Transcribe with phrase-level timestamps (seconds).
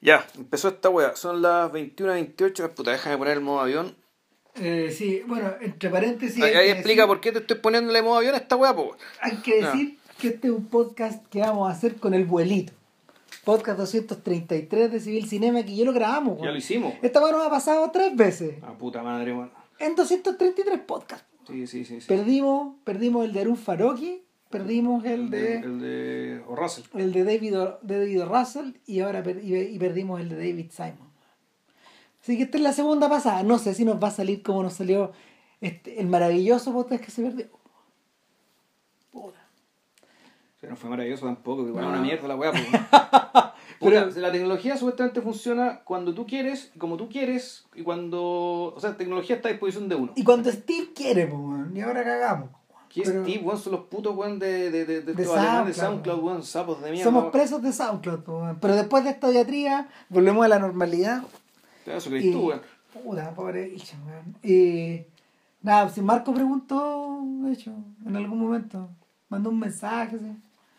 [0.00, 1.16] Ya, empezó esta weá.
[1.16, 2.74] Son las 21.28.
[2.74, 3.96] Puta, déjame poner el modo avión.
[4.54, 6.42] Eh, sí, bueno, entre paréntesis.
[6.42, 8.74] Ahí, ahí explica decir- por qué te estoy poniendo el modo avión a esta weá,
[8.74, 8.96] po.
[9.20, 12.72] Hay que decir que este es un podcast que vamos a hacer con el vuelito.
[13.44, 16.38] Podcast 233 de Civil Cinema que ya lo grabamos.
[16.42, 16.94] Ya lo hicimos.
[17.02, 18.54] Esta weá nos ha pasado tres veces.
[18.62, 19.50] Ah, puta madre, weón.
[19.78, 21.26] En 233 podcasts.
[21.46, 22.00] Sí, sí, sí.
[22.00, 22.06] sí.
[22.08, 24.22] Perdimos, perdimos el de Arun Faroki,
[24.58, 26.84] perdimos el de El de O'Russell.
[26.94, 28.22] el de David, de David.
[28.24, 31.06] Russell y ahora per- y, y perdimos el de David Simon.
[32.22, 33.42] Así que esta es la segunda pasada.
[33.42, 35.12] No sé si nos va a salir como nos salió
[35.60, 37.46] este, el maravilloso podcast que se perdió.
[39.12, 39.38] Puta.
[40.68, 41.88] No fue maravilloso tampoco, que No.
[41.88, 42.58] una mierda la weá, po.
[43.78, 48.72] Pero- la tecnología supuestamente funciona cuando tú quieres, como tú quieres, y cuando.
[48.74, 50.12] O sea, la tecnología está a disposición de uno.
[50.16, 51.40] Y cuando Steve quiere, pues,
[51.74, 52.50] y ahora cagamos.
[52.96, 53.58] ¿Qué Pero Steve, weón?
[53.58, 57.04] Son los putos, weón, de, de, de, de, De SoundCloud, SoundCloud, weón, sapos de mierda.
[57.04, 57.32] Somos weón.
[57.32, 58.58] presos de SoundCloud, weón.
[58.58, 61.22] pero después de esta diatría volvemos a la normalidad.
[61.84, 62.62] Eso crees Y, tú, weón.
[63.04, 64.34] puta, pobre bicho, weón.
[64.42, 65.02] Y
[65.60, 67.70] nada, si Marco preguntó, de hecho,
[68.06, 68.88] en algún momento,
[69.28, 70.32] mandó un mensaje, así.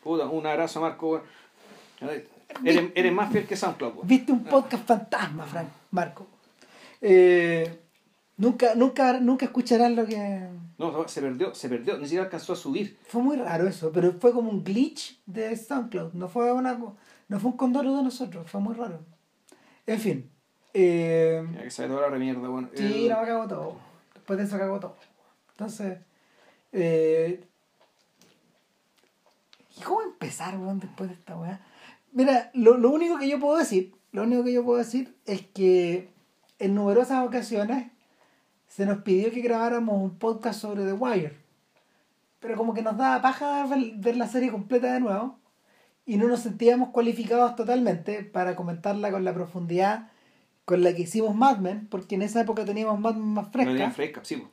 [0.03, 1.23] Puta, un abrazo, Marco, weón.
[2.66, 4.08] Eres, eres más fiel que SoundCloud, weón.
[4.08, 6.25] Viste un podcast fantasma, Frank, Marco.
[6.99, 7.80] Eh,
[8.38, 10.47] nunca, nunca, nunca escucharás lo que.
[10.77, 12.97] No, se perdió, se perdió, ni siquiera alcanzó a subir.
[13.07, 16.13] Fue muy raro eso, pero fue como un glitch de SoundCloud.
[16.13, 16.77] No fue una
[17.30, 18.99] no fue un condoro de nosotros, fue muy raro.
[19.85, 20.30] En fin.
[20.73, 22.69] Eh, Ya que sabe toda la remierda, weón.
[22.75, 23.75] sí, El- no, cagó todo.
[24.13, 24.95] Después de eso cagó todo.
[25.52, 25.97] Entonces,
[26.71, 27.43] eh,
[29.77, 31.59] ¿y cómo empezar, weón, después de esta weá?
[32.11, 35.41] Mira, lo, lo único que yo puedo decir, lo único que yo puedo decir es
[35.47, 36.09] que
[36.59, 37.91] en numerosas ocasiones
[38.78, 41.36] se nos pidió que grabáramos un podcast sobre The Wire.
[42.39, 45.39] Pero como que nos daba paja ver, la serie completa de nuevo
[46.06, 50.11] y no nos sentíamos cualificados totalmente para comentarla con la profundidad
[50.64, 53.89] con la que hicimos Mad Men, porque en esa época teníamos Mad Men más fresca.
[53.89, 54.44] fresca, sí.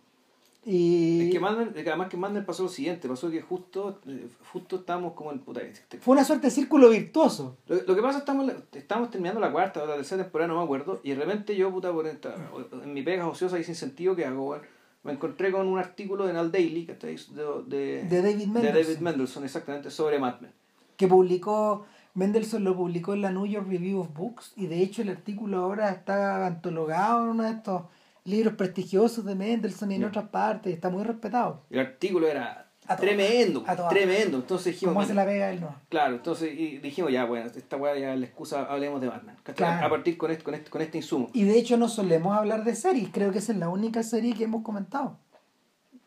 [0.67, 4.27] Y Es que que además que Mad Men pasó lo siguiente, pasó que justo, eh,
[4.52, 5.61] justo estábamos como en puta.
[5.63, 7.57] este- fue una suerte de círculo virtuoso.
[7.67, 10.64] Lo, lo que pasa estamos estamos terminando la cuarta o la tercera temporada, no me
[10.64, 12.35] acuerdo, y de repente yo, puta, por esta,
[12.83, 14.57] en mi pega ociosa y sin sentido que hago,
[15.03, 17.45] me encontré con un artículo de Nal Daily, que está ahí, de,
[17.77, 18.83] de, De David de Mendelsohn.
[18.83, 20.53] David Mendelsohn, exactamente, sobre Mad Men.
[20.97, 25.03] que publicó, Mendelssohn lo publicó en la New York Review of Books y de hecho
[25.03, 27.83] el artículo ahora está antologado en uno de estos
[28.24, 30.07] libros prestigiosos de Mendelssohn y en Ya.
[30.08, 31.62] otras partes, está muy respetado.
[31.70, 34.39] El artículo era A tremendo, a tremendo.
[34.39, 35.74] Entonces dijimos, ¿Cómo se la pega él no?
[35.89, 39.36] claro, entonces y dijimos, ya, bueno, esta weá ya la excusa, hablemos de Batman.
[39.83, 41.30] A partir con este, con este, con este insumo.
[41.33, 44.35] Y de hecho no solemos hablar de series, creo que esa es la única serie
[44.35, 45.18] que hemos comentado.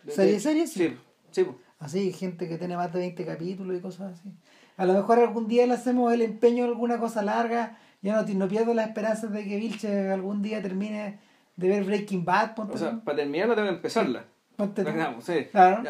[0.03, 0.67] De- ¿Serie, de- serie?
[0.67, 0.95] Sí.
[1.31, 1.45] Sí.
[1.79, 4.29] Así, gente que tiene más de 20 capítulos y cosas así.
[4.77, 7.77] A lo mejor algún día le hacemos el empeño de alguna cosa larga.
[8.01, 11.19] Yo no, no pierdo las esperanzas de que Vilche algún día termine
[11.57, 12.55] de ver Breaking Bad.
[12.55, 13.03] Ponte, O sea, tú.
[13.03, 14.25] para terminarla que empezarla.
[14.55, 14.89] Ponte tú.
[14.89, 15.45] Digamos, sí.
[15.51, 15.83] Claro.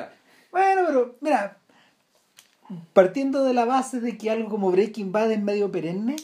[0.52, 1.58] Bueno, pero mira,
[2.94, 6.16] partiendo de la base de que algo como Breaking Bad es medio perenne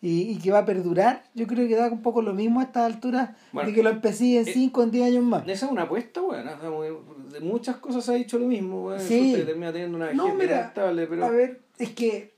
[0.00, 2.64] y, y que va a perdurar, yo creo que da un poco lo mismo a
[2.64, 5.42] estas alturas Bueno, de que lo empecé en eh, 5 o 10 años más.
[5.48, 6.46] Esa es una apuesta, weón.
[6.46, 6.88] o sea, muy-
[7.32, 9.00] de muchas cosas se ha dicho lo mismo, weón.
[9.00, 9.32] Sí.
[9.44, 11.24] Termina teniendo una No, mira, estable, pero.
[11.24, 12.35] A ver, es que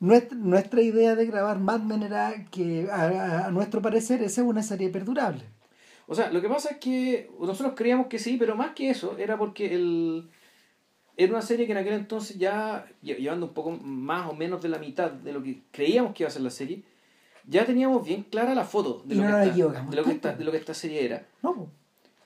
[0.00, 4.46] nuestra, nuestra idea de grabar Mad Men era que, a, a- nuestro parecer, esa es
[4.46, 5.44] una serie perdurable.
[6.06, 9.16] O sea, lo que pasa es que nosotros creíamos que sí, pero más que eso,
[9.18, 10.28] era porque el.
[11.16, 14.62] Era una serie que en aquel entonces ya, lle- llevando un poco más o menos
[14.62, 16.82] de la mitad de lo que creíamos que iba a ser la serie,
[17.46, 20.32] ya teníamos bien clara la foto de lo, no que, esta, de, lo que esta,
[20.34, 21.26] de lo que esta serie era.
[21.42, 21.70] ¿no?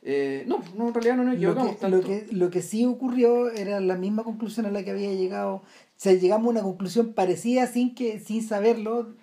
[0.02, 1.96] Eh, no, no, en realidad no nos Lo equivocamos que, tanto.
[1.96, 5.62] lo, que, lo que sí ocurrió era la misma conclusión a la que había llegado.
[5.96, 9.14] O sea, llegamos a una conclusión parecida sin que sin saberlo,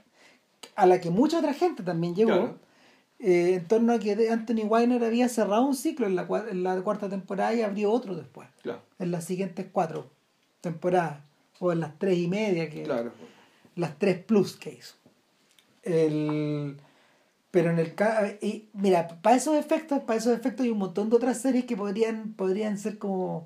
[0.75, 2.31] a la que mucha otra gente también llegó.
[2.31, 2.59] Claro.
[3.19, 6.63] eh, en torno a que Anthony Weiner había cerrado un ciclo en la, cua- en
[6.63, 8.47] la cuarta temporada y abrió otro después.
[8.63, 10.09] Claro, En las siguientes cuatro
[10.61, 11.19] temporadas.
[11.59, 13.11] O en las tres y media que claro.
[13.75, 14.95] las tres plus que hizo.
[15.83, 16.77] El,
[17.51, 17.93] pero en el
[18.41, 21.75] y mira, para esos efectos, para esos efectos hay un montón de otras series que
[21.77, 23.45] podrían, podrían ser como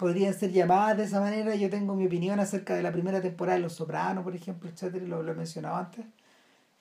[0.00, 1.54] podrían ser llamadas de esa manera.
[1.54, 5.04] Yo tengo mi opinión acerca de la primera temporada de Los Sopranos, por ejemplo, etcétera,
[5.04, 6.06] lo, lo he mencionado antes.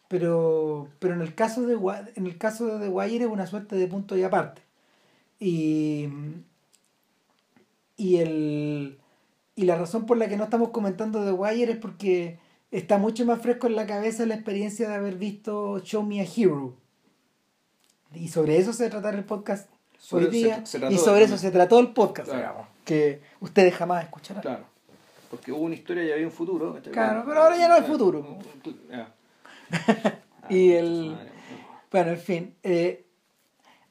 [0.08, 1.76] Pero, pero en el caso de
[2.16, 4.62] en el caso de The Wire es una suerte de punto y aparte.
[5.40, 6.08] Y,
[7.98, 8.98] y el
[9.56, 12.40] y la razón por la que no estamos comentando The Wire es porque
[12.72, 16.24] está mucho más fresco en la cabeza la experiencia de haber visto Show Me a
[16.26, 16.74] Hero.
[18.16, 19.70] Y sobre eso se tratará el podcast
[20.00, 20.66] Sobre- hoy día.
[20.66, 22.40] se- se y sobre eso se trató el podcast, Claro.
[22.42, 24.42] digamos, que ustedes jamás escucharán.
[24.42, 24.66] Claro.
[25.30, 26.74] Porque hubo una historia y había un futuro.
[26.74, 26.92] ¿cachai?
[26.92, 28.40] Claro, pero ahora ya no hay futuro.
[28.90, 29.14] Ya.
[30.50, 31.16] y el...
[31.92, 32.56] Bueno, en fin.
[32.64, 33.06] Eh,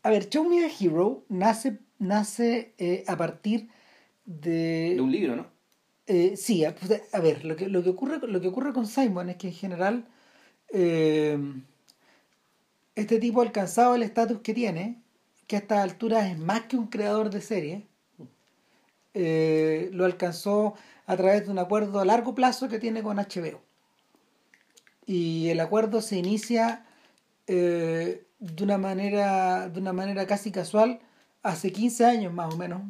[0.03, 3.69] a ver, Show Me a Hero nace, nace eh, a partir
[4.25, 4.95] de...
[4.97, 5.47] De un libro, ¿no?
[6.09, 8.87] Eh, sí, a, pues, a ver, lo que, lo, que ocurre, lo que ocurre con
[8.87, 10.09] Simon es que en general
[10.71, 11.39] eh,
[12.97, 15.03] este tipo ha alcanzado el estatus que tiene,
[15.47, 17.85] que a estas alturas es más que un creador de series.
[19.15, 20.75] Eh, lo alcanzó
[21.07, 23.61] a través de un acuerdo a largo plazo que tiene con HBO.
[25.07, 26.85] Y el acuerdo se inicia
[27.47, 31.01] eh, de una manera de una manera casi casual
[31.43, 32.83] hace 15 años más o menos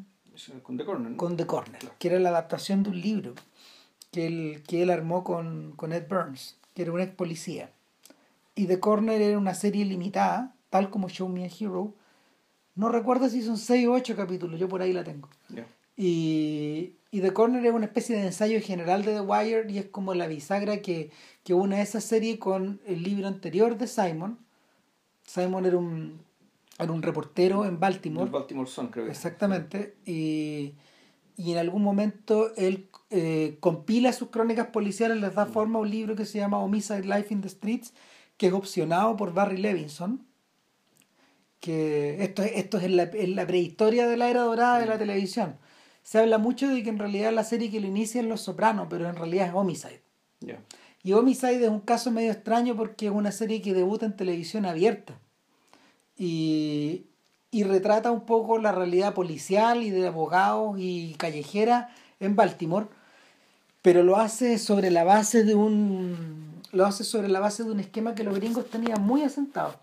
[0.62, 1.10] Con The Corner.
[1.12, 1.16] ¿no?
[1.16, 3.34] con The Corner, que era la adaptación de un libro
[4.10, 7.70] que él, que él armó con, con Ed Burns, que era un ex policía.
[8.54, 11.94] Y The Corner era una serie limitada, tal como Show Me a Hero.
[12.74, 15.28] No recuerdo si son 6 o 8 capítulos, yo por ahí la tengo.
[15.48, 15.66] Ya.
[16.00, 19.86] Y, y The Corner es una especie de ensayo general de The Wire y es
[19.86, 21.10] como la bisagra que,
[21.42, 24.38] que une esa serie con el libro anterior de Simon.
[25.26, 26.20] Simon era un,
[26.78, 28.26] era un reportero en Baltimore.
[28.26, 29.10] El Baltimore Sun, creo que.
[29.10, 29.96] Exactamente.
[30.06, 30.74] Y,
[31.36, 35.90] y en algún momento él eh, compila sus crónicas policiales, les da forma a un
[35.90, 37.92] libro que se llama Homicide Life in the Streets,
[38.36, 40.24] que es opcionado por Barry Levinson.
[41.58, 44.86] Que esto, es- esto es en la, en la prehistoria de la era dorada de
[44.86, 45.56] la televisión.
[46.08, 48.86] Se habla mucho de que en realidad la serie que lo inicia es Los Sopranos,
[48.88, 50.00] pero en realidad es Homicide.
[51.02, 54.64] Y Homicide es un caso medio extraño porque es una serie que debuta en televisión
[54.64, 55.18] abierta
[56.16, 57.04] y,
[57.50, 62.86] y retrata un poco la realidad policial y de abogados y callejera en Baltimore,
[63.82, 67.80] pero lo hace sobre la base de un lo hace sobre la base de un
[67.80, 69.78] esquema que los gringos tenían muy asentado.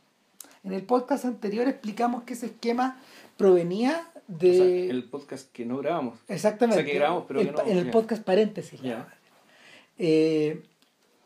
[0.63, 2.98] En el podcast anterior explicamos que ese esquema
[3.38, 6.19] provenía de O sea, el podcast que no grabamos.
[6.27, 6.81] Exactamente.
[6.81, 7.92] O sea, que grabamos, pero El que no- en el ya.
[7.92, 8.81] podcast paréntesis.
[8.81, 9.07] Ya.
[9.98, 10.62] Eh,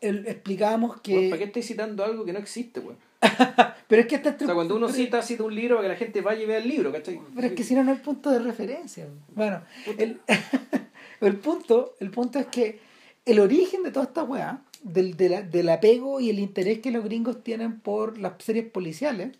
[0.00, 1.14] el- explicábamos que.
[1.14, 2.96] Bueno, ¿Para qué estáis citando algo que no existe, güey?
[3.88, 5.98] Pero es que esta O sea, cuando uno cita, cita un libro para que la
[5.98, 7.20] gente vaya y vea el libro, ¿cachai?
[7.34, 9.08] Pero es que si no, no hay punto de referencia.
[9.34, 9.62] Bueno,
[9.98, 10.20] el,
[11.20, 12.78] el, punto, el punto es que
[13.26, 16.90] el origen de toda esta weá, del, de la- del apego y el interés que
[16.92, 19.36] los gringos tienen por las series policiales,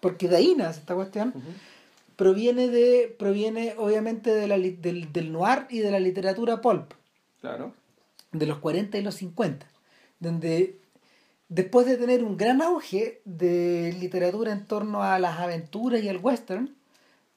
[0.00, 1.32] porque de ahí nace esta cuestión.
[2.20, 6.92] Proviene de proviene obviamente de la, del, del noir y de la literatura pulp.
[7.40, 7.72] Claro.
[8.30, 9.66] de los 40 y los 50,
[10.18, 10.78] donde
[11.48, 16.18] después de tener un gran auge de literatura en torno a las aventuras y al
[16.18, 16.76] western,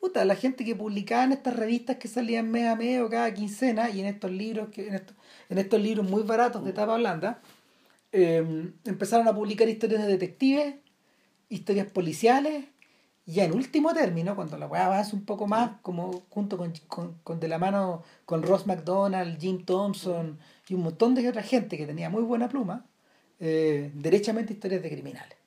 [0.01, 3.33] puta, la gente que publicaba en estas revistas que salían mes a mes o cada
[3.33, 5.15] quincena y en estos libros que en estos,
[5.47, 7.39] en estos libros muy baratos de tapa blanda,
[8.12, 10.75] eh, empezaron a publicar historias de detectives,
[11.47, 12.65] historias policiales,
[13.25, 16.74] y en último término, cuando la weá avanza un poco más, como junto con,
[17.24, 21.78] con, de la mano con Ross McDonald, Jim Thompson y un montón de otra gente
[21.78, 22.86] que tenía muy buena pluma,
[23.40, 25.38] eh, derechamente historias de criminales.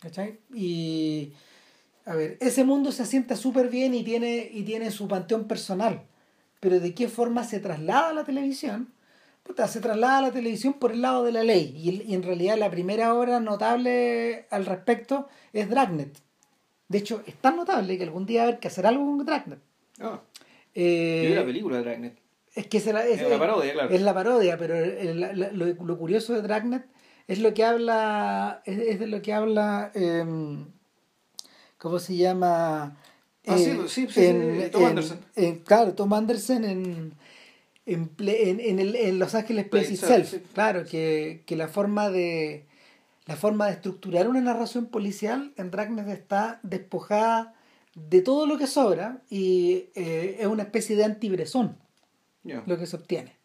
[0.00, 0.38] ¿Cachai?
[0.54, 1.32] Y
[2.06, 6.04] a ver, ese mundo se asienta súper bien y tiene, y tiene su panteón personal,
[6.60, 8.92] pero ¿de qué forma se traslada a la televisión?
[9.42, 11.74] Puta, se traslada a la televisión por el lado de la ley.
[11.76, 16.29] Y, y en realidad la primera obra notable al respecto es Dragnet.
[16.90, 19.24] De hecho, es tan notable que algún día va a haber que hacer algo con
[19.24, 19.60] Dragnet.
[20.00, 20.20] Ah,
[20.74, 22.18] Eh, yo vi la película de Dragnet.
[22.54, 23.90] es que es, Es la parodia, claro.
[23.90, 26.84] es la parodia, pero el- la- la- lo, lo curioso de Dragnet
[27.28, 30.66] es lo que habla, es, es de lo que habla, em,
[31.78, 32.96] ¿cómo se llama?
[33.46, 35.18] Ah, sí, Eh, sí, sí, sí, Tom Anderson.
[35.36, 37.14] en- claro, Tom Anderson en,
[37.86, 40.34] en, en, en el, en Los Ángeles Plays Itself.
[40.54, 42.66] Claro, que, que la forma de
[43.30, 47.54] la forma de estructurar una narración policial en Dragnet está despojada
[47.94, 51.76] de todo lo que sobra y eh, es una especie de antibresón
[52.42, 53.36] lo que se obtiene.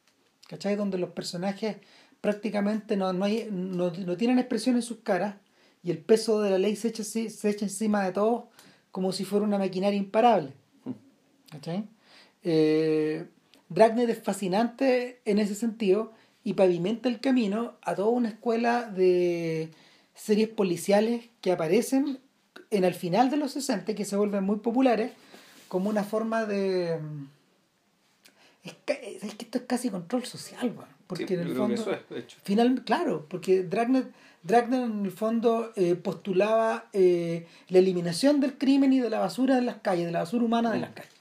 [0.49, 0.75] ¿Cachai?
[0.75, 1.77] Donde los personajes
[2.19, 5.35] prácticamente no, no, hay, no, no tienen expresión en sus caras
[5.83, 8.45] y el peso de la ley se echa, se echa encima de todos
[8.89, 10.53] como si fuera una maquinaria imparable.
[11.51, 11.87] ¿Cachai?
[12.41, 13.27] Eh,
[13.69, 16.11] Dragnet es fascinante en ese sentido
[16.45, 19.69] y pavimenta el camino a toda una escuela de
[20.13, 22.19] series policiales que aparecen
[22.71, 25.11] en el final de los 60 y que se vuelven muy populares
[25.67, 26.97] como una forma de...
[28.63, 31.75] Es que, es que esto es casi control social, weón, porque Sí, en el fondo...
[31.75, 32.37] eso es, de hecho.
[32.43, 34.07] Final, claro, porque Dragnet,
[34.43, 39.55] Dragnet en el fondo eh, postulaba eh, la eliminación del crimen y de la basura
[39.55, 40.81] de las calles, de la basura humana de Mm.
[40.81, 41.11] las calles.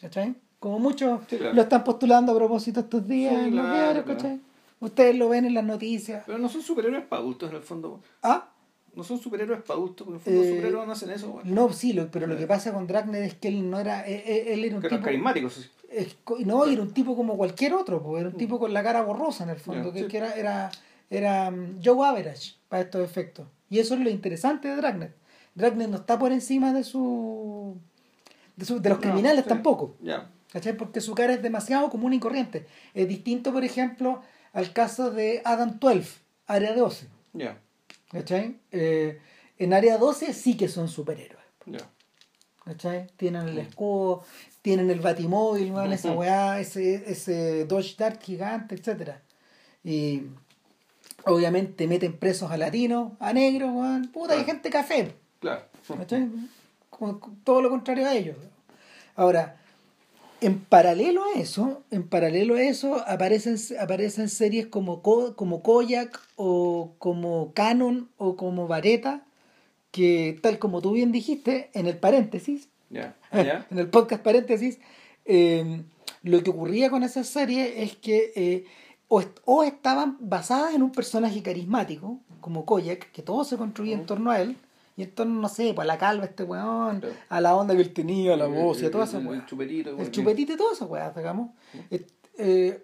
[0.00, 0.34] ¿Cachai?
[0.60, 1.54] Como muchos Sí, claro.
[1.54, 4.38] lo están postulando a propósito estos días Sí, en los claro, diarios, claro.
[4.80, 6.22] Ustedes lo ven en las noticias.
[6.26, 8.00] Pero no son superhéroes para adultos en el fondo.
[8.22, 8.50] Ah,
[8.94, 11.40] No son superhéroes para adultos, porque en el fondo los Eh, superhéroes no hacen eso.
[11.44, 14.22] no, sí, lo- pero lo que pasa con Dragnet es que él no era, él,
[14.26, 15.00] él- él era un tipo...
[15.02, 15.52] carismáticos.
[15.54, 15.70] sí.
[15.90, 16.16] es
[16.46, 19.44] no, era un tipo como cualquier otro, pues, era un tipo con la cara borrosa
[19.44, 20.08] en el fondo, que, sí.
[20.08, 20.70] que era, era,
[21.10, 23.46] era mm, Joe Average para estos efectos.
[23.68, 25.14] Y eso es lo interesante de Dragnet.
[25.54, 27.76] Dragnet no está por encima de su
[28.56, 29.48] de, su- de los No, criminales sí.
[29.50, 29.94] tampoco.
[30.02, 30.30] Ya.
[30.52, 30.74] ¿Cachai?
[30.76, 32.66] Porque su cara es demasiado común y corriente.
[32.94, 34.22] Es distinto, por ejemplo,
[34.56, 37.08] al caso de Adam 12, Área 12.
[37.34, 37.60] Ya.
[38.10, 38.56] ¿Cachai?
[38.72, 39.20] Eh,
[39.58, 41.44] en Área 12 sí que son superhéroes.
[41.66, 41.90] Ya.
[42.64, 43.06] ¿Cachai?
[43.18, 44.24] Tienen el escudo,
[44.62, 49.22] tienen el batimóvil, weón, esa weá, ese, ese Dodge Dart gigante, etcétera
[49.84, 50.22] Y
[51.26, 54.08] obviamente meten presos a latinos, a negros, weón.
[54.10, 55.16] Puta, hay gente café.
[55.38, 55.66] Claro.
[55.86, 56.30] ¿cachai?
[56.88, 58.38] Como todo lo contrario a ellos.
[59.16, 59.60] Ahora,
[60.40, 66.92] en paralelo a eso, en paralelo a eso, aparecen, aparecen series como, como Koyak o
[66.98, 69.24] como Canon o como Vareta,
[69.90, 72.68] que tal como tú bien dijiste, en el paréntesis,
[73.70, 74.78] en el podcast paréntesis,
[75.24, 75.82] eh,
[76.22, 78.64] lo que ocurría con esa serie es que eh,
[79.08, 83.94] o, est- o estaban basadas en un personaje carismático, como Koyak, que todo se construía
[83.94, 84.56] en torno a él,
[84.96, 87.14] y en torno, no sé, pues a la calva este weón, Claro.
[87.28, 89.90] a la onda que él tenía, a la voz y a toda esa El- chupetito.
[89.98, 91.50] El chupetito y toda esa weá, digamos.
[91.90, 92.82] Et- eh,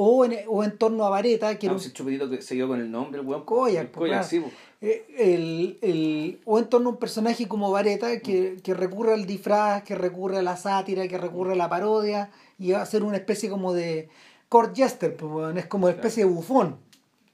[0.00, 2.40] o, en, o en torno a Vareta, que Ah, era un- pues el chupetito que
[2.42, 3.44] se quedó con el nombre, el weón.
[3.44, 4.28] Koyak, El pues, Koyak, claro.
[4.28, 4.52] sí, pues.
[4.80, 9.26] Eh, el, el, o en torno a un personaje como Vareta que, que recurre al
[9.26, 13.02] disfraz, que recurre a la sátira, que recurre a la parodia y va a ser
[13.02, 14.08] una especie como de
[14.48, 16.76] court jester, pues, es como una especie de bufón.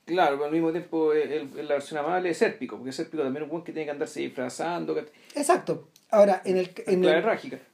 [0.04, 3.44] Claro, pero al mismo tiempo el, el- la versión amable es Sérpico, porque Sérpico también
[3.44, 5.88] es un weón que tiene que andarse disfrazando, que Exacto.
[6.10, 6.70] Ahora, en el...
[6.86, 7.00] En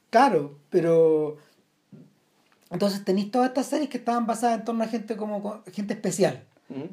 [0.09, 1.37] claro, pero...
[2.69, 5.93] Entonces tenéis todas estas series que estaban basadas en torno a gente como co- gente
[5.93, 6.45] especial.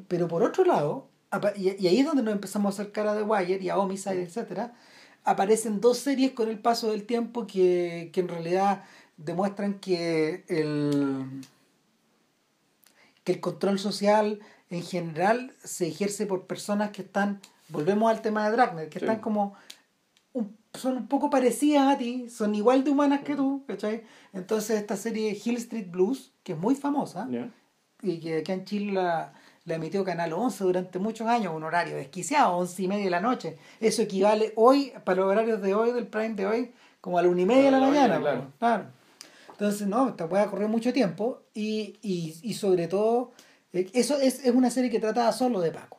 [0.09, 1.07] Pero por otro lado,
[1.55, 4.73] y ahí es donde nos empezamos a acercar a The Wire y a Homicide, etcétera,
[5.23, 8.83] aparecen dos series con el paso del tiempo que, que en realidad
[9.15, 11.23] demuestran que el,
[13.23, 18.45] que el control social en general se ejerce por personas que están, volvemos al tema
[18.45, 19.05] de Dragnet, que Sí.
[19.05, 19.55] están como
[20.33, 24.03] un- son un poco parecidas a ti, son igual de humanas que tú, ¿cachai?
[24.33, 27.49] Entonces esta serie Hill Street Blues, que es muy famosa, Ya.
[28.03, 29.33] y que acá en Chile la,
[29.65, 33.21] la emitió Canal 11 durante muchos años, un horario desquiciado, 11 y media de la
[33.21, 33.57] noche.
[33.79, 36.71] Eso equivale hoy, para los horarios de hoy, del prime de hoy,
[37.01, 38.19] como a la una y media de la mañana.
[38.19, 38.85] mañana, po, claro.
[39.51, 43.31] Entonces, no, esta puede correr mucho tiempo y, y, y sobre todo,
[43.73, 45.97] eso es, es una serie que trataba solo de Paco.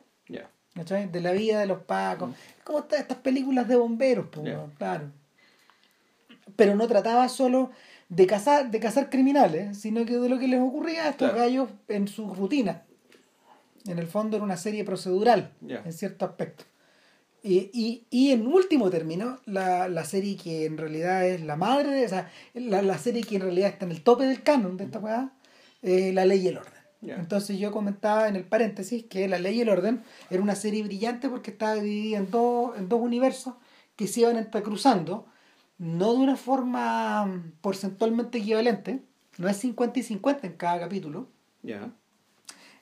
[0.73, 1.11] ¿cachai?
[1.11, 2.31] De la vida de los pacos.
[2.57, 5.11] Es como esta- estas películas de bomberos, pues, claro.
[6.55, 7.71] Pero no trataba solo
[8.09, 11.43] de cazar, de cazar criminales, sino que de lo que les ocurría a estos Claro.
[11.43, 12.83] gallos en su rutina.
[13.85, 16.65] En el fondo era una serie procedural, en cierto aspecto.
[17.43, 21.89] Y, y, y en último término, la, la serie que en realidad es la madre,
[21.89, 24.77] de, o sea, la, la serie que en realidad está en el tope del canon
[24.77, 25.33] de esta weá,
[25.81, 26.80] es La Ley y el Orden.
[27.03, 30.83] Entonces yo comentaba en el paréntesis que La Ley y el Orden era una serie
[30.83, 33.55] brillante porque estaba dividida en dos, en dos universos
[33.95, 35.25] que se iban entrecruzando,
[35.79, 39.01] no de una forma mm, porcentualmente equivalente,
[39.37, 41.27] no es 50 y 50 en cada capítulo,
[41.63, 41.89] Ya.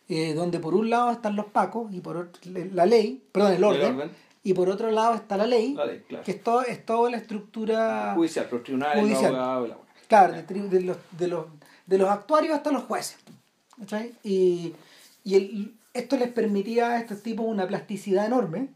[0.10, 2.42] eh, donde por un lado están los pacos y por otro,
[2.74, 4.12] la ley, perdón, el orden, orden.
[4.44, 6.24] y por otro lado está la ley, La ley, claro.
[6.26, 9.34] que es, todo, es toda la estructura Judicial, los tribunales, Judicial.
[9.34, 9.78] weá.
[10.10, 11.46] Claro, de los, de, los,
[11.86, 13.18] de los actuarios hasta los jueces.
[13.80, 14.14] ¿Cachai?
[14.24, 14.74] Y,
[15.24, 18.70] y el- esto les permitía a estos tipos una plasticidad enorme,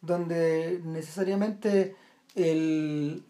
[0.00, 1.94] donde necesariamente
[2.34, 3.22] el,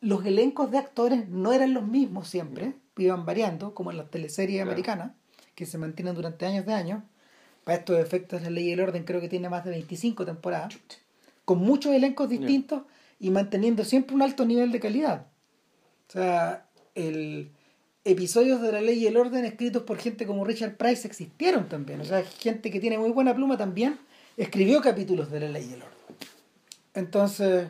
[0.00, 4.58] los elencos de actores no eran los mismos siempre, iban variando, como en las teleseries
[4.58, 4.70] Claro.
[4.70, 5.12] americanas,
[5.54, 7.02] que se mantienen durante años de años.
[7.64, 10.74] Para estos efectos, la ley y el orden creo que tiene más de 25 temporadas,
[11.44, 12.82] con muchos elencos distintos
[13.20, 15.26] y manteniendo siempre un alto nivel de calidad.
[16.08, 17.50] O sea, el
[18.10, 22.00] episodios de la ley y el orden escritos por gente como Richard Price existieron también.
[22.00, 23.98] O sea, gente que tiene muy buena pluma también
[24.36, 25.98] escribió capítulos de la ley y el orden.
[26.94, 27.68] Entonces,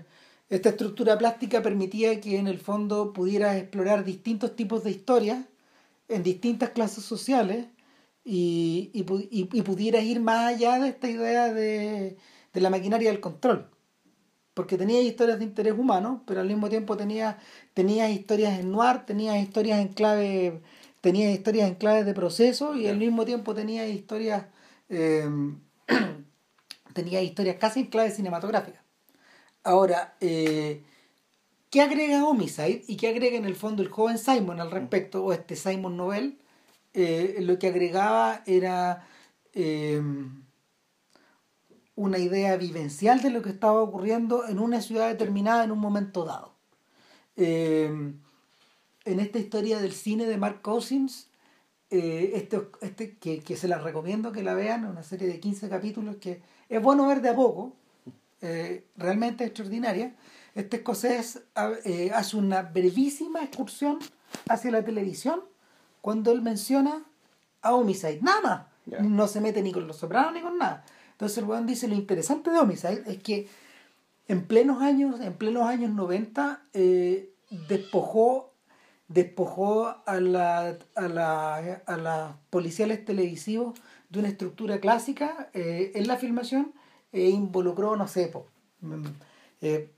[0.49, 5.45] esta estructura plástica permitía que en el fondo pudieras explorar distintos tipos de historias
[6.09, 7.66] en distintas clases sociales
[8.25, 12.16] y, y, ir más allá de esta idea de,
[12.52, 13.68] de la maquinaria del control.
[14.59, 17.37] Porque tenías historias de interés humano, pero al mismo tiempo tenías
[17.75, 20.62] tenías historias en noir, tenías historias en clave,
[21.00, 24.47] tenías historias en claves de proceso y al mismo tiempo tenías historias
[24.88, 25.29] eh,
[26.93, 28.83] tenías historias casi en clave cinematográfica.
[29.62, 30.83] Ahora, eh,
[31.71, 35.33] ¿qué agrega Homicide y qué agrega en el fondo el joven Simon al respecto, o
[35.33, 36.41] este Simon Novel?
[36.95, 39.07] Eh, lo que agregaba era
[39.55, 40.03] eh,
[41.99, 46.25] una idea vivencial de lo que estaba ocurriendo en una ciudad determinada en un momento
[46.25, 46.55] dado.
[47.37, 47.87] Eh,
[49.05, 51.28] en esta historia del cine de Mark Cousins,
[51.90, 55.69] eh, este, este, que, que, se la recomiendo que la vean, una serie de 15
[55.69, 57.75] capítulos que es bueno ver de a poco,
[58.43, 60.14] eh, realmente extraordinaria.
[60.55, 61.43] Este escocés
[61.85, 63.99] eh, hace una brevísima excursión
[64.49, 65.43] hacia la televisión
[66.00, 67.02] cuando él menciona
[67.61, 69.02] a Homicide, nada más.
[69.02, 70.85] No se mete ni con los sopranos ni con nada.
[71.19, 73.49] Entonces el weón dice lo interesante de Homicide es que
[74.29, 76.63] en plenos años, en plenos años 90,
[77.69, 78.49] despojó
[79.09, 81.57] despojó a, la, a, la,
[81.87, 86.73] a las policiales televisivos de una estructura clásica eh, en la filmación
[87.11, 88.31] e involucró, no sé,
[88.81, 89.05] mm,
[89.63, 89.91] eh,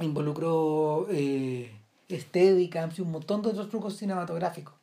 [0.00, 1.72] involucró eh,
[2.10, 4.74] Steadicam y un montón de otros trucos cinematográficos.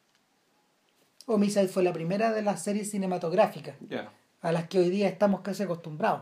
[1.27, 3.75] Homicide fue la primera de las series cinematográficas
[4.45, 6.21] a las que hoy día estamos casi acostumbrados.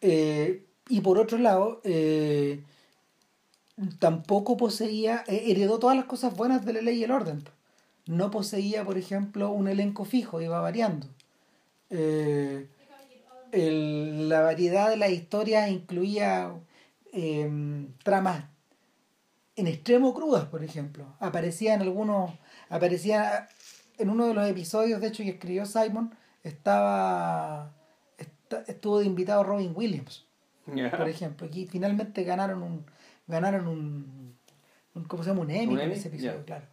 [0.00, 1.82] Eh, y por otro lado,
[3.98, 7.42] tampoco poseía, eh, heredó todas las cosas buenas de la ley y el orden.
[8.06, 11.08] No poseía, por ejemplo, un elenco fijo, iba variando.
[11.90, 12.68] Eh,
[13.50, 16.54] la variedad de las historias incluía
[18.04, 18.44] tramas
[19.56, 21.04] en extremo crudas, por ejemplo.
[21.18, 22.32] Aparecían algunos,
[22.68, 23.48] aparecía
[23.98, 27.74] en uno de los episodios, de hecho, que escribió Simon, estaba
[28.68, 30.26] estuvo de invitado Robin Williams,
[30.64, 32.86] por ejemplo, y finalmente ganaron un,
[33.26, 34.36] ganaron un,
[34.94, 35.42] un ¿cómo se llama?
[35.42, 36.66] Un Emmy, en ese episodio, claro.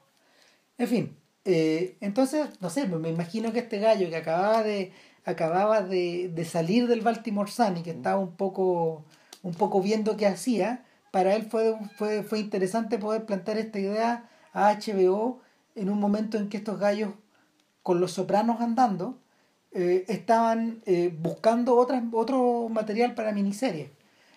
[0.77, 4.91] En fin, eh, entonces, no sé, me imagino que este gallo que acababa de
[5.23, 9.05] acababa de, de salir del Baltimore Sun y que estaba un poco
[9.43, 14.29] un poco viendo qué hacía, para él fue, fue, fue interesante poder plantear esta idea
[14.53, 15.41] a HBO
[15.75, 17.13] en un momento en que estos gallos
[17.81, 19.17] con los sopranos andando
[19.73, 23.91] eh, estaban eh, buscando otras, otro material para miniserie.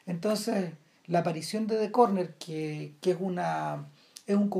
[0.07, 0.73] Entonces,
[1.07, 3.87] la aparición de The Corner, que, que es una
[4.26, 4.50] es un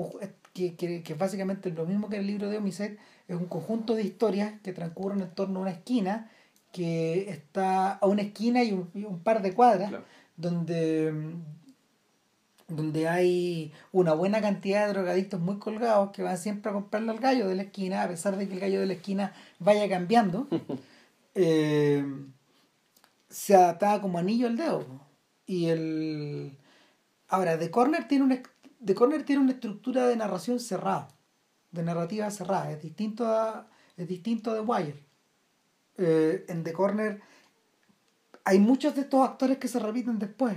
[0.53, 4.03] que, que, que básicamente lo mismo que el libro de Homicide, es un conjunto de
[4.03, 6.31] historias que transcurren en torno a una esquina
[6.73, 9.93] que está a una esquina y un, par de cuadras
[10.37, 11.13] donde
[12.69, 17.19] donde hay una buena cantidad de drogadictos muy colgados que van siempre a comprarle al
[17.19, 20.49] gallo de la esquina, a pesar de que el gallo de la esquina vaya cambiando,
[21.35, 22.05] eh,
[23.29, 24.85] se adaptaba como anillo al dedo.
[25.47, 26.59] Y el.
[27.29, 28.43] Ahora, The Corner tiene una,
[28.85, 31.09] The Corner tiene una estructura de narración cerrada,
[31.71, 32.71] de narrativa cerrada.
[32.71, 35.05] Es distinto a, es distinto de Wire.
[35.97, 37.21] Eh, en The Corner
[38.45, 40.57] hay muchos de estos actores que se repiten después.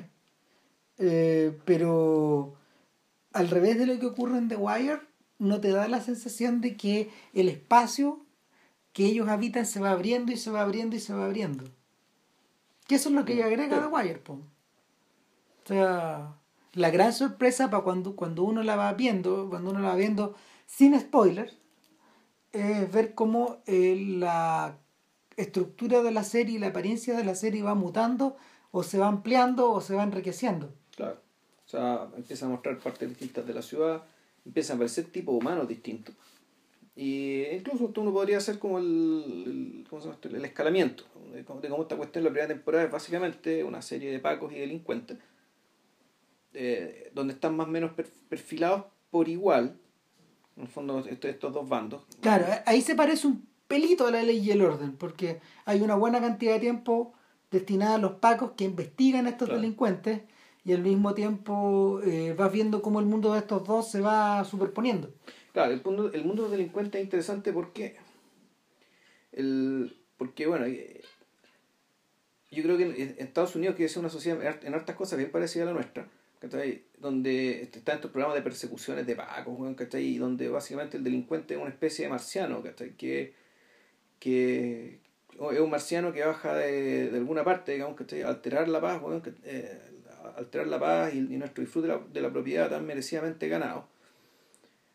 [1.00, 2.56] Eh, pero
[3.34, 5.02] al revés de lo que ocurre en The Wire,
[5.40, 8.26] no te da la sensación de que el espacio
[8.94, 11.66] que ellos habitan se va abriendo y se va abriendo y se va abriendo.
[12.88, 14.34] Que eso es lo que agrega The Wire, po.
[14.34, 16.36] O sea,
[16.74, 20.36] la gran sorpresa para cuando, cuando uno la va viendo, cuando uno la va viendo
[20.66, 21.58] sin spoilers,
[22.54, 24.78] es ver cómo eh, la
[25.36, 28.38] estructura de la serie y la apariencia de la serie va mutando
[28.72, 30.74] o se va ampliando o se va enriqueciendo.
[30.98, 31.22] Claro.
[31.66, 34.04] O sea, empieza a mostrar partes distintas de la ciudad,
[34.46, 36.16] empieza a aparecer tipos humanos distintos.
[36.96, 41.96] Y incluso uno podría hacer como el, ¿cómo se llama el escalamiento de cómo esta
[41.96, 45.18] cuestión la primera temporada es básicamente una serie de pacos y delincuentes
[46.54, 47.92] eh, donde están más o menos
[48.30, 49.78] perfilados por igual,
[50.56, 52.02] en el fondo, estos, dos bandos.
[52.22, 55.94] Claro, ahí se parece un pelito a la ley y el orden, porque hay una
[55.94, 57.14] buena cantidad de tiempo
[57.52, 60.22] destinada a los pacos que investigan a estos delincuentes
[60.68, 64.44] y al mismo tiempo eh, vas viendo cómo el mundo de estos dos se va
[64.44, 65.14] superponiendo.
[65.54, 67.96] Claro, el mundo, el mundo de es interesante porque,
[69.32, 71.02] el, porque bueno, eh,
[72.52, 75.64] yo creo que en Estados Unidos, que es una sociedad en hartas cosas bien parecida
[75.64, 76.10] a la nuestra,
[77.00, 79.58] donde están estos programas de persecuciones de pacos,
[79.94, 82.62] Y donde básicamente el delincuente es una especie de marciano,
[82.98, 83.34] Que,
[84.20, 85.00] que
[85.40, 88.24] es un marciano que baja de, de alguna parte, digamos, ¿cachai?
[88.24, 89.02] Alterar la paz,
[89.46, 89.80] eh,
[90.38, 93.88] alterar la paz y, nuestro disfrute de la, de la, propiedad tan merecidamente ganado.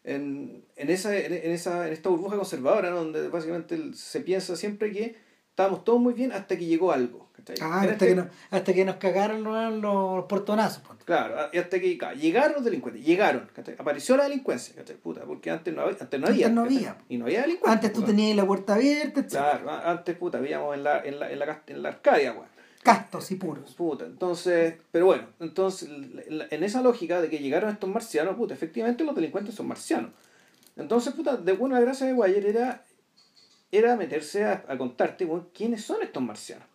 [0.05, 5.17] En, en, esa, en, esa, en esta burbuja conservadora, donde básicamente se piensa siempre que
[5.51, 7.23] estábamos todos muy bien hasta que llegó algo.
[7.61, 10.83] Ah, hasta, que nos, hasta que nos cagaron los, portonazos.
[11.05, 15.83] Claro, y hasta que llegaron los delincuentes, llegaron, apareció la delincuencia, puta, porque antes no,
[15.85, 16.47] antes no había.
[16.47, 16.97] Antes no había.
[17.09, 17.73] Y no había delincuencia.
[17.73, 21.39] Antes tú tenías la puerta abierta, Claro, antes puta, vivíamos en la, en la, en
[21.41, 22.52] la, en la Arcadia, weón.
[22.83, 23.75] Castos y puros.
[23.75, 29.05] Puta, entonces, pero bueno, entonces, en esa lógica de que llegaron estos marcianos, puta, efectivamente
[29.05, 30.11] los delincuentes son marcianos.
[30.77, 32.85] Entonces, puta, de buena gracia de Guayer era
[33.71, 36.67] era meterse a, contarte quiénes son estos marcianos.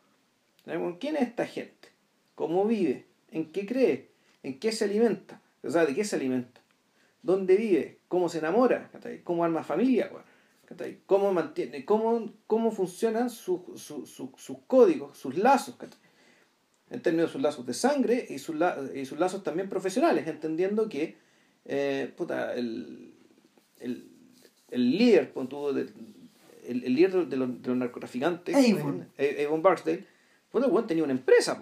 [1.00, 1.90] ¿Quién es esta gente?
[2.34, 3.06] ¿Cómo vive?
[3.32, 4.10] ¿En qué cree?
[4.42, 5.42] ¿En qué se alimenta?
[5.64, 6.60] O sea, ¿de qué se alimenta?
[7.28, 8.90] dónde vive, cómo se enamora,
[9.26, 10.24] cómo arma familia, weón,
[10.68, 11.00] ¿cachai?
[11.06, 16.00] cómo mantiene, cómo, cómo funcionan sus su, su, sus códigos, sus lazos, ¿cachai?
[16.90, 20.28] en términos de sus lazos de sangre y sus, la- y sus lazos también profesionales,
[20.28, 21.18] entendiendo que
[21.66, 23.14] eh, puta, el,
[23.80, 24.10] el,
[24.72, 25.32] el líder,
[26.66, 29.08] el, el líder de los, de los narcotraficantes, Avon.
[29.18, 30.06] eh, Avon Barksdale,
[30.50, 31.62] pues weón tenía una empresa.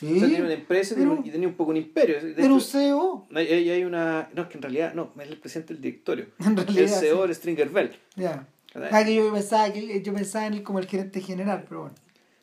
[0.00, 0.06] Sí.
[0.16, 2.16] O sea, tenía una empresa y tenía, un- y tenía un poco un imperio.
[2.18, 3.26] Era un CEO.
[3.34, 4.30] hay, hay- una.
[4.34, 6.26] No, es que en realidad, no, es el presidente del directorio.
[6.40, 7.34] En el realidad, CEO sí.
[7.34, 7.90] Stringer Bell.
[8.16, 8.46] Ya.
[8.90, 11.94] Ah, que yo pensaba, que, yo pensaba en él como el gerente general, pero bueno.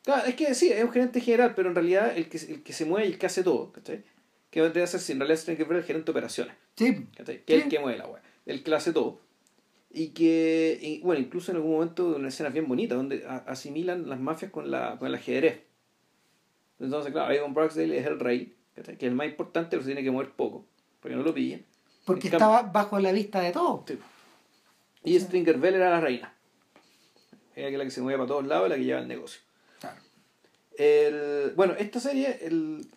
[0.03, 2.73] Claro, es que sí, es un gerente general, pero en realidad el que, el que
[2.73, 4.03] se mueve y el que hace todo, ¿cachai?
[4.51, 7.05] Que vendría a ser, si en realidad Stringer Bell es el gerente de operaciones, Sí.
[7.17, 7.43] ¿cachai?
[7.43, 7.63] Que es Sí.
[7.65, 9.19] el que mueve la weá, el que lo hace todo.
[9.89, 14.19] Y que, y, bueno, incluso en algún momento, una escena bien bonita, donde asimilan las
[14.19, 15.59] mafias con, la, con el ajedrez.
[16.79, 18.53] Entonces, claro, Avon Barksdale es el rey.
[18.75, 20.63] Que es el más importante, pero se tiene que mover poco,
[20.99, 21.65] porque no lo pillen.
[22.05, 23.83] Porque En cambio- estaba bajo la vista de todo.
[23.87, 23.97] Sí.
[25.03, 26.33] Y Stringer Bell era la reina.
[27.55, 29.41] Era la que se movía para todos lados y la que llevaba el negocio.
[29.79, 29.99] Claro.
[30.77, 32.87] El, bueno, esta serie el,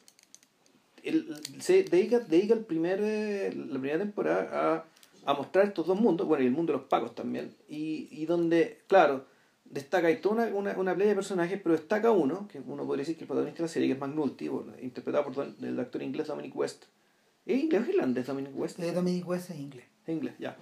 [1.03, 4.85] el- se dedica, dedica el primer, eh, la primera temporada
[5.25, 7.55] a, a mostrar estos dos mundos, bueno, y el mundo de los pagos también.
[7.71, 9.25] Y, y donde, claro,
[9.71, 13.15] destaca toda una, una, una playa de personajes, pero destaca uno, que uno podría decir
[13.17, 14.51] que es el protagonista de la serie, que es McNulty,
[14.83, 16.85] interpretado por Don- el actor inglés Dominic West.
[17.47, 18.79] ¿Es inglés o irlandés Dominic West?
[18.79, 19.85] De Dominic West es inglés.
[20.07, 20.57] En inglés, ya.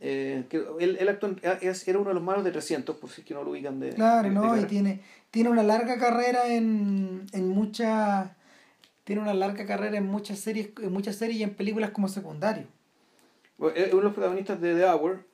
[0.00, 1.30] Eh, que él, él actuó
[1.62, 3.78] es- era uno de los malos de 300, por si es que no lo ubican
[3.80, 3.90] de.
[3.90, 4.52] Claro, de- ¿no?
[4.54, 8.30] de Y tiene, tiene una larga carrera en, en muchas.
[9.04, 12.66] Tiene una larga carrera en muchas series, en muchas series y en películas como secundario.
[13.58, 15.24] Bueno, es uno de los protagonistas de The Hour,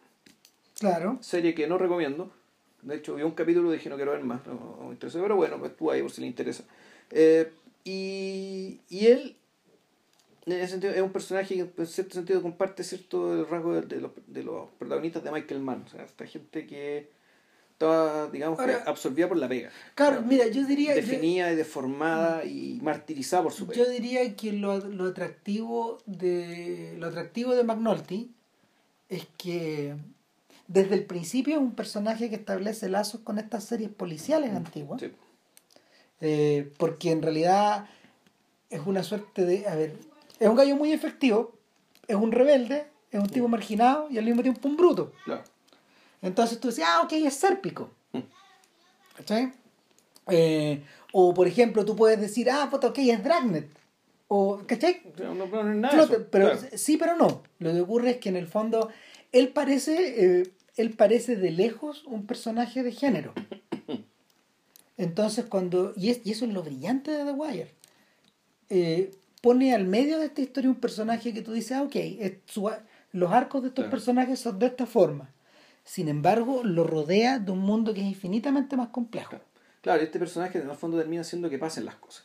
[0.78, 1.18] Claro.
[1.20, 2.32] serie que no recomiendo.
[2.82, 5.20] De hecho, vi un capítulo y dije no quiero ver más, no, no me interesa,
[5.20, 6.64] pero bueno, pues estuvo ahí por si le interesa.
[7.10, 7.50] Eh,
[7.84, 9.36] y, y él,
[10.46, 14.00] en ese sentido, es un personaje que en cierto sentido comparte cierto rasgo de, de
[14.00, 15.84] los, de los protagonistas de Michael Mann.
[15.86, 17.08] O sea, esta gente que
[17.72, 19.70] estaba, digamos, que absorbida por la pega.
[19.94, 20.94] Claro, mira, yo diría.
[20.94, 23.78] yo- Definida y deformada y martirizada por su pega.
[23.84, 28.30] Yo diría que lo, lo atractivo de lo atractivo de McNulty
[29.08, 29.94] es que
[30.70, 35.00] desde el principio es un personaje que establece lazos con estas series policiales antiguas.
[35.00, 35.12] Sí.
[36.20, 37.86] Eh, porque en realidad
[38.68, 39.66] es una suerte de.
[39.66, 39.96] A ver,
[40.38, 41.52] es un gallo muy efectivo,
[42.06, 45.12] es un rebelde, es un tipo marginado y al mismo tiempo un bruto.
[45.24, 45.42] Claro.
[46.22, 47.90] Entonces tú dices, ah, ok, es sérpico.
[48.12, 48.20] Mm.
[49.16, 49.52] ¿Cachai?
[50.28, 53.68] Eh, o por ejemplo, tú puedes decir, ah, puta, ok, es Dragnet.
[54.28, 55.02] O, ¿cachai?
[55.18, 56.68] No, no, no nada de Flote, eso, pero claro.
[56.76, 57.42] sí, pero no.
[57.58, 58.88] Lo que ocurre es que en el fondo
[59.32, 63.32] él parece, eh, él parece de lejos un personaje de género.
[64.96, 67.74] Entonces cuando, y, es- y eso es lo brillante de The Wire,
[68.68, 72.32] eh, pone al medio de esta historia un personaje que tú dices, ah, ok, es
[72.46, 72.70] su-
[73.12, 73.90] los arcos de estos Claro.
[73.90, 75.30] personajes son de esta forma.
[75.84, 79.36] Sin embargo, lo rodea de un mundo que es infinitamente más complejo.
[79.80, 82.24] Claro, este personaje en el fondo termina haciendo que pasen las cosas.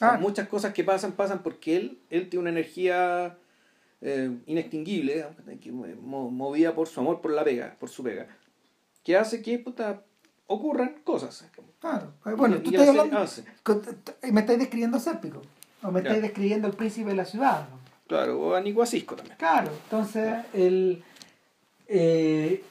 [0.00, 0.16] Ah.
[0.20, 3.36] Muchas cosas que pasan, pasan porque él, él tiene una energía
[4.00, 8.26] eh, inextinguible, digamos, que mo- movida por su amor por la pega, por su pega,
[9.02, 10.02] que hace que puta,
[10.46, 11.44] ocurran cosas.
[11.80, 12.12] Claro.
[12.36, 13.18] Bueno, Y- tú y estás hablando,
[14.32, 15.42] me estáis describiendo Sérpico,
[15.82, 16.20] o me estáis Claro.
[16.22, 17.68] describiendo el príncipe de la ciudad.
[17.70, 17.78] ¿no?
[18.06, 19.36] Claro, o a Nico Asisco también.
[19.36, 21.02] Claro, entonces el,
[21.86, 22.62] eh,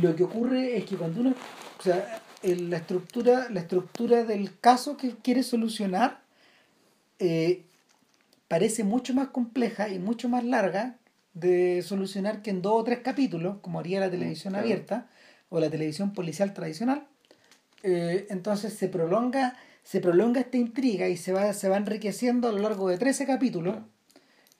[0.00, 1.34] lo que ocurre es que cuando uno,
[1.78, 6.20] o sea, el- la estructura, la estructura del caso que quiere solucionar
[7.18, 7.62] eh,
[8.52, 10.98] parece mucho más compleja y mucho más larga
[11.32, 14.66] de solucionar que en dos o tres capítulos, como haría la televisión claro.
[14.66, 15.06] abierta
[15.48, 17.06] o la televisión policial tradicional.
[17.82, 22.52] Eh, entonces se prolonga, se prolonga esta intriga y se va, se va enriqueciendo a
[22.52, 23.72] lo largo de 13 capítulos.
[23.72, 23.88] Claro.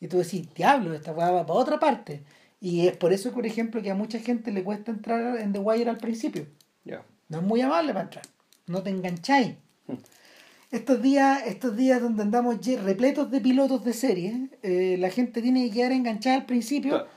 [0.00, 2.22] Y tú decís, diablo, esta va para otra parte.
[2.62, 5.58] Y es por eso, por ejemplo, que a mucha gente le cuesta entrar en The
[5.58, 6.46] Wire al principio.
[6.86, 7.02] Ya.
[7.28, 8.24] No es muy amable para entrar.
[8.68, 9.56] No te engancháis.
[10.72, 15.66] Estos días, estos días donde andamos repletos de pilotos de serie, eh, la gente tiene
[15.68, 17.08] que quedar enganchada al principio Claro.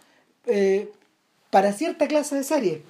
[0.48, 0.92] eh,
[1.52, 2.82] para cierta clase de serie.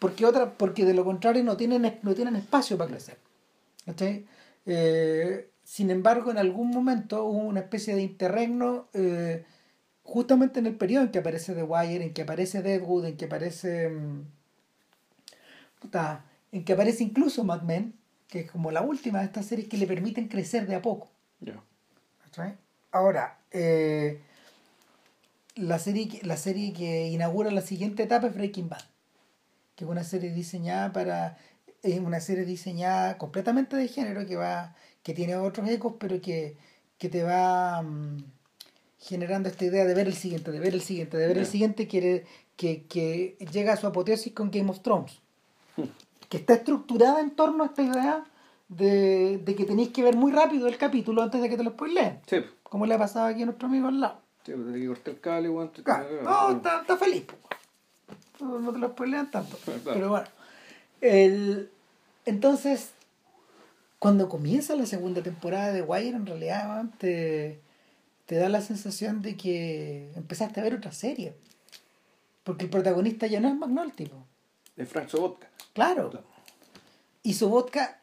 [0.00, 3.18] Porque otra, porque de lo contrario no tienen, no tienen espacio para crecer.
[3.86, 4.26] ¿Cachai?
[4.66, 8.88] Eh, sin embargo, en algún momento hubo una especie de interregno
[10.02, 13.26] justamente en el periodo en que aparece The Wire, en que aparece Deadwood, en que
[13.26, 13.88] aparece.
[13.90, 14.22] mm,
[15.80, 17.94] puta, en que aparece incluso Mad Men,
[18.34, 21.08] que es como la última de estas series que le permiten crecer de a poco.
[22.24, 22.56] ¿cachai?
[22.90, 24.20] Ahora, eh,
[25.54, 28.82] la, serie, que- la serie que inaugura la siguiente etapa es Breaking Bad,
[29.76, 31.38] que es una serie diseñada para.
[31.84, 36.56] Es una serie diseñada completamente de género que va que tiene otros ecos, pero que,
[36.98, 38.24] que te va mm,
[38.98, 41.86] generando esta idea de ver el siguiente, de ver el siguiente, de ver el siguiente,
[41.86, 42.24] quiere
[42.56, 45.20] que, que llega a su apoteosis con Game of Thrones.
[46.34, 48.24] Que está estructurada en torno a esta idea
[48.68, 51.70] de, de que tenéis que ver muy rápido el capítulo antes de que te lo
[51.70, 52.18] spoileen.
[52.26, 54.18] Sí, Como le ha pasado aquí a nuestro amigo al lado.
[54.44, 55.68] sí, desde que corté el cable, weón.
[55.68, 57.22] Claro, te- no, está, está feliz.
[58.40, 59.56] No, no te lo spoilean tanto.
[59.64, 59.80] Claro.
[59.84, 60.26] Pero bueno.
[61.00, 61.70] El,
[62.24, 62.90] entonces,
[64.00, 67.60] cuando comienza la segunda temporada de Wire, en realidad te,
[68.26, 71.34] te da la sensación de que empezaste a ver otra serie.
[72.42, 74.06] Porque el protagonista ya no es McNulty.
[74.06, 74.16] po.
[74.76, 75.48] De Frank Sobotka.
[75.72, 76.10] Claro.
[76.10, 76.34] Claro.
[77.22, 77.98] Y su vodka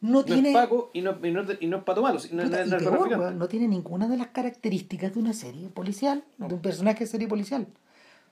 [0.00, 0.50] no, No tiene...
[0.50, 3.08] es Paco y no, y no, y no es Pato Malo, sino no, Puta, peor,
[3.08, 7.06] weón, no tiene ninguna de las características de una serie policial, de un personaje de
[7.06, 7.66] serie policial.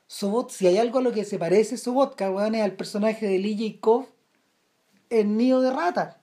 [0.07, 3.39] Sobot, si hay algo a lo que se parece Sobotka, weón, es al personaje de
[3.39, 4.07] Lee Jacob
[5.09, 6.21] en Nido de Rata.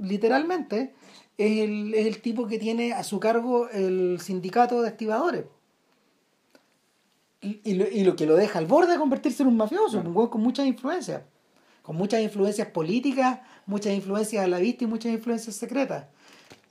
[0.00, 0.94] Literalmente,
[1.38, 5.44] es el, es el tipo que tiene a su cargo el sindicato de estibadores.
[7.40, 10.00] Y, y lo, y lo que lo deja al borde de convertirse en un mafioso,
[10.00, 11.22] un weón con muchas influencias.
[11.82, 16.06] Con muchas influencias políticas, muchas influencias a la vista y muchas influencias secretas.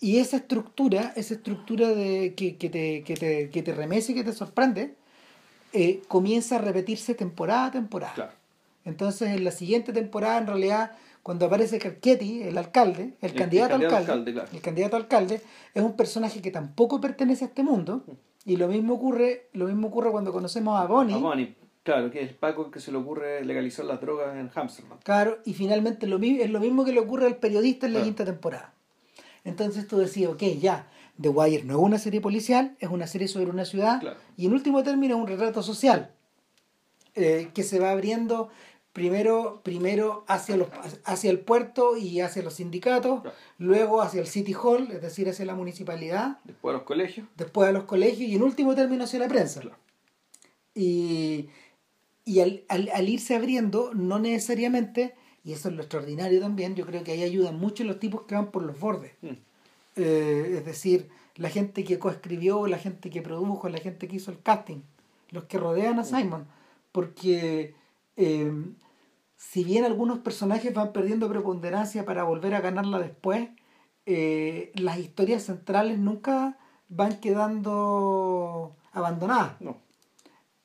[0.02, 4.16] Y esa estructura, esa estructura de, que, que, te, que, te, que te remece y
[4.16, 4.96] que te sorprende,
[5.72, 8.14] eh, comienza a repetirse temporada a temporada.
[8.14, 8.32] Claro.
[8.84, 10.92] Entonces, en la siguiente temporada, en realidad,
[11.24, 14.50] cuando aparece Carchetti, el alcalde, el, El- candidato, el a candidato alcalde, alcalde, claro.
[14.54, 15.42] el candidato a alcalde,
[15.74, 18.04] es un personaje que tampoco pertenece a este mundo.
[18.46, 21.16] Y lo mismo ocurre, lo mismo ocurre cuando conocemos a Bonnie.
[21.16, 25.00] A Bonnie, claro, que es Paco que se le ocurre legalizar las drogas en Amsterdam.
[25.04, 28.06] Claro, y finalmente lo, es lo mismo que le ocurre al periodista en la Claro.
[28.06, 28.74] quinta temporada.
[29.44, 30.88] Entonces tú decías, ok, ya,
[31.20, 34.18] The Wire no es una serie policial, es una serie sobre una ciudad, Claro.
[34.38, 36.12] y en último término es un retrato social
[37.16, 38.50] eh, que se va abriendo
[38.96, 40.70] primero, primero hacia, los,
[41.04, 43.36] hacia el puerto y hacia los sindicatos, Claro.
[43.58, 47.28] luego hacia el City Hall, es decir, hacia la municipalidad, Después a los colegios.
[47.36, 49.60] después a los colegios y en último término hacia la prensa.
[49.60, 49.76] Claro.
[50.74, 51.50] Y,
[52.24, 56.86] y al, al, al irse abriendo, no necesariamente, y eso es lo extraordinario también, yo
[56.86, 59.12] creo que ahí ayudan mucho los tipos que van por los bordes.
[59.22, 59.28] Mm.
[59.98, 64.32] Eh, es decir, la gente que coescribió, la gente que produjo, la gente que hizo
[64.32, 64.82] el casting,
[65.32, 66.48] los que rodean a Simon.
[66.94, 67.74] Porque
[68.16, 68.52] eh,
[69.38, 73.50] si bien algunos personajes van perdiendo preponderancia para volver a ganarla después,
[74.06, 76.58] eh, las historias centrales nunca
[76.90, 79.60] van quedando abandonadas.
[79.60, 79.78] No.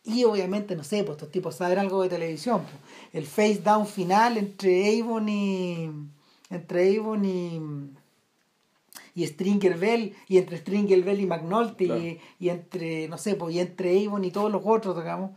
[0.04, 2.62] Y obviamente, no sé, pues estos tipos saben algo de televisión.
[2.62, 2.74] pues.
[3.12, 5.90] El face down final entre Avon y.
[6.48, 7.60] entre Avon y.
[9.14, 12.00] y Stringer Bell, y entre Stringer Bell y McNulty, Claro.
[12.02, 15.32] y, y entre, no sé, pues, y entre Avon y todos los otros, digamos.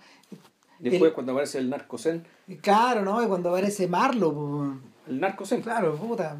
[0.83, 2.25] Después El- cuando aparece el narcocen.
[2.61, 3.23] Claro, ¿no?
[3.23, 4.71] Y cuando aparece Marlo, pues,
[5.07, 5.61] El narcocen.
[5.61, 6.37] Claro, puta.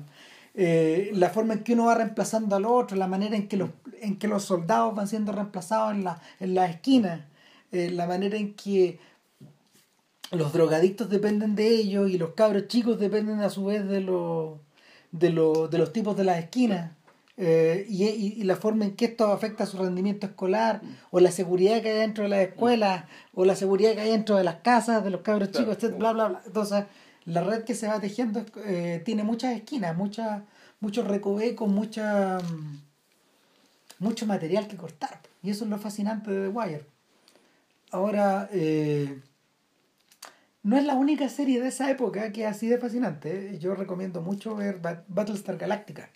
[0.56, 3.70] Eh, la forma en que uno va reemplazando al otro, la manera en que los,
[4.02, 7.22] en que los soldados van siendo reemplazados en, la, en las esquinas,
[7.72, 9.00] eh, la manera en que
[10.32, 14.60] los drogadictos dependen de ellos y los cabros chicos dependen a su vez de los,
[15.12, 16.92] de los, de los tipos de las esquinas.
[17.38, 21.20] Eh, y, y- y la forma en que esto afecta a su rendimiento escolar, o
[21.20, 24.44] la seguridad que hay dentro de las escuelas, o la seguridad que hay dentro de
[24.44, 25.74] las casas de los cabros Claro.
[25.74, 26.42] chicos, etc., bla, bla, bla.
[26.46, 26.86] Entonces,
[27.26, 30.44] la red que se va tejiendo eh, tiene muchas esquinas, muchas,
[30.80, 32.38] muchos recovecos, mucha,
[34.00, 35.20] mucho material que cortar.
[35.42, 36.86] Y eso es lo fascinante de The Wire.
[37.92, 39.20] Ahora, eh,
[40.64, 43.58] no es la única serie de esa época que es así de fascinante.
[43.60, 46.10] Yo recomiendo mucho ver Bat- Battlestar Galactica.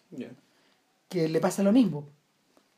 [1.10, 2.10] Que le pasa lo mismo,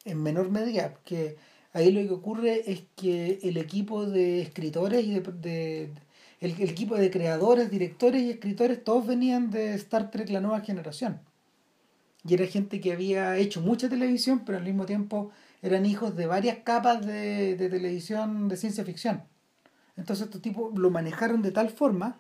[0.06, 1.38] en menor medida, que
[1.74, 5.92] ahí lo que ocurre es que el equipo de escritores y de,
[6.40, 10.62] el, el equipo de creadores, directores y escritores, todos venían de Star Trek La Nueva
[10.62, 11.22] Generación.
[12.26, 16.28] Y era gente que había hecho mucha televisión, pero al mismo tiempo eran hijos de
[16.28, 19.24] varias capas de, de televisión de ciencia ficción.
[19.96, 22.20] Entonces estos tipos lo manejaron de tal forma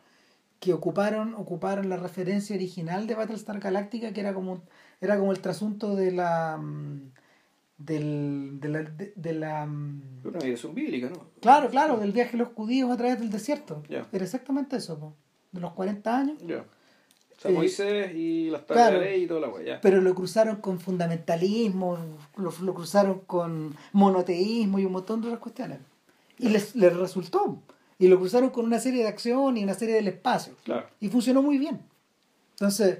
[0.59, 4.61] que ocuparon, ocuparon la referencia original de Battlestar Galactica, que era como,
[5.01, 7.11] era como el trasunto de la mm,
[7.77, 11.27] del, de la, de, de la mm, Una migración bíblica, ¿no?
[11.39, 13.81] claro, claro, del viaje de los judíos a través del desierto.
[13.89, 15.15] Era exactamente eso, po,
[15.51, 16.37] de los 40 años.
[16.45, 16.57] Ya.
[16.57, 18.99] O sea, Eh, Moisés y las tablas claro.
[18.99, 21.97] de ley y toda la pero lo cruzaron con fundamentalismo,
[22.35, 25.79] lo, lo cruzaron con monoteísmo y un montón de otras cuestiones.
[26.37, 27.61] Y les, les resultó.
[27.99, 30.55] Y lo cruzaron con una serie de acción y una serie del espacio.
[30.63, 30.87] Claro.
[30.99, 31.81] Y funcionó muy bien.
[32.51, 32.99] Entonces,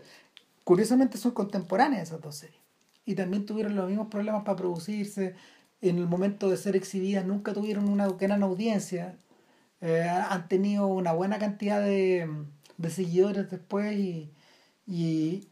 [0.63, 2.59] curiosamente son contemporáneas esas dos series.
[3.05, 5.35] Y también tuvieron los mismos problemas para producirse.
[5.81, 9.17] En el momento de ser exhibidas nunca tuvieron una gran audiencia.
[9.81, 12.29] Eh, han tenido una buena cantidad de,
[12.77, 14.29] de seguidores después y,
[14.85, 15.47] y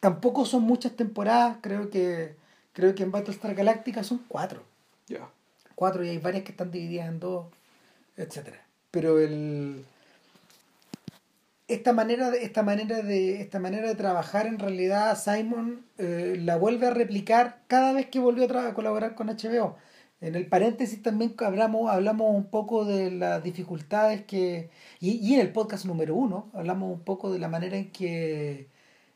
[0.00, 1.58] tampoco son muchas temporadas.
[1.60, 2.36] Creo que
[2.72, 4.62] creo que en Battlestar Galactica son cuatro.
[5.06, 5.28] Ya.
[5.74, 7.46] Cuatro y hay varias que están divididas en dos,
[8.16, 8.61] etcétera.
[8.92, 9.84] Pero el
[11.68, 16.56] esta manera de esta manera de esta manera de trabajar en realidad Simon eh, la
[16.56, 19.76] vuelve a replicar cada vez que volvió a, colaborar con HBO
[20.20, 25.40] en el paréntesis también hablamos hablamos un poco de las dificultades que y, y en
[25.40, 28.68] el podcast número uno hablamos un poco de la manera en que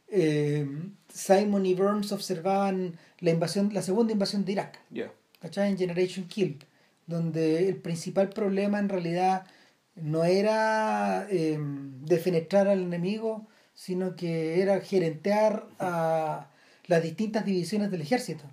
[0.09, 0.67] eh,
[1.13, 5.13] Simon y Burns observaban la invasión la segunda invasión de Irak Ya.
[5.41, 5.71] ¿cachai?
[5.71, 6.59] En Generation Kill,
[7.07, 9.47] donde el principal problema en realidad
[9.97, 16.49] no era eh, defenestrar al enemigo, sino que era gerentear a
[16.87, 18.45] las distintas divisiones del ejército.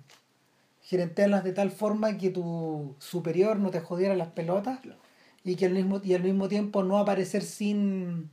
[0.82, 4.80] Gerentearlas de tal forma que tu superior no te jodiera las pelotas
[5.44, 8.30] y que al mismo, y al mismo tiempo no aparecer sin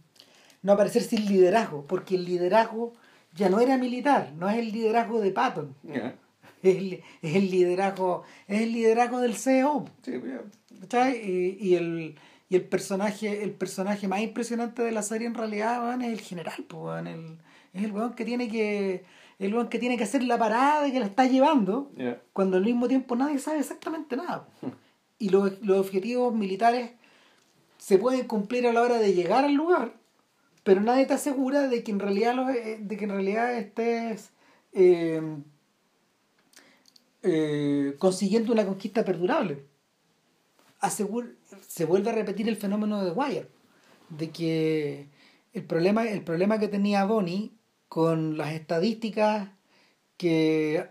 [0.63, 2.93] no aparecer sin liderazgo, porque el liderazgo
[3.33, 5.75] ya no era militar, no es el liderazgo de Patton,
[6.63, 10.13] es el, es el liderazgo es el liderazgo del CEO Sí.
[10.81, 11.17] ¿cachai?
[11.17, 12.15] y, y el
[12.51, 16.19] y el personaje el personaje más impresionante de la serie en realidad weón, es el
[16.21, 17.37] general pues, weón, el-
[17.73, 19.05] es el weón que tiene que
[19.39, 21.91] el weón que tiene que hacer la parada y que la está llevando
[22.33, 24.47] cuando al mismo tiempo nadie sabe exactamente nada
[25.17, 26.91] y los, los objetivos militares
[27.77, 29.93] se pueden cumplir a la hora de llegar al lugar
[30.63, 34.31] pero nadie te asegura de que en realidad los- eh, de que en realidad estés
[34.73, 35.21] eh,
[37.23, 39.63] eh, consiguiendo una conquista perdurable.
[40.81, 41.35] Asegur-
[41.75, 43.47] se vuelve a repetir el fenómeno de Wire
[44.09, 45.07] de que
[45.53, 47.51] el problema el problema que tenía Bonnie
[47.89, 49.49] con las estadísticas
[50.17, 50.87] que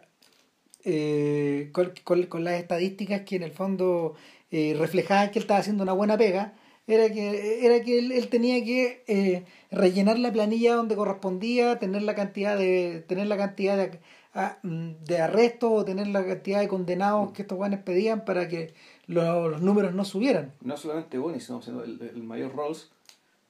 [0.84, 1.92] eh, con,
[2.28, 4.14] con- las estadísticas que en el fondo
[4.50, 6.54] eh, reflejaban que él estaba haciendo una buena pega
[6.86, 12.02] era que era que él, él tenía que eh, rellenar la planilla donde correspondía tener
[12.02, 14.00] la cantidad de tener la cantidad de,
[14.34, 18.48] a- mm, de arrestos o tener la cantidad de condenados que estos guanes pedían para
[18.48, 18.74] que
[19.12, 22.90] lo- los números no subieran No solamente Bonnie, sino el, el mayor Rolls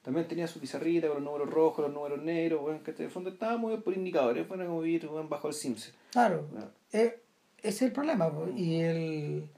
[0.03, 3.09] también tenía su pizarrita con los números rojos, los números negros, bueno, que en el
[3.11, 5.93] fondo estaba muy por indicadores, fueron como vivir bajo el Sims.
[6.11, 6.47] Claro,
[6.91, 7.19] eh,
[7.59, 8.31] ese es el problema.
[8.57, 9.49] Y el.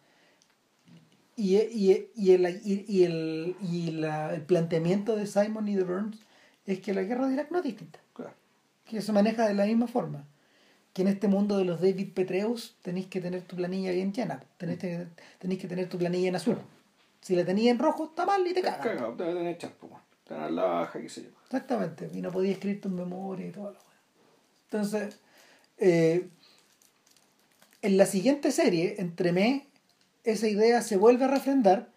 [1.36, 5.84] Y, y, y, el, y, y el, y la- el planteamiento de Simon y de
[5.84, 6.20] Burns
[6.68, 8.34] es que la guerra de Irak no es distinta, Claro.
[8.86, 10.26] que se maneja de la misma forma.
[10.93, 14.43] Que en este mundo de los David Petreus tenéis que tener tu planilla bien llena,
[14.58, 15.08] tenéis que,
[15.39, 16.58] tenéis que tener tu planilla en azul.
[17.21, 18.79] Si la tenías en rojo, está mal y te cagas.
[18.79, 19.89] Cagado, te tener chaspo.
[20.27, 21.29] Te la baja, qué sé yo.
[21.45, 23.79] Exactamente, y no podía escribir tu memoria y todo lo
[24.65, 25.17] Entonces,
[25.77, 26.27] eh,
[27.82, 29.67] en la siguiente serie, entre me,
[30.23, 31.89] esa idea se vuelve a refrendar,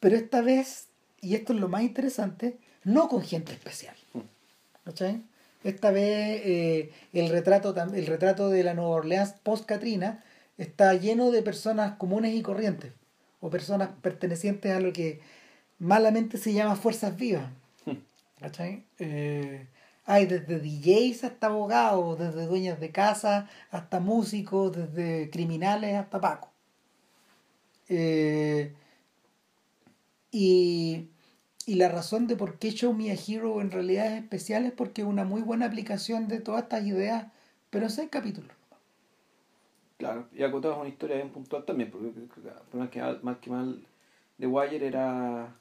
[0.00, 0.88] pero esta vez,
[1.20, 3.96] y esto es lo más interesante, no con gente especial.
[4.84, 5.22] ¿Cachai?
[5.64, 10.22] Esta vez eh, el, retrato, el retrato de la Nueva Orleans post-Katrina
[10.58, 12.92] está lleno de personas comunes y corrientes,
[13.40, 15.20] o personas pertenecientes a lo que
[15.78, 17.50] malamente se llama fuerzas vivas.
[18.38, 18.84] ¿Cachai?
[18.98, 19.66] Eh,
[20.04, 26.50] hay desde DJs hasta abogados, desde dueñas de casa hasta músicos, desde criminales hasta pacos.
[27.88, 28.74] Eh,
[30.30, 31.08] y,
[31.66, 34.72] y la razón de por qué Show Me a Hero en realidad es especial es
[34.72, 37.26] porque es una muy buena aplicación de todas estas ideas,
[37.70, 38.50] pero seis capítulos.
[39.96, 43.50] Claro, y acotabas una historia bien puntual también, porque por más que mal, más que
[43.50, 43.86] mal
[44.38, 45.56] The Wire era,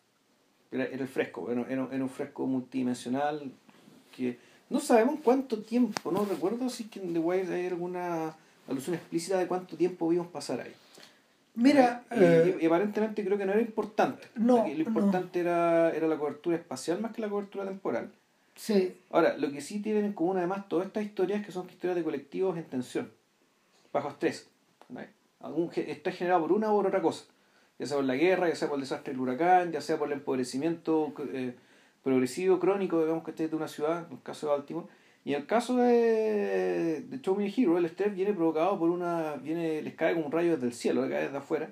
[0.72, 3.52] era, era el fresco, era, era, un fresco multidimensional
[4.16, 4.40] que
[4.70, 8.36] no sabemos cuánto tiempo, no recuerdo si en The Wire hay alguna
[8.68, 10.74] alusión explícita de cuánto tiempo vimos pasar ahí.
[11.56, 14.28] Mira, y, eh, y aparentemente creo que no era importante.
[14.36, 18.12] No, lo importante era, era la cobertura espacial más que la cobertura temporal.
[18.56, 21.96] sí, Ahora, lo que sí tienen en común además todas estas historias que son historias
[21.96, 23.12] de colectivos en tensión,
[23.92, 24.50] bajo estrés.
[25.40, 27.26] Algún, estrés generado por una u por otra cosa,
[27.78, 30.08] ya sea por la guerra, ya sea por el desastre del huracán, ya sea por
[30.08, 31.54] el empobrecimiento eh,
[32.02, 34.88] progresivo, crónico, digamos que esté de una ciudad, en el caso de Baltimore.
[35.26, 39.36] Y en el caso de, de Show Me Hero, el estrés viene provocado por una.
[39.36, 41.70] viene les cae como un rayo desde el cielo, le cae desde afuera.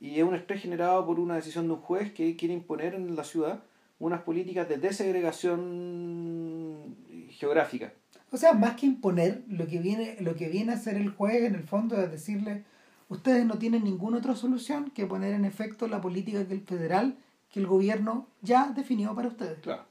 [0.00, 3.14] Y es un estrés generado por una decisión de un juez que quiere imponer en
[3.14, 3.62] la ciudad
[3.98, 6.96] unas políticas de desegregación
[7.30, 7.92] geográfica.
[8.32, 11.44] O sea, más que imponer, lo que viene, lo que viene a hacer el juez
[11.44, 12.64] en el fondo es decirle,
[13.10, 17.16] ustedes no tienen ninguna otra solución que poner en efecto la política que el federal,
[17.52, 19.60] que el gobierno ya definió para ustedes.
[19.60, 19.84] Claro.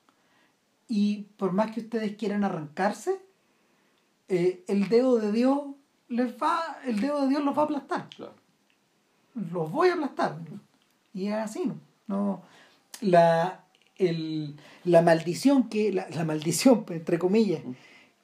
[0.93, 3.17] Y por más que ustedes quieran arrancarse,
[4.27, 5.61] eh, el dedo de Dios
[6.09, 8.09] les va, el dedo de Dios los va a aplastar.
[8.09, 8.33] claro.
[9.33, 10.37] Los voy a aplastar.
[11.13, 11.79] Y es así, ¿no?
[12.07, 12.41] no
[12.99, 13.63] la,
[13.95, 17.61] el, la maldición que, la, la maldición, entre comillas,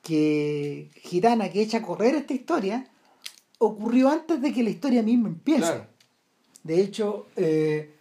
[0.04, 2.86] que gitana que echa a correr esta historia
[3.60, 5.62] ocurrió antes de que la historia misma empiece.
[5.62, 5.88] Claro.
[6.64, 7.97] De hecho, eh,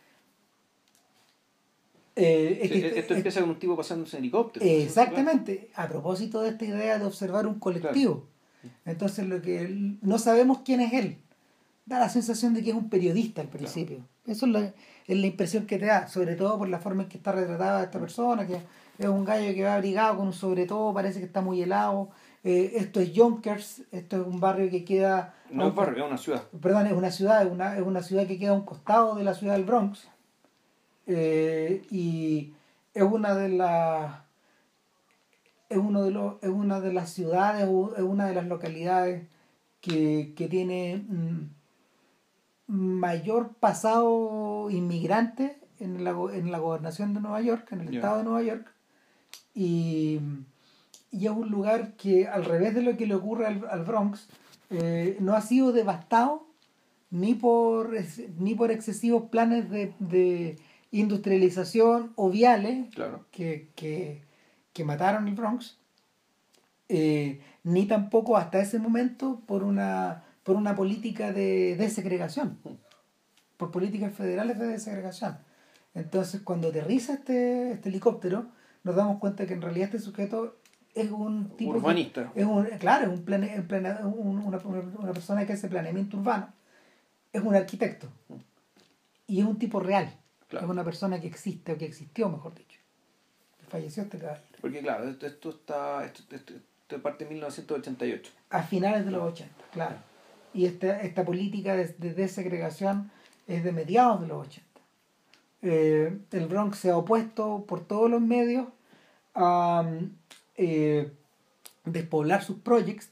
[2.16, 4.64] eh, es Sí, que- esto es- empieza con un tipo pasándose en helicóptero.
[4.64, 8.26] exactamente, a propósito de esta idea de observar un colectivo.
[8.84, 11.18] Entonces, lo que él- no sabemos quién es él.
[11.84, 13.98] Da la sensación de que es un periodista al principio.
[14.26, 14.60] Eso es la,
[15.06, 17.84] es la impresión que te da, sobre todo por la forma en que está retratada
[17.84, 18.54] esta persona, que
[18.98, 22.10] es un gallo que va abrigado con un sobre todo, parece que está muy helado.
[22.42, 25.34] Eh, esto es Yonkers, esto es un barrio que queda...
[25.50, 26.42] No es barrio, es una ciudad.
[26.60, 29.22] Perdón, es una ciudad, es una, es una ciudad que queda a un costado de
[29.22, 30.08] la ciudad del Bronx.
[31.07, 32.54] Eh, y
[32.94, 34.22] es una de las
[35.68, 39.26] es uno de los es una de las ciudades o es una de las localidades
[39.80, 41.48] que, que tiene mm,
[42.66, 48.24] mayor pasado inmigrante en la, en la gobernación de Nueva York, en el estado de
[48.24, 48.72] Nueva York.
[49.54, 50.20] Y,
[51.11, 54.28] y es un lugar que, al revés de lo que le ocurre al, al Bronx,
[54.70, 56.46] eh, no ha sido devastado
[57.11, 57.92] ni por,
[58.38, 60.59] ni por excesivos planes de, de
[61.01, 63.24] industrialización o viales Claro.
[63.30, 64.22] que, que,
[64.72, 65.78] que mataron el Bronx,
[66.88, 72.59] eh, ni tampoco hasta ese momento por una, por una política de desegregación,
[73.57, 75.38] por políticas federales de desegregación.
[75.94, 78.47] Entonces, cuando aterriza este, este helicóptero,
[78.84, 80.57] nos damos cuenta que en realidad este sujeto
[80.94, 82.30] es un tipo que- Urbanista.
[82.34, 86.53] es un, claro, es un plane- plane- un- una, una persona que hace planeamiento urbano.
[87.32, 88.09] Es un arquitecto.
[89.26, 90.09] Y es un tipo real.
[90.49, 90.66] Claro.
[90.66, 92.80] Es una persona que existe, o que existió, mejor dicho.
[93.68, 94.47] Falleció este caballero.
[94.61, 96.05] Porque claro, esto, esto está.
[96.05, 98.32] Esto, esto, esto parte de 1988.
[98.51, 99.97] A finales de los 80, claro.
[100.55, 103.11] Y esta, esta política de, de desegregación
[103.47, 104.66] es de mediados de los 80.
[105.62, 108.68] Eh, el Bronx se ha opuesto por todos los medios
[109.34, 110.11] a mm,
[110.57, 111.12] eh,
[111.84, 113.11] despoblar sus projects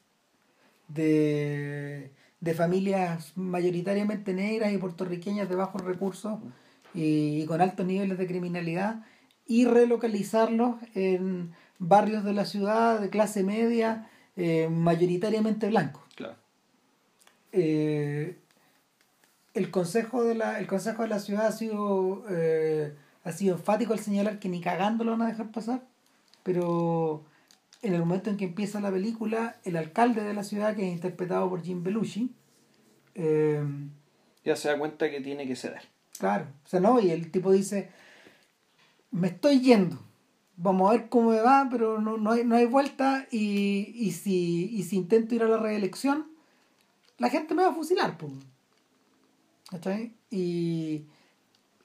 [0.89, 6.39] de, de familias mayoritariamente negras y puertorriqueñas de bajos recursos
[6.95, 9.03] y, con altos niveles de criminalidad
[9.47, 16.03] y relocalizarlos en barrios de la ciudad de clase media eh, mayoritariamente blancos.
[16.15, 16.37] Claro.
[17.53, 18.39] Eh,
[19.55, 23.93] el consejo de la el consejo de la ciudad ha sido eh, ha sido enfático
[23.93, 25.85] al señalar que ni cagando lo van a dejar pasar
[26.43, 27.25] pero
[27.83, 30.93] en el momento en que empieza la película el alcalde de la ciudad que es
[30.93, 32.35] interpretado por Jim Belushi
[33.15, 35.94] Ya se da cuenta que tiene que ceder.
[36.19, 37.91] Claro o sea no y el tipo dice
[39.11, 39.99] me estoy yendo
[40.57, 44.13] vamos a ver cómo me va pero no, no, hay, no hay vuelta y, y
[44.13, 46.27] si y si intento ir a la reelección
[47.19, 48.33] la gente me va a fusilar pues.
[49.71, 50.15] ¿Cachai?
[50.31, 51.07] Y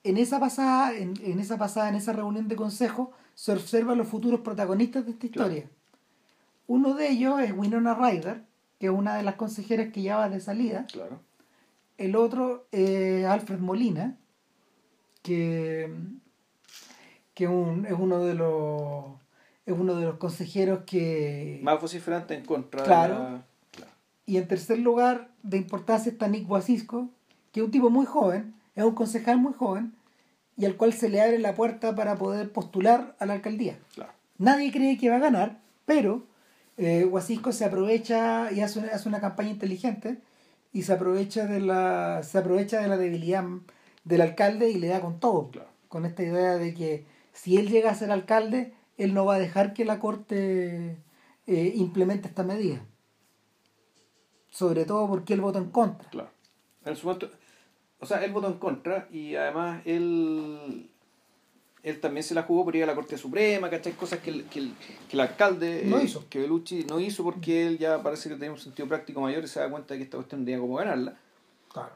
[0.03, 4.07] en esa pasada, en, en esa pasada, en esa reunión de consejo, se observan los
[4.07, 5.51] futuros protagonistas de esta Claro.
[5.53, 5.69] historia.
[6.67, 8.43] Uno de ellos es Winona Ryder,
[8.79, 10.85] que es una de las consejeras que ya va de salida.
[10.91, 11.21] Claro.
[11.99, 14.15] El otro es Alfred Molina,
[15.21, 15.91] que,
[17.33, 19.03] que un- es uno de los
[19.65, 23.13] es uno de los consejeros que Más vociferante en contra Claro.
[23.15, 23.43] de la.
[23.71, 23.91] Claro.
[24.25, 27.09] y en tercer lugar de importancia está Nick Wacisco,
[27.51, 29.93] que es un tipo muy joven, es un concejal muy joven,
[30.57, 33.77] y al cual se le abre la puerta para poder postular a la alcaldía.
[33.93, 34.11] Claro.
[34.39, 36.23] Nadie cree que va a ganar, pero
[36.77, 40.17] eh, Wacisco se aprovecha y hace una, hace una campaña inteligente
[40.71, 43.43] y se aprovecha de la se aprovecha de la debilidad
[44.03, 45.49] del alcalde y le da con todo.
[45.51, 45.69] Claro.
[45.87, 49.39] Con esta idea de que si él llega a ser alcalde, él no va a
[49.39, 50.97] dejar que la corte
[51.47, 52.85] eh, implemente esta medida.
[54.49, 56.09] Sobre todo porque él votó en contra.
[56.09, 56.29] Claro.
[56.85, 57.29] En su momento.
[57.99, 60.88] O sea, él votó en contra y además él.
[61.81, 63.93] Él también se la jugó por ir a la Corte Suprema, ¿cachai?
[63.93, 64.73] Cosas que el, que el,
[65.07, 65.83] que el alcalde.
[65.85, 66.27] No eh, hizo.
[66.29, 69.47] Que Belucci no hizo porque él ya parece que tenía un sentido práctico mayor y
[69.47, 71.17] se da cuenta de que esta cuestión tenía como ganarla.
[71.71, 71.93] Claro.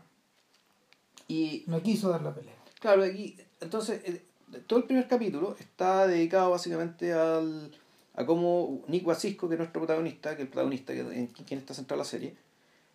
[1.27, 2.53] Y No quiso dar la pelea.
[2.79, 4.23] Claro, aquí, entonces, eh,
[4.67, 7.71] todo el primer capítulo está dedicado básicamente al,
[8.15, 11.59] a cómo Nick Wacisco, que es nuestro protagonista, que es el protagonista que, en quien
[11.59, 12.35] está centrada la serie,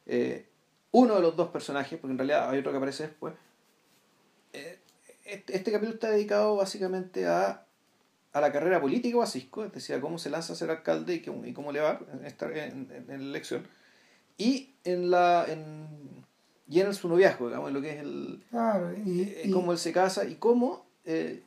[0.07, 0.47] eh,
[0.93, 3.35] uno de los dos personajes, porque en realidad hay otro que aparece después,
[5.29, 7.65] este, este capítulo está dedicado básicamente a,
[8.33, 11.15] a la carrera política de Wacisco, es decir, a cómo se lanza a ser alcalde
[11.15, 13.67] y, cómo- y cómo le va en, esta, en, en- la elección,
[14.37, 15.87] y en la en,
[16.69, 18.93] y en su noviazgo, digamos, en lo que es el, Claro.
[18.97, 21.43] Y, eh, y- cómo él se casa y cómo eh,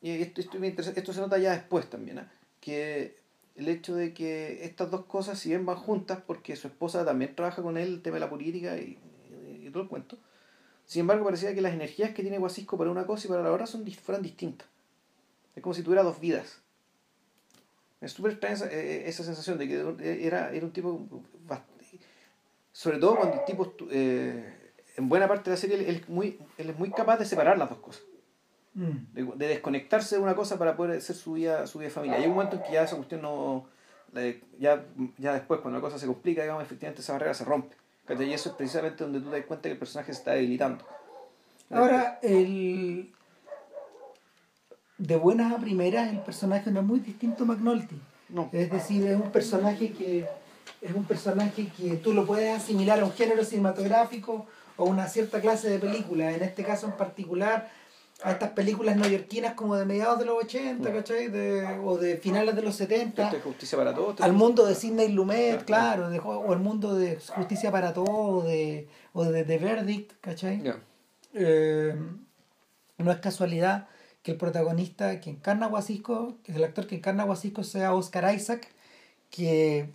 [0.00, 2.32] y esto, esto, esto se nota ya después también ¿ah?
[2.60, 3.16] que
[3.56, 7.34] el hecho de que estas dos cosas si bien van juntas porque su esposa también
[7.34, 8.98] trabaja con él el tema de la política y-
[9.64, 10.16] y todo el cuento
[10.88, 13.52] sin embargo parecía que las energías que tiene Guasisco para una cosa y para la
[13.52, 14.66] otra son, fueran distintas
[15.54, 16.60] es como si tuviera dos vidas
[18.00, 21.06] es súper extraña esa, eh, esa sensación de que era, era un tipo
[22.72, 26.38] sobre todo cuando el tipo eh, en buena parte de la serie él, es muy,
[26.58, 28.02] él es muy capaz de separar las dos cosas.
[28.74, 29.14] Mm.
[29.14, 32.20] De, de desconectarse de una cosa para poder hacer su vida, su vida familiar.
[32.20, 33.66] Hay un momento en que ya esa cuestión no.
[34.58, 34.84] Ya,
[35.18, 37.76] ya después, cuando la cosa se complica, digamos, efectivamente esa barrera se rompe.
[38.08, 40.84] Y eso es precisamente donde tú te das cuenta que el personaje se está debilitando.
[41.70, 43.12] Ahora, el...
[44.96, 48.00] de buenas a primeras, el personaje no es muy distinto a McNulty.
[48.30, 48.48] No.
[48.52, 50.26] Es decir, es un personaje que
[50.80, 54.46] es un personaje que tú lo puedes asimilar a un género cinematográfico
[54.76, 56.32] o a una cierta clase de película.
[56.32, 57.70] En este caso en particular,
[58.22, 60.92] a estas películas neoyorquinas como de mediados de los 80, Mm.
[60.92, 61.28] ¿cachai?
[61.28, 63.24] De- o de finales de los 70.
[63.26, 64.20] Esto es justicia para todos.
[64.20, 66.10] al mundo de Sidney Lumet, Claro.
[66.10, 70.62] de- o el mundo de Justicia para Todos, o de, o de The Verdict, ¿cachai?
[71.34, 71.94] Eh,
[72.98, 73.86] no es casualidad
[74.22, 77.94] que el protagonista que encarna a Guasisco, que el actor que encarna a Guasisco sea
[77.94, 78.66] Oscar Isaac,
[79.30, 79.90] que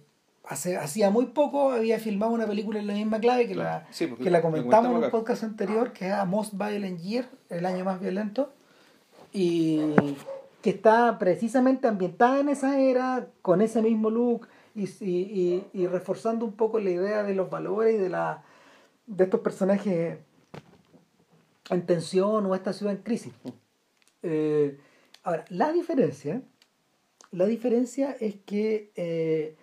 [0.46, 4.08] hace, hacía muy poco había filmado una película en la misma clave que, la, Sí,
[4.08, 7.66] porque que la comentamos en un podcast anterior, que es A Most Violent Year, el
[7.66, 8.54] año más violento,
[9.32, 9.80] y
[10.62, 15.88] que está precisamente ambientada en esa era, con ese mismo look, y, y, y- y
[15.88, 18.44] reforzando un poco la idea de los valores y de, la,
[19.08, 20.18] de estos personajes
[21.70, 23.34] en tensión o esta ciudad en crisis.
[24.24, 24.78] Eh,
[25.24, 26.42] ahora, la diferencia,
[27.32, 29.56] la diferencia es que eh,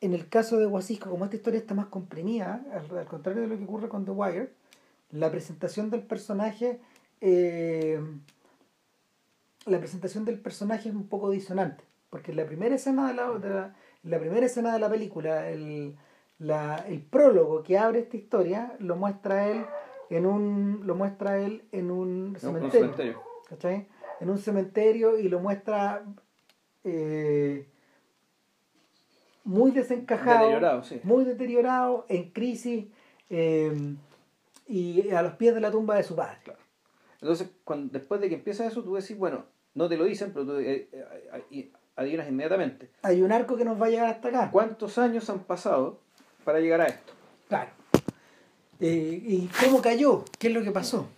[0.00, 3.48] en el caso de Guasisco, como esta historia está más comprimida, al, al contrario de
[3.48, 4.52] lo que ocurre con The Wire,
[5.10, 6.80] la presentación del personaje,
[7.20, 8.00] eh,
[9.66, 13.30] la presentación del personaje es un poco disonante, porque en la primera escena de la,
[13.38, 13.50] de
[14.04, 15.96] la- primera escena de la película, el,
[16.38, 19.64] la- el prólogo que abre esta historia lo muestra él
[20.10, 22.08] en un lo muestra él en un
[22.40, 23.22] En un- un cementerio.
[24.20, 26.02] En un cementerio y lo muestra
[26.84, 27.66] eh,
[29.48, 31.00] muy desencajado, Deteriorado, sí.
[31.04, 32.84] muy deteriorado, en crisis
[33.30, 33.72] eh,
[34.66, 36.36] y a los pies de la tumba de su padre.
[36.44, 36.60] Claro.
[37.22, 40.44] Entonces, cuando, después de que empieza eso, tú decís, bueno, no te lo dicen, pero
[40.44, 42.90] tú eh, eh, adivinas inmediatamente.
[43.02, 44.50] Hay un arco que nos va a llegar hasta acá.
[44.52, 45.98] ¿Cuántos años han pasado
[46.44, 47.12] para llegar a esto?
[47.48, 47.70] Claro.
[48.80, 50.24] Eh, ¿Y cómo cayó?
[50.38, 51.08] ¿Qué es lo que pasó?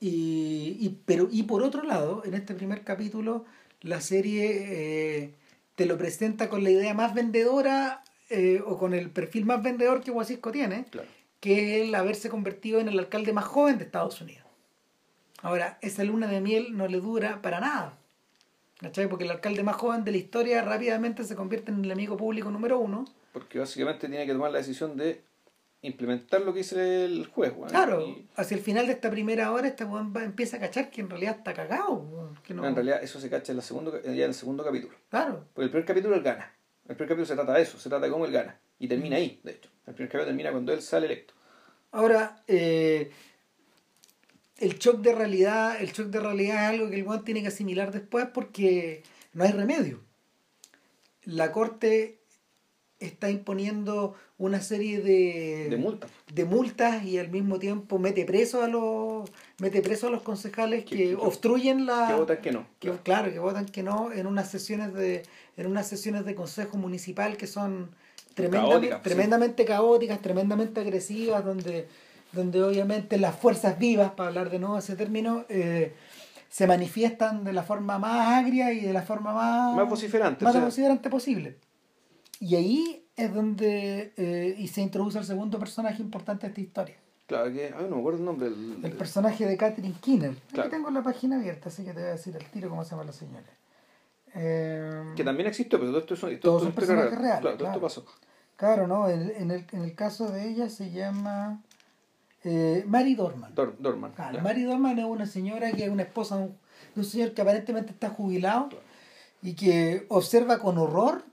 [0.00, 3.44] Y, y- pero, y por otro lado, en este primer capítulo,
[3.82, 5.34] la serie
[5.74, 10.02] te lo presenta con la idea más vendedora eh, o con el perfil más vendedor
[10.02, 11.08] que Guasisco tiene, Claro.
[11.40, 14.46] que es el haberse convertido en el alcalde más joven de Estados Unidos.
[15.42, 17.98] Ahora, esa luna de miel no le dura para nada.
[18.78, 19.08] ¿Cachai?
[19.08, 22.50] Porque el alcalde más joven de la historia rápidamente se convierte en el enemigo público
[22.50, 23.04] número uno.
[23.32, 25.22] Porque básicamente tiene que tomar la decisión de
[25.82, 27.52] implementar lo que dice el juez.
[27.56, 27.68] weón.
[27.70, 30.90] Claro, Y, hacia el final de esta primera hora este weón va- empieza a cachar
[30.90, 32.32] que en realidad está cagado.
[32.48, 34.94] no- En realidad eso se cacha en, la segundo, ya en el segundo capítulo.
[35.10, 36.52] Claro, Porque el primer capítulo él gana.
[36.88, 38.58] El primer capítulo se trata de eso, se trata de cómo él gana.
[38.78, 39.68] Y termina ahí, de hecho.
[39.86, 41.34] El primer capítulo termina cuando él sale electo.
[41.92, 43.10] Ahora, eh,
[44.58, 47.48] el shock de realidad, el shock de realidad es algo que el weón tiene que
[47.48, 49.02] asimilar después porque
[49.32, 50.00] no hay remedio.
[51.24, 52.18] La corte
[52.98, 54.14] está imponiendo
[54.44, 56.08] una serie de, De multa.
[56.34, 59.30] de multas y al mismo tiempo mete preso a los
[59.60, 62.66] mete preso a los concejales que, Que- que- obstruyen la Que votan que no.
[62.80, 65.22] que, claro, que votan que no en unas sesiones de
[65.56, 67.90] en unas sesiones de consejo municipal que son
[68.34, 69.02] tremendamente Caóticas, sí.
[69.04, 71.86] tremendamente caóticas tremendamente agresivas donde
[72.32, 75.92] donde obviamente las fuerzas vivas para hablar de nuevo ese término eh,
[76.48, 80.44] se manifiestan de la forma más agria y de la forma más Más vociferante.
[80.44, 81.58] más o sea, vociferante posible
[82.40, 86.96] y ahí es donde eh, y se introduce el segundo personaje importante de esta historia
[87.26, 87.66] Claro, que.
[87.76, 88.48] Ay, no me acuerdo el nombre.
[88.48, 90.68] El, el personaje de Catherine Kinner Claro.
[90.68, 92.90] aquí tengo la página abierta así que te voy a decir al tiro cómo se
[92.90, 93.46] llama la señora
[94.34, 97.68] Eh, que también existió, pero todo esto, es- todo Todos son personajes reales, Claro, todo
[97.68, 98.04] esto pasó.
[98.56, 99.08] Claro, ¿no?
[99.08, 101.60] En, en el, en el caso de ella se llama
[102.44, 103.54] eh, Mary Dorman.
[103.54, 104.12] Dor- Dorman.
[104.12, 104.40] Claro.
[104.40, 106.48] Mary Dorman es una señora que es una esposa de un,
[106.94, 108.68] de un señor que aparentemente está jubilado
[109.42, 111.24] y que observa con horror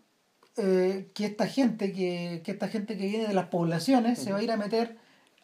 [0.60, 4.40] eh, que esta gente que, que esta gente que viene de las poblaciones se va
[4.40, 4.98] a ir a meter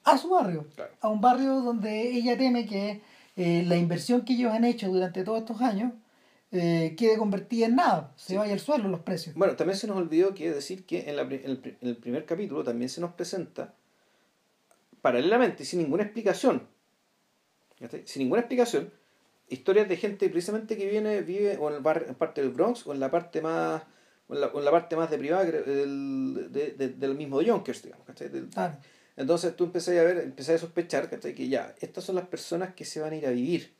[0.03, 0.91] a su barrio, Claro.
[1.01, 3.01] a un barrio donde ella teme que
[3.37, 5.93] eh, la inversión que ellos han hecho durante todos estos años
[6.51, 8.35] eh, quede convertida en nada, se Sí.
[8.37, 9.35] vaya al suelo los precios.
[9.35, 12.25] Bueno, también se nos olvidó que decir que en, la en el, en el primer
[12.25, 13.73] capítulo también se nos presenta
[15.01, 16.67] paralelamente, y sin ninguna explicación,
[18.05, 18.91] sin ninguna explicación,
[19.49, 22.87] historias de gente precisamente que viene, vive o en, el bar- en parte del Bronx
[22.87, 23.83] o en la parte más
[24.29, 28.29] en la, en la parte más deprivada del, de- de- del mismo Yonkers, digamos, ¿cachai?
[28.29, 28.49] Del-.
[29.17, 31.33] Entonces tú empezás a ver, empezás a sospechar, ¿cachai?
[31.33, 33.73] Que ya, estas son las personas que se van a ir a vivir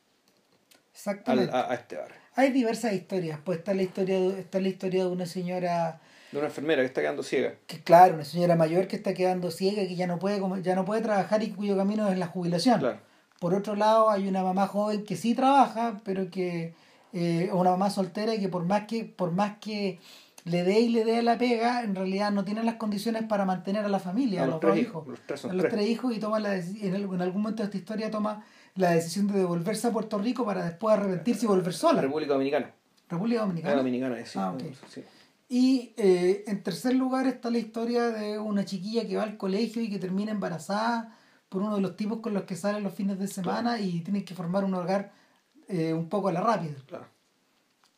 [1.26, 2.16] al- a, a este barrio.
[2.36, 3.38] Hay diversas historias.
[3.44, 6.00] Pues está la historia está la historia de una señora
[6.32, 7.54] De una enfermera que está quedando ciega.
[7.66, 10.84] que claro, una señora mayor que está quedando ciega que ya no puede ya no
[10.84, 12.78] puede trabajar y cuyo camino es la jubilación.
[12.80, 12.98] Claro.
[13.40, 16.72] Por otro lado, hay una mamá joven que sí trabaja, pero que
[17.12, 19.98] eh, una mamá soltera y que por más que por más que
[20.46, 23.84] le dé y le dé la pega, en realidad no tiene las condiciones para mantener
[23.84, 25.74] a la familia, A los tres dos hijos, los tres a los tres.
[25.74, 28.44] tres hijos y toma la en, el- en algún momento de esta historia toma
[28.76, 32.00] la decisión de devolverse a Puerto Rico para después arrepentirse y volver sola.
[32.00, 32.70] República Dominicana.
[33.08, 33.76] República Ah, Dominicana.
[33.76, 34.38] Dominicana, sí.
[34.40, 34.54] Ah,
[34.88, 35.02] sí.
[35.48, 39.80] Y eh, en tercer lugar está la historia de una chiquilla que va al colegio
[39.82, 41.16] y que termina embarazada
[41.48, 44.24] por uno de los tipos con los que salen los fines de semana y tienen
[44.24, 45.12] que formar un hogar
[45.68, 46.74] eh, un poco a la rápida.
[46.86, 47.06] Claro.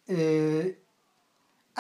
[0.06, 0.78] Eh,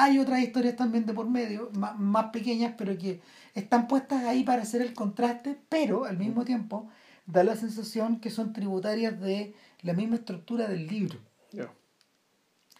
[0.00, 3.20] hay otras historias también de por medio, ma- más, pequeñas, pero que
[3.54, 6.88] están puestas ahí para hacer el contraste, pero al mismo tiempo
[7.26, 11.18] da la sensación que son tributarias de la misma estructura del libro.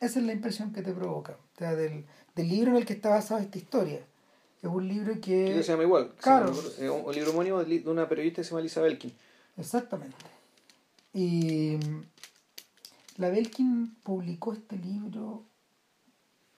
[0.00, 2.04] Esa es la impresión que te provoca, o sea, del,
[2.36, 3.98] del libro en el que está basada esta historia.
[4.62, 5.62] Es un libro Que que...
[5.64, 6.12] se llama igual.
[6.16, 6.52] se Claro.
[6.54, 9.12] llama- eh, un, libro homónimo de una periodista que se llama Lisa Belkin.
[9.56, 10.16] Exactamente.
[11.12, 12.02] Y mm,
[13.16, 15.42] la Belkin publicó este libro,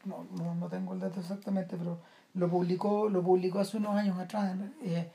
[0.05, 2.01] no, no, no tengo el dato exactamente, pero
[2.35, 4.57] lo publicó, lo publicó hace unos años atrás.
[4.83, 5.11] Eh,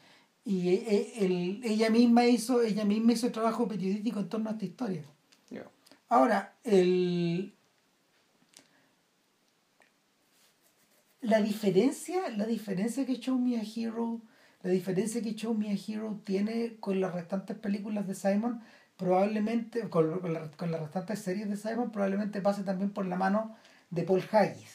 [0.46, 4.66] y eh, el- ella misma hizo, ella misma hizo trabajo periodístico en torno a esta
[4.66, 5.04] historia.
[6.10, 7.54] Ahora, el,
[11.22, 14.22] la diferencia, la diferencia que Show Me a Hero,
[14.64, 18.62] la diferencia que Show Me a Hero tiene con las restantes películas de Simon,
[18.98, 23.16] probablemente, con, con, la- con las restantes series de Simon, probablemente pase también por la
[23.18, 23.56] mano
[23.90, 24.75] de Paul Haggis.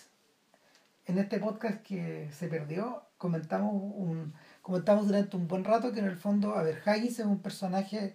[1.11, 4.33] En este podcast que se perdió, comentamos un,
[4.63, 8.15] comentamos durante un buen rato que en el fondo, a ver, Haggis es un personaje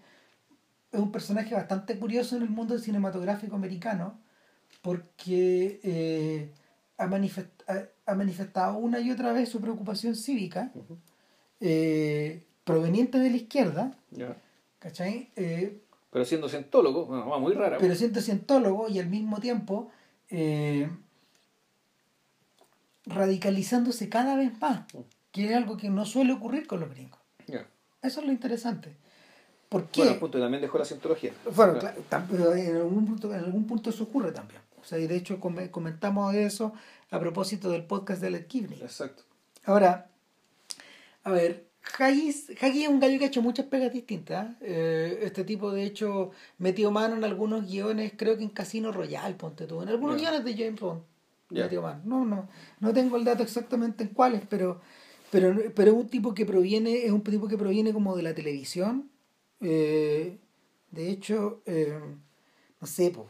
[0.93, 4.17] es un personaje bastante curioso en el mundo cinematográfico americano
[4.81, 6.53] porque eh,
[6.97, 10.71] ha, manifest- ha- ha manifestado una y otra vez su preocupación cívica
[11.59, 14.37] eh, proveniente de la izquierda, Ya.
[14.79, 15.31] ¿cachai?
[15.35, 15.81] Eh,
[16.11, 17.77] Pero siendo cientólogo, bueno, va muy rara.
[17.77, 19.89] pero siendo cientólogo y al mismo tiempo
[20.29, 20.89] eh,
[23.05, 24.85] radicalizándose cada vez más,
[25.31, 27.19] que es algo que no suele ocurrir con los gringos.
[27.47, 27.65] Ya.
[28.01, 28.95] Eso es lo interesante.
[29.69, 30.03] ¿Por qué?
[30.03, 31.31] Bueno, punto, también dejó la cientología.
[31.55, 32.01] Bueno, Claro.
[32.29, 34.61] pero en algún punto, en algún punto eso ocurre también.
[34.81, 36.73] O sea, y de hecho come- comentamos eso
[37.11, 38.79] a propósito del podcast de Alex Kibney.
[38.81, 39.23] Exacto.
[39.65, 40.07] Ahora,
[41.23, 41.65] a ver,
[41.99, 44.55] Haggis, Haggis es un gallo que ha hecho muchas pegas distintas.
[44.61, 45.19] ¿eh?
[45.23, 49.65] este tipo, de hecho, metió mano en algunos guiones, creo que en Casino Royale, ponte
[49.65, 50.29] tú, en algunos Ya.
[50.31, 51.01] guiones de James Bond.
[52.05, 52.47] No, no,
[52.79, 54.81] no tengo el dato exactamente en cuáles, pero,
[55.31, 58.33] pero, pero es un tipo que proviene, es un tipo que proviene como de la
[58.33, 59.09] televisión.
[59.61, 60.37] eh,
[60.91, 61.99] de hecho, eh,
[62.79, 63.25] no sé, po,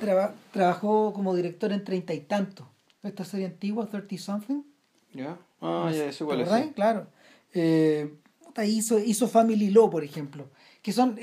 [0.00, 2.66] traba- trabajó como director en treinta y tantos.
[3.02, 4.62] Esta serie antigua, 30 Something.
[5.12, 5.38] ¿Ya?
[5.60, 6.38] Ah, ya, eso igual.
[6.74, 7.06] Claro.
[7.52, 8.14] Eh,
[8.64, 10.50] hizo, hizo Family Law, por ejemplo,
[10.82, 11.18] que son,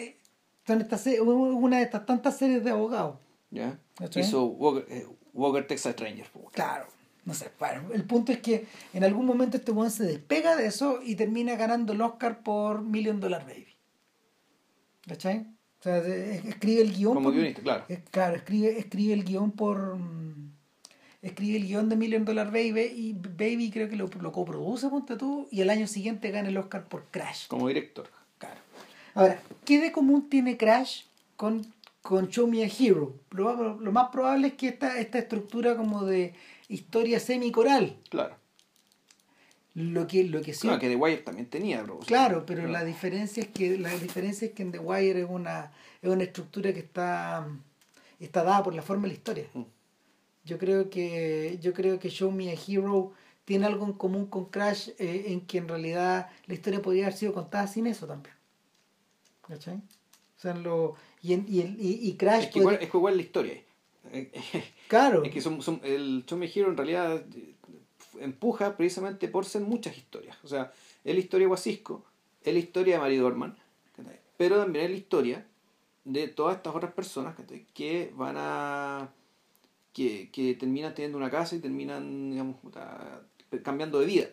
[0.65, 3.17] son estas una de estas tantas series de abogados.
[3.51, 3.79] ¿Ya?
[4.15, 6.29] Hizo Walker, eh, Walker Texas Ranger.
[6.31, 6.49] po.
[6.51, 6.87] Claro.
[7.25, 10.65] No sé, bueno, el punto es que en algún momento este weón se despega de
[10.67, 13.75] eso y termina ganando el Oscar por Million Dollar Baby.
[15.07, 15.45] ¿Cachai?
[15.79, 17.13] O sea, escribe el guion.
[17.13, 17.85] Como por- guionista, claro.
[17.87, 19.95] es- claro, escribe, escribe el guion por.
[19.97, 20.47] mm,
[21.21, 25.17] Escribe el guion de Million Dollar Baby y Baby creo que lo, lo coproduce, ponte
[25.17, 27.47] tú, y el año siguiente gana el Oscar por Crash.
[27.47, 28.07] Como director.
[28.37, 28.55] Claro.
[29.15, 31.01] Ahora, ¿qué de común tiene Crash
[31.35, 31.65] con,
[32.07, 33.19] con Show Me a Hero?
[33.31, 36.33] Lo, lo más probable es que esta, esta estructura como de
[36.69, 37.97] historia semicoral.
[38.09, 38.35] Claro.
[39.73, 40.61] Lo que, lo que sí.
[40.61, 41.83] Claro, que The Wire también tenía.
[41.83, 41.99] bro.
[41.99, 42.71] Claro, pero Claro.
[42.71, 46.23] la diferencia es que la diferencia es que en The Wire es una, es una
[46.23, 47.45] estructura que está,
[48.21, 49.45] está dada por la forma de la historia.
[49.53, 49.63] Mm.
[50.45, 53.11] Yo creo que yo creo que Show Me a Hero
[53.43, 57.17] tiene algo en común con Crash eh, en que en realidad la historia podría haber
[57.17, 58.33] sido contada sin eso también.
[59.45, 59.75] ¿Cachai?
[59.75, 62.89] O sea, en lo, y, en- y, el- y, y Crash Es que, igual, es
[62.89, 63.63] que igual la historia.
[64.87, 67.53] claro, Es que son, son- el Show Me Hero en realidad eh,
[68.19, 70.37] empuja precisamente por ser muchas historias.
[70.43, 70.71] O sea,
[71.03, 72.05] es la historia de Guasisco,
[72.43, 73.57] es la historia de Mary Dorman,
[74.37, 75.45] pero también es la historia
[76.05, 77.35] de todas estas otras personas
[77.73, 79.09] que van a.
[79.93, 82.57] Que, que terminan teniendo una casa y terminan, digamos,
[83.63, 84.27] cambiando de vida.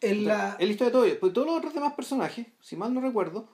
[0.00, 1.20] en la, Es la historia de todo.
[1.20, 3.46] Pues todos los otros demás personajes, si mal no recuerdo,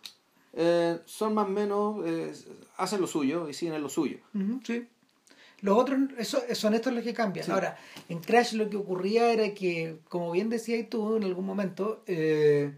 [0.55, 2.03] eh, son más o menos.
[2.07, 2.33] eh,
[2.77, 4.19] hacen lo suyo y siguen en lo suyo.
[4.65, 4.87] Sí.
[5.61, 7.47] Los otros eso, son estos los que cambian.
[7.47, 7.53] Sí.
[7.53, 7.77] Ahora,
[8.09, 12.73] en Crash lo que ocurría era que, como bien decías tú en algún momento, eh,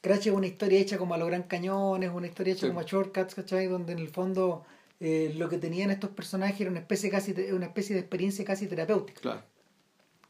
[0.00, 2.68] Crash es una historia hecha como a los gran cañones, una historia hecha Sí.
[2.68, 3.66] como a shortcuts, ¿cachai?
[3.66, 4.64] Donde en el fondo
[5.00, 8.66] eh, lo que tenían estos personajes era una especie, casi, una especie de experiencia casi
[8.68, 9.20] terapéutica.
[9.20, 9.42] Claro.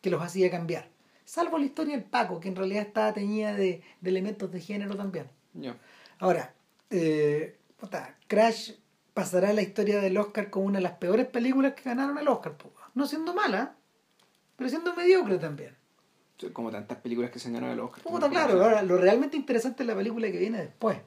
[0.00, 0.88] Que los hacía cambiar.
[1.26, 4.96] Salvo la historia del Paco, que en realidad estaba teñida de, de elementos de género
[4.96, 5.26] también.
[5.54, 5.76] Ya.
[6.20, 6.54] Ahora,
[6.90, 8.72] eh, puta, Crash
[9.14, 12.28] pasará a la historia del Oscar como una de las peores películas que ganaron el
[12.28, 12.56] Oscar.
[12.56, 12.72] po.
[12.94, 13.74] No siendo mala,
[14.56, 15.76] pero siendo mediocre también.
[16.52, 18.02] Como tantas películas que se han ganado el Oscar.
[18.02, 20.98] Puta, claro, ahora lo realmente interesante es la película que viene después.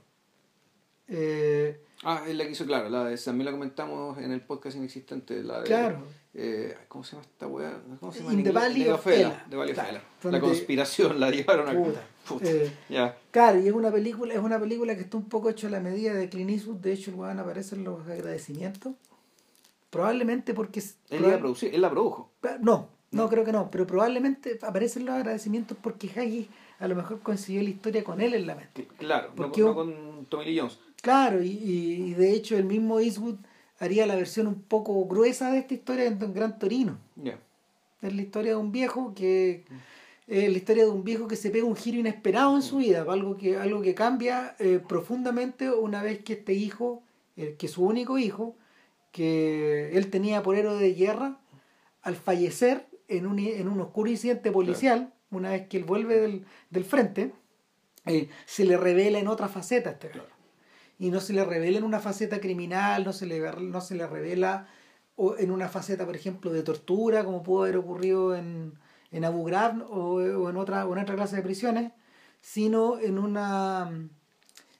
[1.07, 4.76] Eh, Ah, es la que hizo, claro, la de, también la comentamos en el podcast
[4.78, 5.66] inexistente, la de...
[5.66, 6.04] Claro.
[6.34, 7.82] eh, ¿Cómo se llama esta weá?
[7.99, 8.34] ¿Cómo se llama?
[8.34, 8.51] In the?
[8.51, 9.45] Valley of Fela, Ela.
[9.49, 9.89] The Valley of Claro.
[9.91, 10.01] Ela.
[10.22, 11.74] Donde- La conspiración la llevaron a...
[11.74, 12.01] Puta.
[12.28, 12.45] Puta.
[12.49, 13.14] Eh.
[13.32, 15.80] Claro, y es una película, es una película que está un poco hecho a la
[15.80, 18.93] medida de Clint Eastwood, de hecho el weón aparece en los agradecimientos.
[19.89, 22.32] Probablemente porque Él probab- iba a producir, él la produjo.
[22.62, 26.49] No, no creo que no, pero probablemente aparecen los agradecimientos porque Hagi
[26.80, 28.88] a lo mejor consiguió la historia con él en la mente.
[28.97, 30.80] Claro, no, Porque no un- con Tommy Lee Jones.
[31.04, 33.36] Claro, y, y- de hecho el mismo Eastwood
[33.78, 36.97] haría la versión un poco gruesa de esta historia en Don Gran Torino.
[38.01, 39.66] Es la historia de un viejo que
[40.28, 43.01] es la historia de un viejo que se pega un giro inesperado en su vida,
[43.10, 47.04] algo que algo que cambia eh, profundamente una vez que este hijo,
[47.36, 48.56] eh, que su único hijo,
[49.12, 51.38] que él tenía por héroe de guerra,
[52.01, 56.45] al fallecer en un, en un oscuro incidente policial, una vez que él vuelve del,
[56.70, 57.34] del frente,
[58.06, 60.10] eh, se le revela en otra faceta a este.
[60.99, 64.07] Y no se le revela en una faceta criminal, no se le, no se le
[64.07, 64.67] revela
[65.15, 68.73] o en una faceta, por ejemplo, de tortura, como pudo haber ocurrido en,
[69.11, 71.91] en Abu Ghraib o, o en, otra, o en otra clase de prisiones,
[72.41, 73.91] sino en una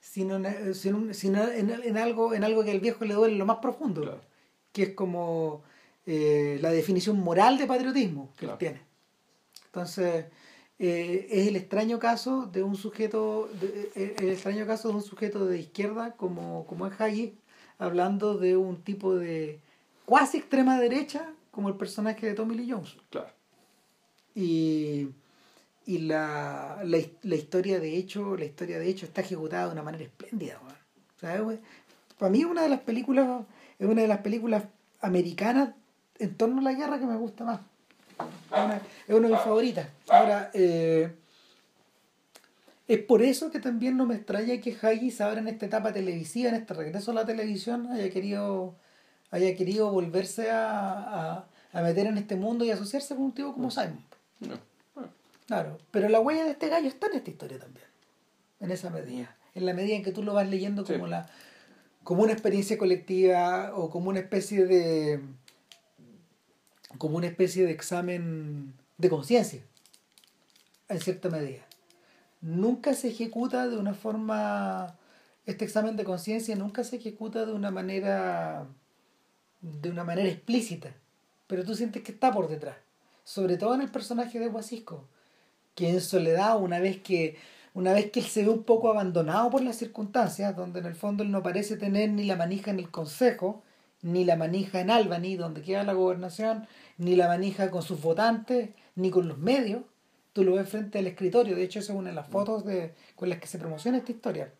[0.02, 3.46] sino, en, sino- sino en, en algo en algo que al viejo le duele lo
[3.46, 4.22] más profundo, Claro.
[4.72, 5.64] que es como
[6.06, 8.54] eh, la definición moral de patriotismo que Claro.
[8.54, 8.82] él tiene.
[9.66, 10.26] Entonces,
[10.80, 15.04] eh, es el extraño caso de un sujeto, de- eh, el extraño caso de un
[15.04, 17.36] sujeto de izquierda como, como es Hagi,
[17.78, 19.60] hablando de un tipo de
[20.06, 22.96] cuasi extrema derecha como el personaje de Tommy Lee Jones.
[23.10, 23.30] Claro.
[24.36, 25.10] Y,
[25.86, 29.84] y la, la, la historia de hecho, la historia de hecho está ejecutada de una
[29.84, 30.60] manera espléndida,
[32.18, 33.46] para mí es una de las películas,
[33.80, 34.64] es una de las películas
[35.02, 35.70] americanas
[36.20, 37.60] en torno a la guerra que me gusta más.
[38.20, 38.76] Es una,
[39.08, 39.88] es una de mis favoritas.
[40.10, 41.14] Ahora, eh,
[42.88, 46.50] es por eso que también no me extraña que Haggis ahora en esta etapa televisiva,
[46.50, 48.76] en este regreso a la televisión, haya querido,
[49.32, 53.54] haya querido volverse a, a, a meter en este mundo y asociarse con un tipo
[53.54, 54.04] como Simon.
[54.42, 54.60] No.
[54.96, 55.10] Bueno,
[55.48, 57.86] Claro, pero la huella de este gallo está en esta historia también,
[58.60, 61.12] en esa medida, en la medida en que tú lo vas leyendo como Sí.
[61.12, 61.30] la
[62.04, 65.22] como una experiencia colectiva o como una especie de
[66.98, 69.62] como una especie de examen de conciencia
[70.90, 71.66] en cierta medida.
[72.42, 74.98] Nunca se ejecuta de una forma
[75.46, 78.68] este examen de conciencia nunca se ejecuta de una manera
[79.62, 80.94] de una manera explícita,
[81.48, 82.76] pero tú sientes que está por detrás,
[83.24, 85.08] sobre todo en el personaje de Guasisco,
[85.76, 87.38] que en soledad una vez que
[87.74, 90.96] una vez que él se ve un poco abandonado por las circunstancias, donde en el
[90.96, 93.64] fondo él no parece tener ni la manija en el consejo,
[94.02, 96.68] ni la manija en Albany, donde queda la gobernación,
[96.98, 99.84] ni la manija con sus votantes, ni con los medios,
[100.34, 102.94] tú lo ves frente al escritorio, de hecho esa es una de las fotos de,
[103.16, 104.52] con las que se promociona esta historia.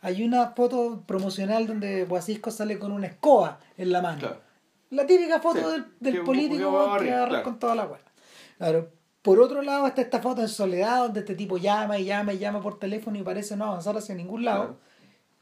[0.00, 4.18] Hay una foto promocional donde Boasisco sale con una escoba en la mano.
[4.20, 4.40] Claro.
[4.90, 7.42] La típica foto Sí, del, del que- que político va a que claro.
[7.42, 8.00] con toda la hueá.
[8.58, 8.90] Claro.
[9.22, 12.38] Por otro lado está esta foto en soledad donde este tipo llama y llama y
[12.38, 14.62] llama por teléfono y parece no avanzar hacia ningún lado.
[14.64, 14.78] Claro.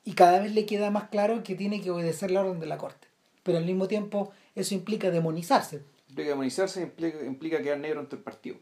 [0.05, 2.79] Y cada vez le queda más claro que tiene que obedecer la orden de la
[2.79, 3.09] corte.
[3.43, 5.83] Pero al mismo tiempo eso implica demonizarse.
[6.13, 8.57] Implica demonizarse implica, implica quedar negro ante el partido.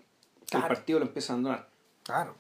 [0.49, 0.67] Claro.
[0.67, 1.69] El partido lo empieza a abandonar.
[2.05, 2.35] Claro.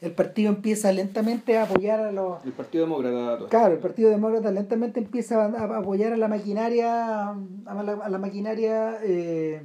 [0.00, 2.44] El partido empieza lentamente a apoyar a los...
[2.44, 3.48] El Partido Demócrata.
[3.48, 8.18] Claro, el Partido Demócrata lentamente empieza a, apoyar a la maquinaria, a la, a la
[8.18, 9.64] maquinaria eh,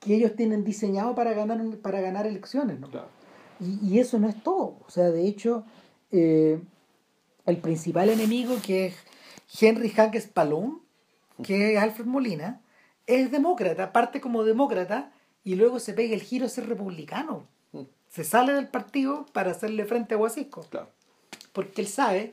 [0.00, 2.90] que ellos tienen diseñado para ganar para ganar elecciones, ¿no?
[2.90, 3.06] Claro.
[3.60, 4.80] Y, y eso no es todo.
[4.84, 5.64] O sea, de hecho,
[6.10, 6.60] eh,
[7.46, 8.96] el principal enemigo que es
[9.60, 10.78] Henry Hank Spallone,
[11.44, 12.62] que es Alfred Molina,
[13.08, 15.10] es demócrata, parte como demócrata
[15.42, 17.46] y luego se pega el giro a ser republicano.
[17.72, 17.82] Mm.
[18.08, 20.88] Se sale del partido para hacerle frente a Guasisco Claro.
[21.52, 22.32] porque él sabe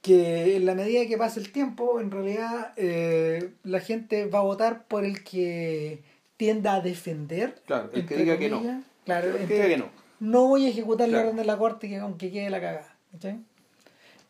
[0.00, 4.42] que en la medida que pasa el tiempo, en realidad eh, la gente va a
[4.42, 6.02] votar por el que
[6.36, 7.62] tienda a defender.
[7.66, 8.82] Claro, el que diga que no.
[9.04, 9.86] Claro, El que entre- diga que no.
[10.18, 12.96] no voy a ejecutar la orden de la corte que aunque quede la cagada.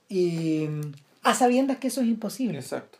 [0.08, 0.92] Y mm,
[1.22, 2.58] a sabiendas que eso es imposible.
[2.58, 2.98] Exacto.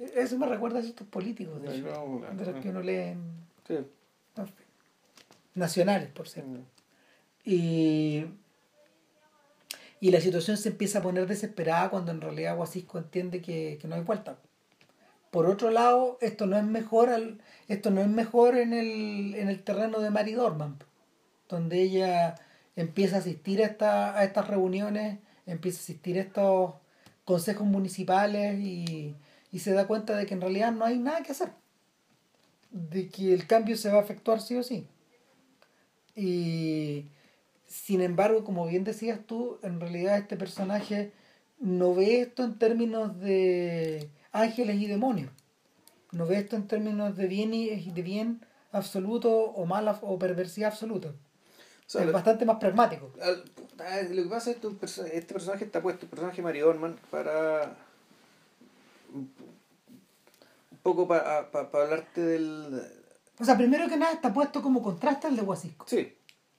[0.00, 3.40] Eso me recuerda a estos políticos, de, hecho, no, de los que uno lee en-
[3.66, 3.76] Sí.
[5.54, 6.60] nacionales, por cierto.
[7.44, 8.24] Y,
[10.00, 13.88] y la situación se empieza a poner desesperada cuando en realidad Guasisco entiende que, que
[13.88, 14.38] no hay vuelta.
[15.30, 19.48] Por otro lado, esto no es mejor al, esto no es mejor en el, en
[19.48, 20.76] el terreno de Mary Dorman,
[21.48, 22.34] donde ella
[22.74, 26.74] empieza a asistir a, esta, a estas reuniones, empieza a asistir a estos
[27.24, 29.14] consejos municipales y,
[29.52, 31.52] y se da cuenta de que en realidad no hay nada que hacer,
[32.70, 34.86] de que el cambio se va a efectuar sí o sí.
[36.14, 37.06] Y
[37.66, 41.12] sin embargo, como bien decías tú, en realidad este personaje
[41.58, 45.30] no ve esto en términos de ángeles y demonios.
[46.12, 50.70] No ve esto en términos de bien y de bien absoluto o mala o perversidad
[50.72, 51.12] absoluta.
[51.86, 53.12] es lo- bastante más pragmático.
[53.20, 54.68] Ah, Lo que pasa es que
[55.16, 57.76] este personaje está puesto, el personaje Mary Orman, para.
[59.12, 62.82] Un poco para hablarte del.
[63.38, 65.86] O sea, primero que nada está puesto como contraste al de Guasisco.
[65.88, 66.12] Sí,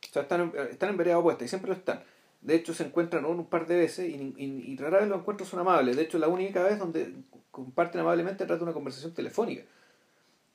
[0.10, 2.04] o sea, están en, están en vereda opuesta y siempre lo están.
[2.42, 5.20] De hecho, se encuentran un, un par de veces y, y- y rara vez los
[5.20, 5.96] encuentros son amables.
[5.96, 7.14] De hecho, la única vez donde
[7.52, 9.64] comparten amablemente trata de una conversación telefónica,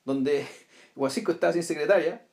[0.03, 0.45] donde
[0.95, 2.25] Guasico está sin secretaria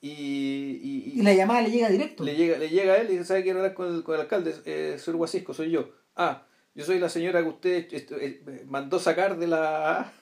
[0.00, 2.22] y, y- y- la llamada le llega directo.
[2.22, 4.20] le llega, le llega a él y dice, ¿sabe quiero hablar con el, con el
[4.20, 4.54] alcalde?
[4.66, 5.90] Eh, soy Guasisco, soy yo.
[6.14, 6.44] Ah,
[6.74, 10.12] yo soy la señora que usted esto, eh, mandó sacar de la...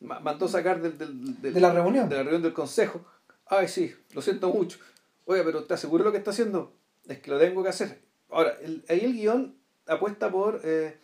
[0.00, 2.08] ma- Mandó sacar del, del- del- De la reunión.
[2.08, 3.04] De la reunión del consejo.
[3.46, 4.78] Ay, sí, lo siento mucho.
[5.26, 6.72] Oiga, pero ¿está seguro lo que está haciendo?
[7.08, 8.00] Es que lo tengo que hacer.
[8.30, 10.60] Ahora, el- ahí el guion apuesta por...
[10.64, 10.96] eh,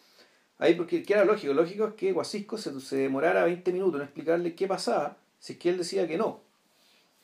[0.58, 1.52] ahí porque que era lógico.
[1.52, 5.58] Lógico es que Guasisco se, se demorara 20 minutos en explicarle qué pasaba si es
[5.58, 6.40] que él decía que no.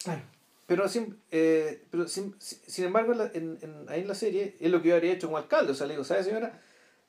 [0.03, 0.23] Claro.
[0.67, 4.71] Pero, sin, eh, pero sin, sin embargo, en en, en- ahí en la serie, es
[4.71, 5.73] lo que yo habría hecho como alcalde.
[5.73, 6.61] O sea, le digo, ¿sabe, señora?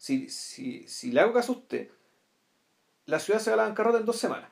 [0.04, 1.88] Si, si, si le hago caso a usted,
[3.06, 4.50] la ciudad se va a la bancarrota en dos semanas.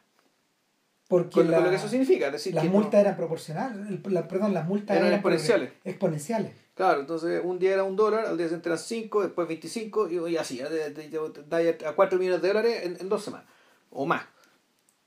[1.10, 2.28] Porque Con, la- con lo que eso significa.
[2.28, 4.00] Es decir, las que no- multas eran proporcionales.
[4.06, 5.74] la- perdón, las multas Eran eran exponenciales.
[5.84, 6.54] Exponenciales.
[6.74, 10.32] Claro, entonces un día era un dólar, al día siguiente eran cinco, después 25 y,
[10.32, 10.68] y así, ya
[11.90, 13.46] a 4 millones de dólares en, en dos semanas
[13.90, 14.24] o más.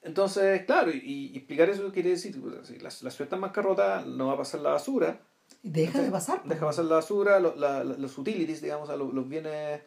[0.03, 4.03] Entonces, claro, y, y explicar eso quiere decir, pues, la, la ciudad está en bancarrota,
[4.07, 5.19] no va a pasar la basura,
[5.63, 6.43] deja de pasar.
[6.43, 6.51] po.
[6.51, 9.81] deja pasar la basura, lo- la- la- los utilities, digamos, a los, los bienes,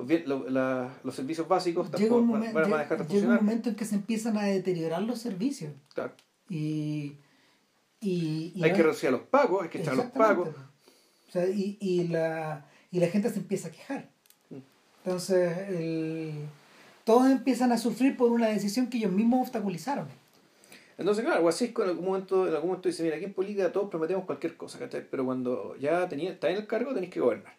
[0.00, 3.28] los, bien- lo- la- los servicios básicos Llega un, tampoco van, a dejar de llega
[3.28, 5.72] un momento en que se empiezan a deteriorar los servicios.
[5.94, 6.12] Claro.
[6.48, 7.16] Y,
[8.00, 10.48] y, y Hay que reducir a los pagos, hay que echar los pagos.
[11.28, 14.08] O sea, y, y, la, y la gente se empieza a quejar.
[14.50, 14.56] Mm.
[15.04, 16.32] Entonces, el,
[17.04, 20.08] todos empiezan a sufrir por una decisión que ellos mismos obstaculizaron.
[20.98, 23.88] Entonces, claro, Guasisco en algún momento, en algún momento dice, mira, aquí en política todos
[23.88, 25.06] prometemos cualquier cosa, ¿cachai?
[25.10, 27.54] Pero cuando ya tenía, está en el cargo tenéis que gobernar.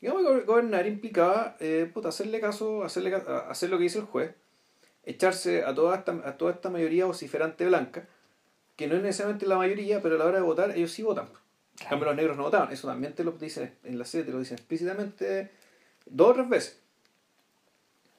[0.00, 4.04] Digamos que go- gobernar implicaba eh, puta, hacerle caso, hacerle hacer lo que dice el
[4.04, 4.34] juez,
[5.04, 8.06] echarse a toda esta, a toda esta mayoría vociferante blanca,
[8.76, 11.28] que no es necesariamente la mayoría, pero a la hora de votar ellos sí votan.
[11.80, 14.32] En cambio los negros no votaban, eso también te lo dicen en la serie, te
[14.32, 15.50] lo dicen explícitamente
[16.06, 16.80] dos o tres veces.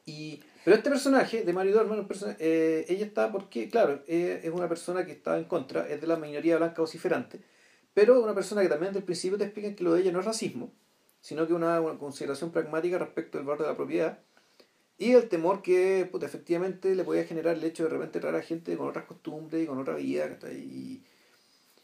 [0.06, 2.08] Y, pero este personaje de Mario Dorman,
[2.40, 6.08] eh, ella está porque, claro, eh, es una persona que está en contra, es de
[6.08, 7.42] la minoría blanca vociferante,
[7.94, 10.20] pero una persona que también desde el principio te explican que lo de ella no
[10.20, 10.72] es racismo,
[11.22, 14.20] sino que una, una consideración pragmática respecto al valor de la propiedad
[14.98, 18.36] y el temor que puta, efectivamente le podía generar el hecho de de repente traer
[18.36, 21.04] a gente con otras costumbres y con otra vida y,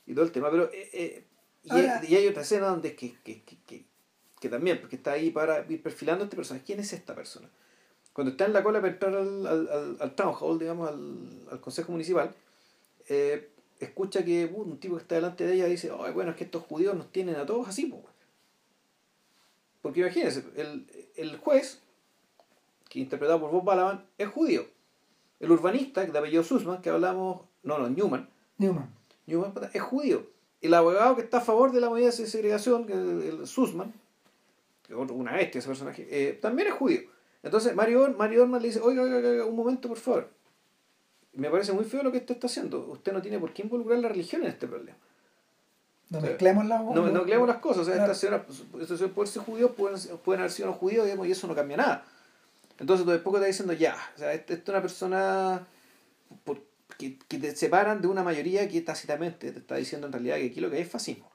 [0.07, 0.49] y todo el tema.
[0.49, 1.23] Pero eh, eh,
[1.63, 3.85] y, Ahora- y hay otra escena donde es que, que, que, que,
[4.39, 6.65] que también, porque está ahí para ir perfilando a este personaje.
[6.65, 7.49] ¿Quién es esta persona?
[8.13, 11.47] Cuando está en la cola para entrar al, al, al, al town hall, digamos, al,
[11.51, 12.33] al consejo municipal,
[13.09, 16.37] eh, escucha que uh, un tipo que está delante de ella dice, "Ay, bueno, es
[16.37, 18.03] que estos judíos nos tienen a todos así, pues.
[19.83, 21.83] Porque imagínense, el, el juez,
[22.89, 24.65] que interpretado por Bob Balaban, es judío.
[25.41, 28.89] El urbanista, de apellido Sussman, que hablamos, no, no, Newman, Newman.
[29.27, 30.25] Newman es judío.
[30.61, 33.93] El abogado que está a favor de la medida de segregación, que el, el Sussman,
[34.87, 37.01] que una bestia ese personaje, eh, también es judío.
[37.43, 40.29] Entonces Mario, Mario Orman le dice, oiga, oiga, oiga, un momento, por favor.
[41.33, 42.87] Me parece muy feo lo que usted está haciendo.
[42.87, 44.97] Usted no tiene por qué involucrar la religión en este problema.
[46.13, 47.81] No mezclemos las No, no mezclemos las cosas.
[47.81, 48.11] O sea, Claro.
[48.11, 48.45] esta señora,
[49.13, 52.05] pueden ser judíos, pueden, pueden haber sido no judíos, digamos, y eso no cambia nada.
[52.79, 55.67] Entonces, después te diciendo, ya, o sea, esta esta es una persona
[56.43, 56.61] por-
[56.97, 60.45] que, que te separan de una mayoría que tácitamente te está diciendo en realidad que
[60.47, 61.29] aquí lo que hay es fascismo.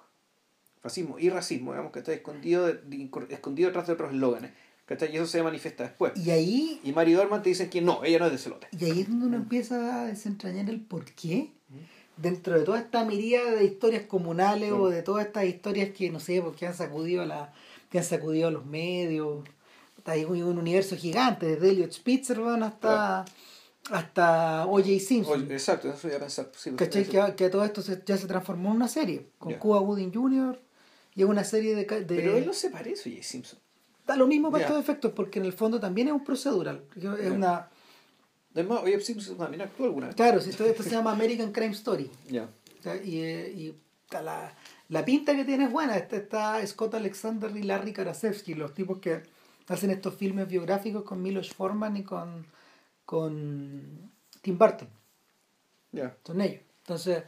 [0.81, 4.53] Fascismo y racismo, digamos, que está escondido, de- de- escondido detrás de otros eslóganes.
[4.87, 5.13] ¿cachai?
[5.13, 6.13] Y eso se manifiesta después.
[6.17, 8.69] Y ahí, Y Mari Dorman te dice que no, ella no es de celote.
[8.73, 11.51] y ahí es donde uno empieza a desentrañar el por qué
[12.21, 14.91] dentro de toda esta miríada de historias comunales o Mm.
[14.91, 17.53] de todas estas historias que no sé porque han sacudido a la
[17.91, 19.45] que han sacudido a los medios
[19.97, 23.25] Está ahí un, un universo gigante desde Elliot Spitzer weón, hasta
[23.91, 24.99] hasta O.J.
[25.01, 26.51] Simpson Oye, exacto, eso ya pensar.
[26.57, 27.03] Sí, ¿Cachai?
[27.03, 29.59] eso- Que, a- que todo esto se- ya se transformó en una serie con Ya.
[29.59, 30.61] Cuba Gooding Jr.
[31.15, 33.23] y es una serie de, de Pero él no se parece a J.
[33.25, 33.59] Simpson.
[34.07, 34.69] da lo mismo para Ya.
[34.69, 36.83] estos efectos, porque en el fondo también es un procedural.
[36.97, 37.69] Es una.
[38.55, 40.17] Además, sí, pues, también actuó alguna vez.
[40.17, 42.11] Claro, si esto, esto se llama American Crime Story.
[42.29, 42.49] Ya.
[43.05, 43.75] Y, eh, y
[44.11, 44.55] la,
[44.89, 45.97] la pinta que tiene es buena.
[45.97, 49.23] Este está Scott Alexander y Larry Karasewski, los tipos que
[49.67, 52.47] hacen estos filmes biográficos con Milos Forman y con,
[53.05, 54.89] con Tim Burton.
[55.93, 56.17] Ya.
[56.25, 56.63] Son ellos.
[56.81, 57.25] Entonces,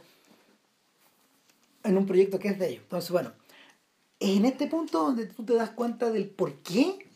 [1.83, 2.83] en un proyecto que es de ellos.
[2.83, 3.31] Entonces, bueno,
[4.19, 7.07] es en este punto donde tú te das cuenta del por qué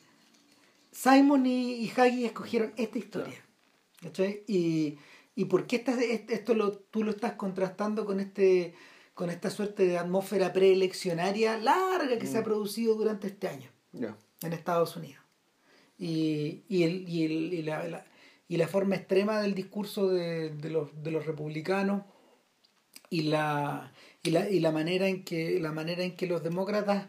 [0.92, 3.45] Simon y, y Haggy escogieron esta historia.
[4.06, 4.44] ¿Cachai?
[4.48, 4.98] Y,
[5.36, 8.74] y por qué estás, est- esto lo, tú lo estás contrastando con este
[9.16, 13.70] con esta suerte de atmósfera preeleccionaria larga que se ha producido durante este año
[14.44, 15.24] en Estados Unidos.
[15.98, 18.06] Y, y, el, y, el- y la, la-
[18.48, 22.04] y la forma extrema del discurso de, de los, de los republicanos
[23.10, 23.92] y la,
[24.22, 27.08] y, la, y la manera en que la manera en que los demócratas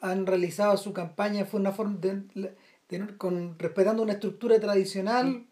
[0.00, 5.46] han realizado su campaña fue una forma de, de- con respetando una estructura tradicional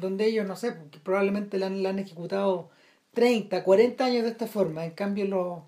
[0.00, 2.70] donde ellos no sé porque probablemente la han, la han ejecutado
[3.14, 5.60] 30 40 años de esta forma en cambio los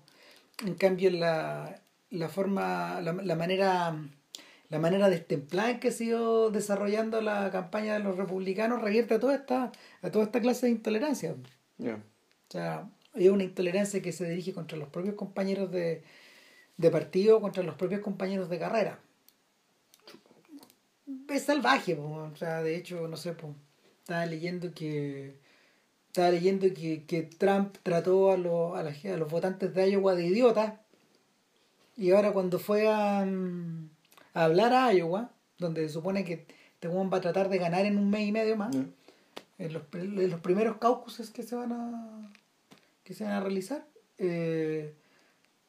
[0.65, 3.95] en cambio la, la forma la, la manera
[4.69, 9.15] la manera destemplada en que se ha ido desarrollando la campaña de los republicanos revierte
[9.15, 9.71] a toda esta
[10.01, 11.35] a toda esta clase de intolerancia
[11.77, 11.95] Ya.
[11.95, 16.03] o sea, hay una intolerancia que se dirige contra los propios compañeros de,
[16.77, 18.99] de partido, contra los propios compañeros de carrera.
[21.29, 23.55] Es salvaje, po, o sea, de hecho, no sé, po,
[24.09, 25.35] estaba leyendo que
[26.07, 30.15] estaba leyendo que, que Trump trató a, los a, la- a los votantes de Iowa
[30.15, 30.73] de idiotas
[31.95, 33.87] y ahora cuando fue a, mm,
[34.33, 35.29] a hablar a Iowa,
[35.59, 38.55] donde se supone que este va a tratar de ganar en un mes y medio
[38.55, 38.73] más,
[39.59, 42.31] en los, en los primeros caucuses que se van a
[43.03, 43.85] que se van a realizar
[44.17, 44.93] eh,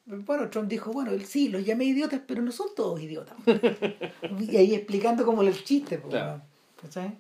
[0.07, 3.37] bueno Trump dijo bueno sí los llamé idiotas pero no son todos idiotas
[4.49, 6.41] y ahí explicando como el chiste Claro.
[6.81, 7.19] ¿cachai?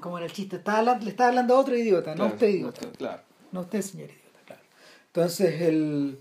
[0.00, 2.34] Como en el chiste estaba hablando- le estaba hablando a otro idiota no a Claro,
[2.34, 2.86] usted idiota.
[2.86, 3.22] no, Claro.
[3.52, 4.62] no usted señor idiota claro.
[5.06, 6.18] Entonces el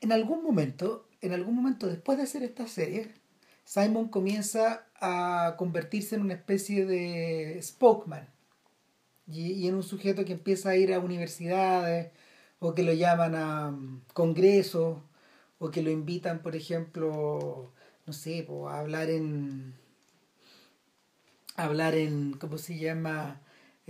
[0.00, 3.14] en algún momento en algún momento después de hacer esta serie
[3.64, 8.26] Simon comienza a convertirse en una especie de spokesman.
[9.30, 12.10] Y, y en un sujeto que empieza a ir a universidades
[12.60, 15.00] o que lo llaman a mm, congresos
[15.58, 17.70] o que lo invitan por ejemplo
[18.08, 19.74] no sé po, a hablar en
[21.56, 23.40] a hablar en cómo se llama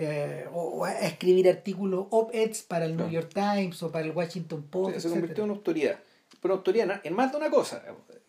[0.00, 3.12] Eh, o, o a escribir artículos op-eds para el New Claro.
[3.20, 5.20] York Times o para el Washington Post se, se etcétera.
[5.20, 5.98] convirtió en una autoridad.
[6.40, 7.82] Pero autoridad en- más de una cosa.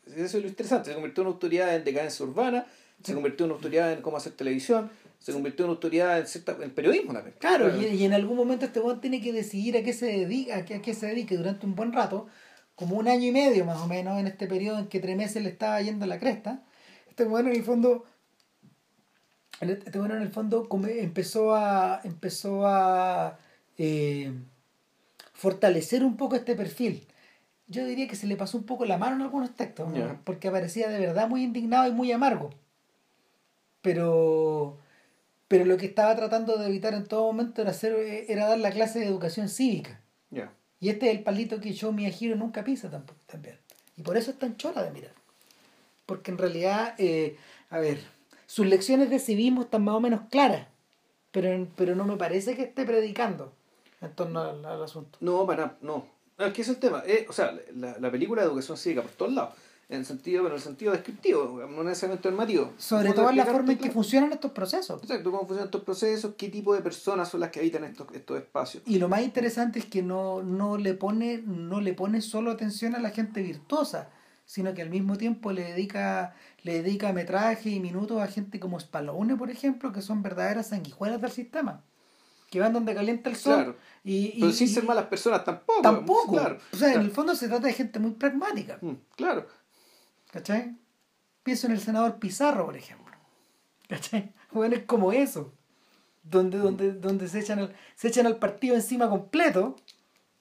[0.08, 0.90] Eso es lo interesante.
[0.90, 2.66] Se convirtió en una autoridad en decadencia urbana,
[3.04, 6.26] se convirtió en una autoridad en cómo hacer televisión, se convirtió en una autoridad en,
[6.26, 7.36] cierta, en periodismo también.
[7.38, 10.58] Claro, y, y en algún momento este weón tiene que decidir a qué se dedica,
[10.58, 12.26] a qué, a qué se dedique durante un buen rato,
[12.80, 15.44] como un año y medio más o menos, en este periodo en que tres meses
[15.44, 16.64] le estaba yendo a la cresta.
[17.10, 18.06] Este weón en el fondo,
[19.60, 23.38] este weón en el fondo empezó a, empezó a
[23.78, 24.32] eh,
[25.34, 27.06] fortalecer un poco este perfil.
[27.68, 29.90] Yo diría que se le pasó un poco la mano en algunos textos,
[30.24, 32.52] porque aparecía de verdad muy indignado y muy amargo.
[33.82, 34.78] Pero
[35.50, 37.94] pero lo que estaba tratando de evitar en todo momento era hacer
[38.30, 40.00] era dar la clase de educación cívica
[40.32, 40.54] Ya.
[40.80, 43.58] Y este es el palito que Show Miyahiro nunca pisa tampoco también
[43.98, 45.14] y por eso es tan chora de mirar
[46.06, 47.38] porque en realidad eh,
[47.70, 48.00] a ver
[48.48, 50.68] sus lecciones de civismo están más o menos claras
[51.32, 53.54] pero pero no me parece que esté predicando
[54.02, 56.06] en torno al, asunto No, para no.
[56.38, 57.04] Es que es el tema.
[57.06, 59.56] Eh, o sea, la, la película de educación cívica por todos lados.
[59.90, 62.74] En el sentido, pero en el sentido descriptivo, no necesariamente normativo.
[62.78, 65.84] sobre todo en la forma en que claro, funcionan estos procesos Exacto, cómo funcionan estos
[65.84, 68.84] procesos, qué tipo de personas son las que habitan estos, estos espacios.
[68.86, 72.94] Y lo más interesante es que no, no, le pone, no le pone solo atención
[72.96, 74.10] a la gente virtuosa,
[74.46, 78.80] sino que al mismo tiempo le dedica, le dedica metraje y minutos a gente como
[78.80, 81.84] Spalone, por ejemplo, que son verdaderas sanguijuelas del sistema.
[82.52, 83.54] Que van donde calienta el sol.
[83.56, 83.76] Claro.
[84.04, 85.82] Y, y- Pero sin y- ser malas personas tampoco.
[85.84, 86.32] Tampoco.
[86.34, 86.58] Claro.
[86.74, 88.80] O sea, en el fondo se trata de gente muy pragmática.
[88.82, 89.46] Mm, claro.
[90.32, 90.76] ¿Cachai?
[91.44, 93.16] Pienso en el senador Pizarro, por ejemplo.
[93.88, 94.34] ¿Cachai?
[94.52, 95.54] Bueno, es como eso.
[96.24, 99.76] Donde, donde, donde se, echan al, se echan al partido encima completo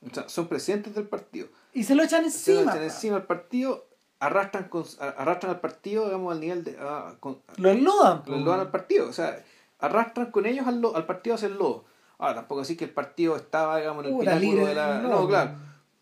[0.00, 1.48] O sea, son presidentes del partido.
[1.74, 2.72] y se lo echan Se lo encima.
[2.72, 3.86] echan encima al partido,
[4.18, 6.76] arrastran, con, arrastran al partido, digamos, al nivel de...
[6.80, 8.22] ah, con- Lo enlodan.
[8.26, 9.08] lo enlodan al partido.
[9.08, 9.44] O sea,
[9.78, 11.84] arrastran con ellos al, al partido hacia el lodo.
[12.16, 15.00] Ahora, tampoco así que el partido estaba, digamos, en el Puta, pináculo de la...
[15.02, 15.50] No, claro.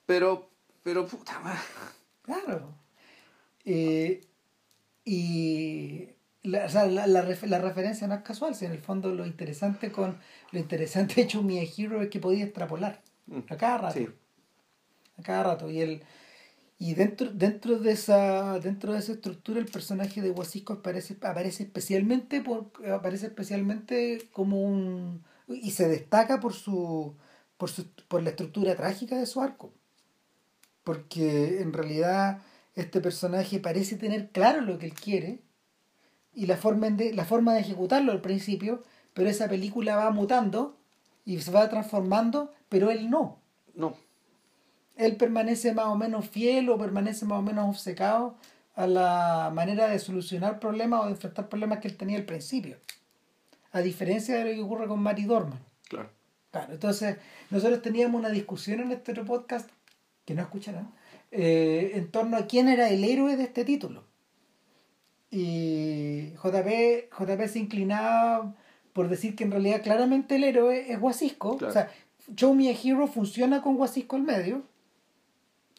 [0.07, 0.49] Pero,
[0.84, 1.59] pero, puta madre.
[2.22, 2.72] Claro.
[3.67, 4.23] Eh,
[5.05, 6.09] y
[6.43, 9.27] la, o sea, la, la, la referencia no es casual, si en el fondo lo
[9.27, 10.19] interesante con
[10.53, 13.99] lo interesante de Chumi Hero es que podía extrapolar Mm, a cada rato.
[13.99, 14.09] Sí.
[15.19, 15.71] A cada rato.
[15.71, 16.03] Y el,
[16.79, 21.64] Y dentro, dentro, de esa, dentro de esa estructura el personaje de Guasisco aparece, aparece
[21.64, 27.17] especialmente por, aparece especialmente como un y se destaca por su,
[27.59, 29.73] por su por la estructura trágica de su arco.
[30.85, 32.43] Porque en realidad
[32.77, 35.43] este personaje parece tener claro lo que él quiere
[36.33, 40.79] y la forma de, la forma de ejecutarlo al principio, pero esa película va mutando
[41.24, 43.41] y se va transformando, pero él no.
[43.74, 43.97] No.
[44.95, 48.37] Él permanece más o menos fiel o permanece más o menos obcecado
[48.74, 52.77] a la manera de solucionar problemas o de enfrentar problemas que él tenía al principio.
[53.72, 55.61] A diferencia de lo que ocurre con Mary Dorman.
[55.89, 56.11] Claro.
[56.51, 57.16] Claro, entonces
[57.51, 59.68] nosotros teníamos una discusión en este podcast,
[60.24, 60.91] que no escucharán,
[61.31, 64.05] eh, en torno a quién era el héroe de este título.
[65.31, 68.55] Y JP, JP se inclinaba
[68.93, 71.59] por decir que en realidad claramente el héroe es Guasisco.
[71.61, 71.91] O sea,
[72.35, 74.62] Show Me a Hero funciona con Guasisco al medio.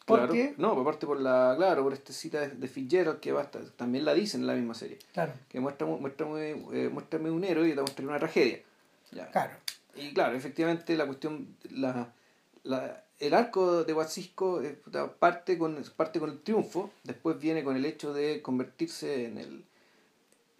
[0.04, 0.32] Claro.
[0.56, 4.14] No, aparte por la, claro, por esta cita de, de Fitzgerald que basta, también la
[4.14, 4.98] dicen en la misma serie.
[5.12, 5.32] Claro.
[5.48, 8.60] Que muestra, muéstrame, eh, muéstrame un héroe y te mostraré una tragedia.
[9.12, 9.30] Ya.
[9.30, 9.52] Claro.
[9.96, 12.12] Y claro, efectivamente la cuestión, la,
[12.62, 14.80] la, el arco de Guasisco eh,
[15.18, 19.64] parte con, parte con el triunfo, después viene con el hecho de convertirse en el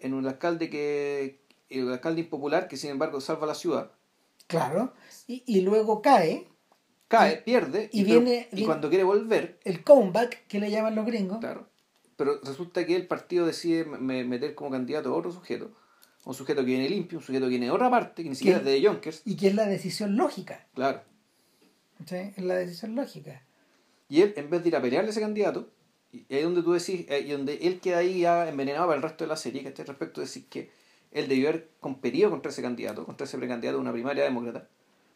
[0.00, 1.40] en un alcalde que
[1.70, 3.90] el alcalde impopular que sin embargo salva la ciudad.
[4.46, 4.92] Claro,
[5.26, 6.46] y, y luego cae.
[7.08, 9.58] Cae, pierde, y, y, viene, y cuando quiere volver...
[9.64, 11.38] El comeback, que le llaman los gringos.
[11.38, 11.66] Claro,
[12.16, 15.70] pero resulta que el partido decide meter como candidato a otro sujeto,
[16.24, 18.58] un sujeto que viene limpio, un sujeto que viene de otra parte, que ni siquiera
[18.58, 19.22] es de Yonkers.
[19.24, 20.66] Y que es la decisión lógica.
[20.74, 21.00] Claro.
[22.06, 22.32] ¿Sí?
[22.36, 23.42] Es la decisión lógica.
[24.08, 25.70] Y él, en vez de ir a pelearle a ese candidato,
[26.12, 29.02] y ahí donde tú decís, eh, y donde él queda ahí ya envenenado para el
[29.02, 30.70] resto de la serie, que este respecto de decir que
[31.12, 34.68] él debió haber competido contra ese candidato, contra ese precandidato de una primaria demócrata,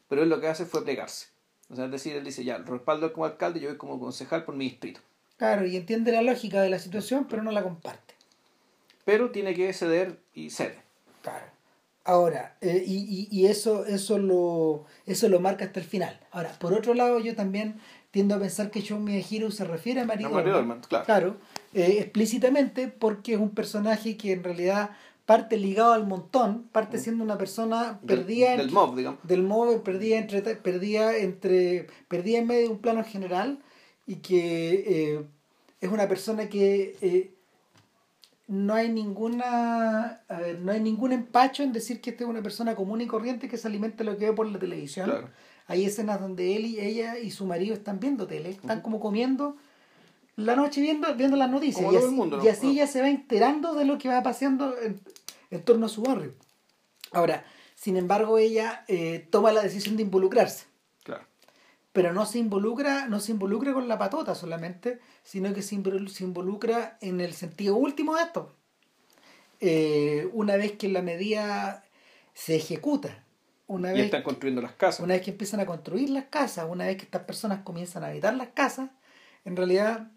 [0.08, 1.28] pero él lo que hace fue plegarse.
[1.70, 4.44] O sea, es decir, él dice, ya, lo respaldo como alcalde, yo voy como concejal
[4.44, 5.00] por mi distrito.
[5.38, 8.14] Claro, y entiende la lógica de la situación, pero no la comparte.
[9.04, 10.78] Pero tiene que ceder y cede.
[11.22, 11.46] Claro.
[12.04, 16.18] Ahora, eh, y, y, y, eso, eso, lo, eso lo marca hasta el final.
[16.32, 17.76] Ahora, por otro lado, yo también
[18.10, 21.04] tiendo a pensar que Show Me a Hero se refiere a Mary Dorman, Dorman, claro.
[21.04, 21.36] claro
[21.74, 24.90] eh, explícitamente porque es un personaje que en realidad
[25.24, 29.20] parte ligado al montón, parte siendo una persona perdida del, del mob, digamos.
[29.22, 33.60] Del mob, perdida entre, perdida entre, perdida en medio de un plano general
[34.06, 35.24] y que eh,
[35.80, 37.30] es una persona que eh,
[38.46, 42.74] no hay ninguna ver, no hay ningún empacho en decir que esta es una persona
[42.74, 45.10] común y corriente que se alimenta de lo que ve por la televisión.
[45.10, 45.30] Claro.
[45.66, 49.56] Hay escenas donde él y ella y su marido están viendo tele, están como comiendo
[50.36, 51.84] la noche viendo, viendo las noticias.
[51.84, 52.44] Como y así, mundo, ¿no?
[52.44, 55.00] y así ya se va enterando de lo que va pasando en,
[55.50, 56.34] en torno a su barrio.
[57.12, 60.66] Ahora, sin embargo, ella eh, toma la decisión de involucrarse.
[61.92, 66.96] Pero no se involucra, no se involucra con la patota solamente, sino que se involucra
[67.00, 68.54] en el sentido último de esto.
[69.60, 71.84] Eh, una vez que la medida
[72.34, 73.24] se ejecuta,
[73.68, 75.00] una y vez, están construyendo las casas.
[75.04, 78.08] una vez que empiezan a construir las casas, una vez que estas personas comienzan a
[78.08, 78.90] habitar las casas,
[79.44, 80.10] en realidad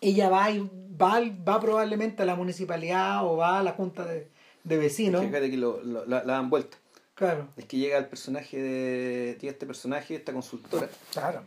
[0.00, 4.28] ella va y va, va probablemente a la municipalidad o va a la junta de,
[4.64, 5.24] de vecinos.
[5.24, 6.78] Fíjate que lo, lo, la, la, vuelta.
[7.18, 7.48] Claro.
[7.56, 9.38] Es que llega el personaje de.
[9.40, 10.88] Llega este personaje, esta consultora.
[11.12, 11.42] Claro.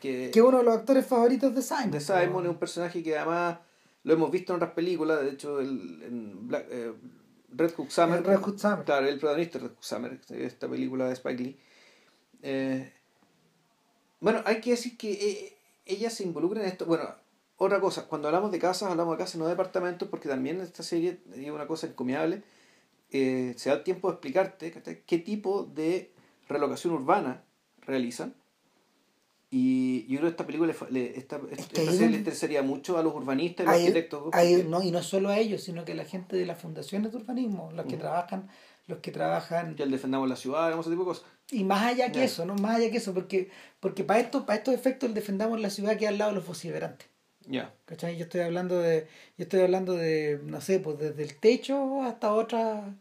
[0.00, 1.90] Que, que uno de los actores favoritos de Simon.
[1.90, 3.58] De Simon es un personaje que además
[4.02, 6.92] lo hemos visto en otras películas, de hecho el, en Black, eh,
[7.54, 8.18] Red Hook Summer.
[8.18, 8.84] El Red Hook Summer.
[8.84, 11.58] Claro, el protagonista de Red Hook Summer, esta película de Spike Lee.
[12.42, 12.92] Eh,
[14.20, 15.56] bueno, hay que decir que eh,
[15.86, 16.84] ella se involucra en esto.
[16.84, 17.04] Bueno,
[17.56, 20.82] otra cosa, cuando hablamos de casas, hablamos de casas, no de departamentos, porque también esta
[20.82, 22.42] serie hay una cosa encomiable.
[23.10, 26.12] Eh, se da tiempo de explicarte qué tipo de
[26.48, 27.42] relocación urbana
[27.80, 28.34] realizan.
[29.50, 32.62] Y yo creo que esta película, le, esta, Es esta que hay serie le interesaría
[32.62, 34.22] mucho a los urbanistas y los Hay- arquitectos.
[34.24, 37.12] porque- no, y no solo a ellos, sino que a la gente de las fundaciones
[37.12, 38.00] de urbanismo, los que Ujú.
[38.02, 38.48] trabajan,
[38.88, 41.24] los que trabajan que el defendamos la ciudad, ese tipo de cosas.
[41.50, 42.24] Y más allá que Ya.
[42.24, 43.48] eso, no más allá que eso, porque,
[43.80, 46.46] porque para estos, para estos efectos el defendamos la ciudad que al lado de los
[46.46, 47.08] vociferantes.
[47.48, 47.74] Ya.
[47.86, 48.16] ¿Cachai?
[48.16, 49.06] Yo estoy hablando de,
[49.36, 52.94] yo estoy hablando de, no sé, pues desde el techo hasta otra,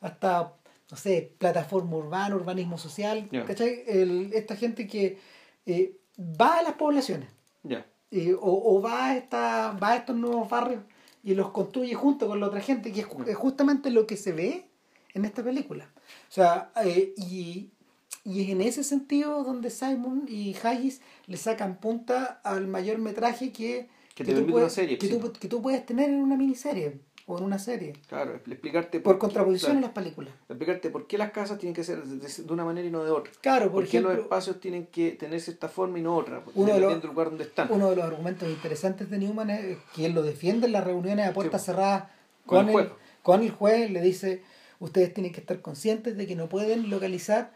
[0.00, 0.52] hasta,
[0.90, 3.44] no sé, plataforma urbana, urbanismo social, Ya.
[3.44, 3.84] ¿cachai?
[3.86, 5.18] El, esta gente que
[5.66, 7.28] eh, va a las poblaciones
[7.62, 7.86] Ya.
[8.10, 10.82] eh, o, o va, a esta, va a estos nuevos barrios
[11.22, 14.32] y los construye junto con la otra gente, que es, es justamente lo que se
[14.32, 14.66] ve
[15.14, 15.88] en esta película.
[16.28, 17.70] O sea, eh, y,
[18.24, 23.52] y es en ese sentido donde Simon y Haggis le sacan punta al mayor metraje
[23.52, 25.18] que, Que te tú puedes, una serie, que, sí.
[25.18, 27.00] tú, que tú puedes tener en una miniserie.
[27.26, 27.92] o en una serie.
[28.08, 30.34] Claro, explicarte Por contraposición claro, a las películas.
[30.48, 33.12] explicarte por qué las casas tienen que ser de, de una manera y no de
[33.12, 33.32] otra.
[33.40, 36.74] Claro, por, por qué los espacios tienen que tenerse esta forma y no otra, Uno
[36.74, 37.68] de los- del lugar donde están.
[37.70, 41.26] uno de los argumentos interesantes de Newman es que él lo defiende en las reuniones
[41.28, 41.66] a puertas Sí.
[41.66, 42.04] cerradas
[42.44, 42.98] Con con, el el, juez.
[43.22, 44.42] con el juez, le dice,
[44.80, 47.52] ustedes tienen que estar conscientes de que no pueden localizar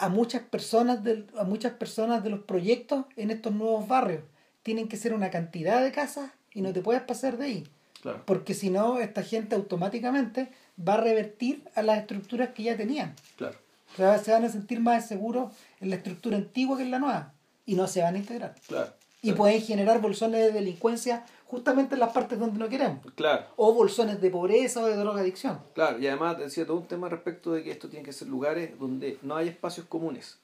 [0.00, 4.22] a muchas personas del- a muchas personas de los proyectos en estos nuevos barrios.
[4.62, 7.68] Tienen que ser una cantidad de casas y no te puedes pasar de ahí.
[8.02, 10.48] Claro, Porque si no, esta gente automáticamente
[10.78, 13.14] va a revertir a las estructuras que ya tenían.
[13.36, 13.56] claro.
[13.92, 16.98] O sea, se van a sentir más seguros en la estructura antigua que en la
[17.00, 17.34] nueva.
[17.66, 18.54] Y no se van a integrar.
[18.68, 18.92] Claro.
[19.22, 23.04] Y pueden generar bolsones de delincuencia justamente en las partes donde no queremos.
[23.14, 25.60] Claro, O bolsones de pobreza o de drogadicción.
[25.74, 25.98] claro.
[25.98, 29.18] Y además decía todo un tema respecto de que esto tiene que ser lugares donde
[29.22, 30.38] no hay espacios comunes.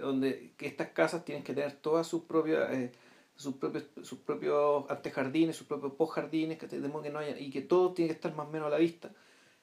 [0.00, 2.92] Donde que estas casas tienen que tener todas sus propias eh,
[3.36, 7.60] sus propios sus propios antejardines, sus propios postjardines, que modo que no haya, y que
[7.60, 9.10] todo tiene que estar más o menos a la vista.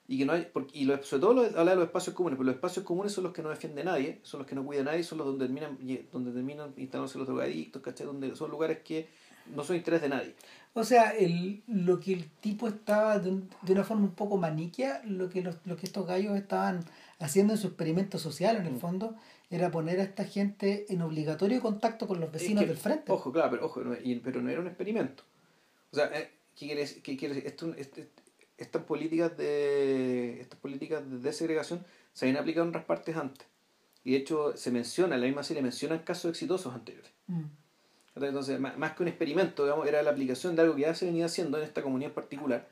[0.07, 2.37] Y que no hay, porque, y lo- sobre todo lo, habla de los espacios comunes,
[2.37, 4.83] pero los espacios comunes son los que no defiende nadie, son los que no cuida
[4.83, 5.77] nadie, son los donde terminan,
[6.11, 8.05] donde terminan instalándose los drogadictos, ¿cachai?
[8.05, 9.07] Donde son lugares que
[9.55, 10.35] no son interés de nadie.
[10.75, 14.37] O sea, el, lo que el tipo estaba de, un- de una forma un poco
[14.37, 16.83] maniquia, lo que, los, lo que estos gallos estaban
[17.19, 18.79] haciendo en su experimento social, en el Mm.
[18.79, 19.15] fondo,
[19.49, 23.11] era poner a esta gente en obligatorio contacto con los vecinos Es que, del frente.
[23.11, 25.23] Ojo, claro, pero ojo, no, y- pero no era un experimento.
[25.91, 26.29] O sea, eh,
[26.59, 27.01] ¿qué quiere decir?
[27.01, 27.47] ¿Qué quiere?
[27.47, 28.09] Esto, este-
[28.57, 33.47] estas políticas de estas políticas de desegregación se habían aplicado en otras partes antes.
[34.03, 37.11] Y de hecho se menciona, en la misma serie mencionan casos exitosos anteriores.
[37.27, 37.43] Mm.
[38.15, 41.05] Entonces, más, más que un experimento, digamos, era la aplicación de algo que ya se
[41.05, 42.67] venía haciendo en esta comunidad en particular.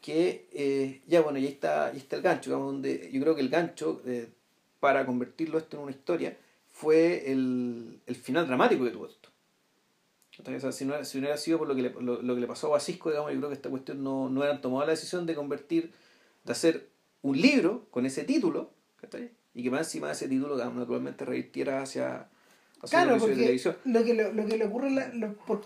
[0.00, 3.40] Que eh, ya, bueno, ya está, ahí está el gancho, digamos, donde yo creo que
[3.40, 4.28] el gancho, eh,
[4.78, 6.36] para convertirlo esto en una historia,
[6.68, 8.96] fue el, el final dramático esto.
[8.96, 9.19] Entonces,
[10.46, 12.40] o sea, si, no, si no hubiera sido por lo que le, lo, lo que
[12.40, 14.90] le pasó a Basisco, digamos, yo creo que esta cuestión no, no hubieran tomado la
[14.92, 15.92] decisión de convertir,
[16.44, 16.88] de hacer
[17.22, 19.30] un libro con ese título, ¿cachai?
[19.54, 22.28] y que más encima de ese título, digamos, naturalmente revirtiera hacia,
[22.82, 23.76] hacia Claro, de porque televisión.
[23.84, 25.62] lo que, lo, lo que le ocurre, a la- lo- por,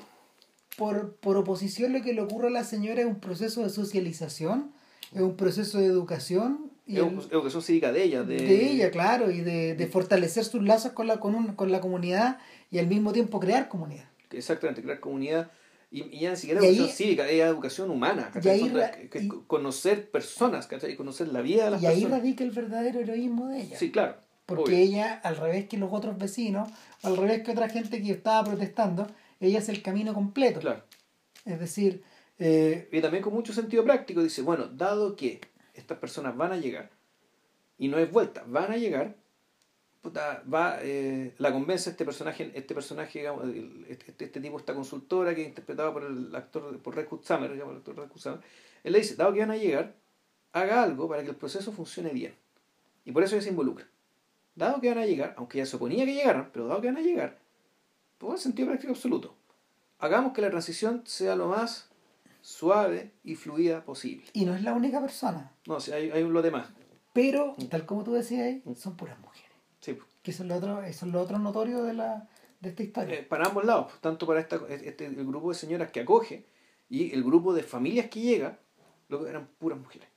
[0.77, 4.73] por, por oposición, lo que le ocurre a la señora es un proceso de socialización,
[5.13, 8.23] es un proceso de educación y Es el- un- educación cívica de ella.
[8.25, 11.71] De, de, ella, claro, y de, de fortalecer sus lazos con la, con, un- con
[11.71, 12.39] la comunidad
[12.71, 14.09] y al mismo tiempo crear comunidad.
[14.37, 15.51] Exactamente, crear comunidad.
[15.91, 18.31] Y, y ya ni siquiera Y ahí- educación cívica, es educación humana.
[18.43, 20.97] y ahí que- que y- conocer personas, ¿cachai?
[20.97, 22.19] conocer la vida de las Y ahí personas.
[22.21, 23.79] radica el verdadero heroísmo de ella.
[23.79, 24.17] Sí, claro.
[24.47, 24.77] Porque obvio.
[24.79, 26.69] ella, al revés que los otros vecinos,
[27.03, 29.07] al revés que otra gente que estaba protestando,
[29.41, 30.61] ella es el camino completo.
[30.61, 30.83] Claro.
[31.45, 32.03] Es decir,
[32.39, 35.41] eh, Y también con mucho sentido práctico dice, bueno, dado que
[35.75, 36.91] estas personas van a llegar,
[37.79, 39.15] y no es vuelta, van a llegar,
[40.05, 43.45] puta, va, eh, la convence este personaje, este personaje, digamos,
[43.89, 47.51] este, este- este tipo, esta consultora que es interpretada por el actor, por Red Summer,
[47.53, 48.41] digamos, el actor Red Summer,
[48.85, 49.95] él le dice, dado que van a llegar,
[50.53, 52.35] haga algo para que el proceso funcione bien.
[53.07, 53.87] Y por eso ella se involucra.
[54.55, 57.01] Dado que van a llegar, aunque ya suponía que llegaran, pero dado que van a
[57.01, 57.39] llegar,
[58.19, 59.35] pues sentido práctico absoluto.
[59.99, 61.89] Hagamos que la transición sea lo más
[62.43, 64.27] suave y fluida posible.
[64.35, 65.51] y no es la única persona.
[65.67, 66.69] No, si hay, hay un lote más.
[67.15, 67.65] Pero, Mm.
[67.69, 69.34] tal como tú decías ahí, son puras mujeres.
[70.25, 72.27] Que eso es lo otro, eso es lo otro notorio de, la,
[72.61, 73.15] de esta historia.
[73.15, 76.47] Eh, para ambos lados, tanto para esta, este, el grupo de señoras que acoge
[76.89, 78.59] y el grupo de familias que llega,
[79.09, 80.09] lo que eran puras mujeres.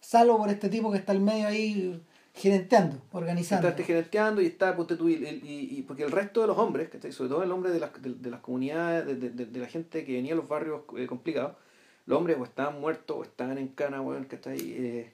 [0.00, 2.00] Salvo por este tipo que está al medio ahí
[2.32, 3.66] gerenteando, organizando.
[3.66, 6.58] Está este gerenteando y está, ponte tú, y, y- y- porque el resto de los
[6.58, 9.66] hombres, sobre todo el hombre de las, de, de las comunidades, de, de- de- la
[9.66, 11.56] gente que venía a los barrios eh, complicados,
[12.04, 14.76] los hombres o estaban muertos o estaban en cana, weón, que está ahí.
[14.78, 15.12] Eh,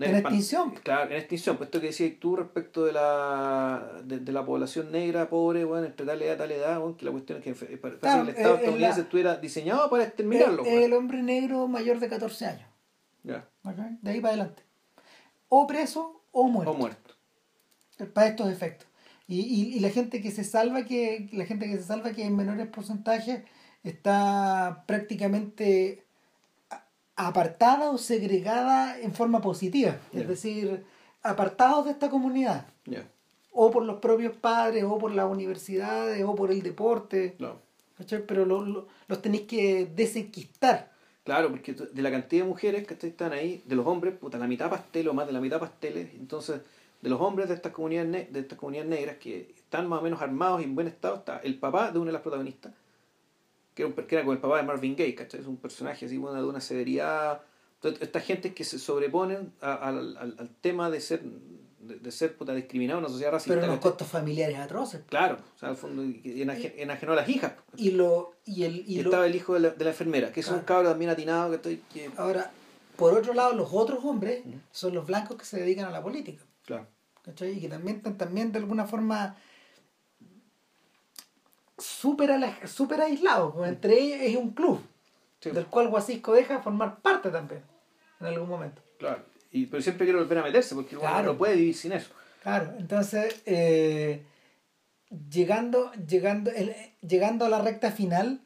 [0.00, 0.70] En extinción.
[0.82, 1.56] Claro, en extinción.
[1.56, 5.86] Pues esto que decías tú respecto de la, de, de la población negra, pobre, bueno,
[5.86, 8.36] entre tal edad, tal edad, que la cuestión es que eh, parece Claro, que el
[8.36, 10.64] Estado eh, eh, estadounidense la- estuviera diseñado para exterminarlo.
[10.64, 12.68] el, hombre negro mayor de 14 años.
[13.24, 13.48] Ya.
[14.02, 14.62] De ahí para adelante.
[15.48, 16.70] O preso o muerto.
[16.70, 17.14] O muerto.
[18.14, 18.86] Para estos efectos.
[19.26, 22.24] Y, y, y la gente que se salva, que la gente que se salva, que
[22.24, 23.42] en menores porcentajes,
[23.82, 26.06] está prácticamente
[27.18, 29.96] apartada o segregada en forma positiva.
[30.12, 30.84] Es decir,
[31.22, 32.66] apartados de esta comunidad.
[32.86, 33.06] Ya.
[33.52, 37.34] O por los propios padres, o por las universidades, o por el deporte.
[37.38, 37.56] No.
[38.26, 40.92] Pero lo- lo- los tenéis que desenquistar.
[41.24, 44.46] Claro, porque de la cantidad de mujeres que están ahí, de los hombres, puta, la
[44.46, 46.60] mitad pasteles o más de la mitad pasteles, entonces
[47.02, 50.22] de los hombres de estas comunidades de estas comunidades negras que están más o menos
[50.22, 52.72] armados y en buen estado, está el papá de una de las protagonistas,
[53.78, 55.40] que era, un que era como el papá de Marvin Gaye, ¿cachai?
[55.40, 57.40] Es un personaje así bueno, de una severidad.
[57.76, 62.10] Entonces, estas gentes que se sobreponen a- al, al- al tema de ser de, de
[62.10, 63.54] ser puta discriminado en una sociedad racista.
[63.54, 65.02] Pero los costos familiares atroces.
[65.08, 67.52] Claro, o sea, al fondo enaje- enajenó a las hijas.
[67.76, 70.32] Y lo y el Y, y lo- estaba el hijo de la, de la enfermera,
[70.32, 71.76] que es un cabro también atinado que estoy...
[71.92, 72.10] Que...
[72.16, 72.50] ahora
[72.96, 74.42] por otro lado los otros hombres
[74.72, 76.42] son los blancos que se dedican a la política.
[76.66, 76.86] Claro.
[77.22, 77.52] ¿cachai?
[77.56, 79.36] Y que también están también de alguna forma
[81.78, 82.30] súper
[82.66, 83.54] súper aislados.
[83.54, 84.80] pues, Entre ellos es un club
[85.40, 87.62] Sí, del cual Guasisco deja formar parte también
[88.20, 88.82] en algún momento.
[88.98, 89.22] claro.
[89.50, 91.32] Y, pero siempre quiere volver a meterse porque Claro.
[91.32, 92.10] no puede vivir sin eso.
[92.42, 94.22] Claro, entonces eh,
[95.30, 98.40] llegando, llegando, el- llegando a la recta final,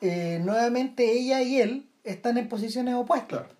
[0.00, 3.28] eh, nuevamente ella y él están en posiciones opuestas.
[3.40, 3.54] Claro.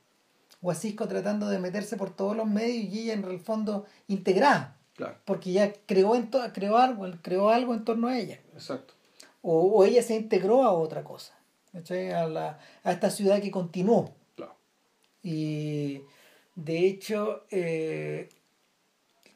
[0.61, 5.15] Guasisco tratando de meterse por todos los medios y ella en el fondo integrada, Claro,
[5.25, 8.41] porque ya creó, en creó, algo, creó algo en torno a ella.
[8.55, 8.95] exacto.
[9.43, 11.39] O, o ella se integró a otra cosa,
[11.73, 12.11] ¿cachai?
[12.11, 14.15] a, la, a esta ciudad que continuó.
[14.37, 14.55] Claro.
[15.23, 16.03] Y
[16.57, 18.29] de hecho, eh,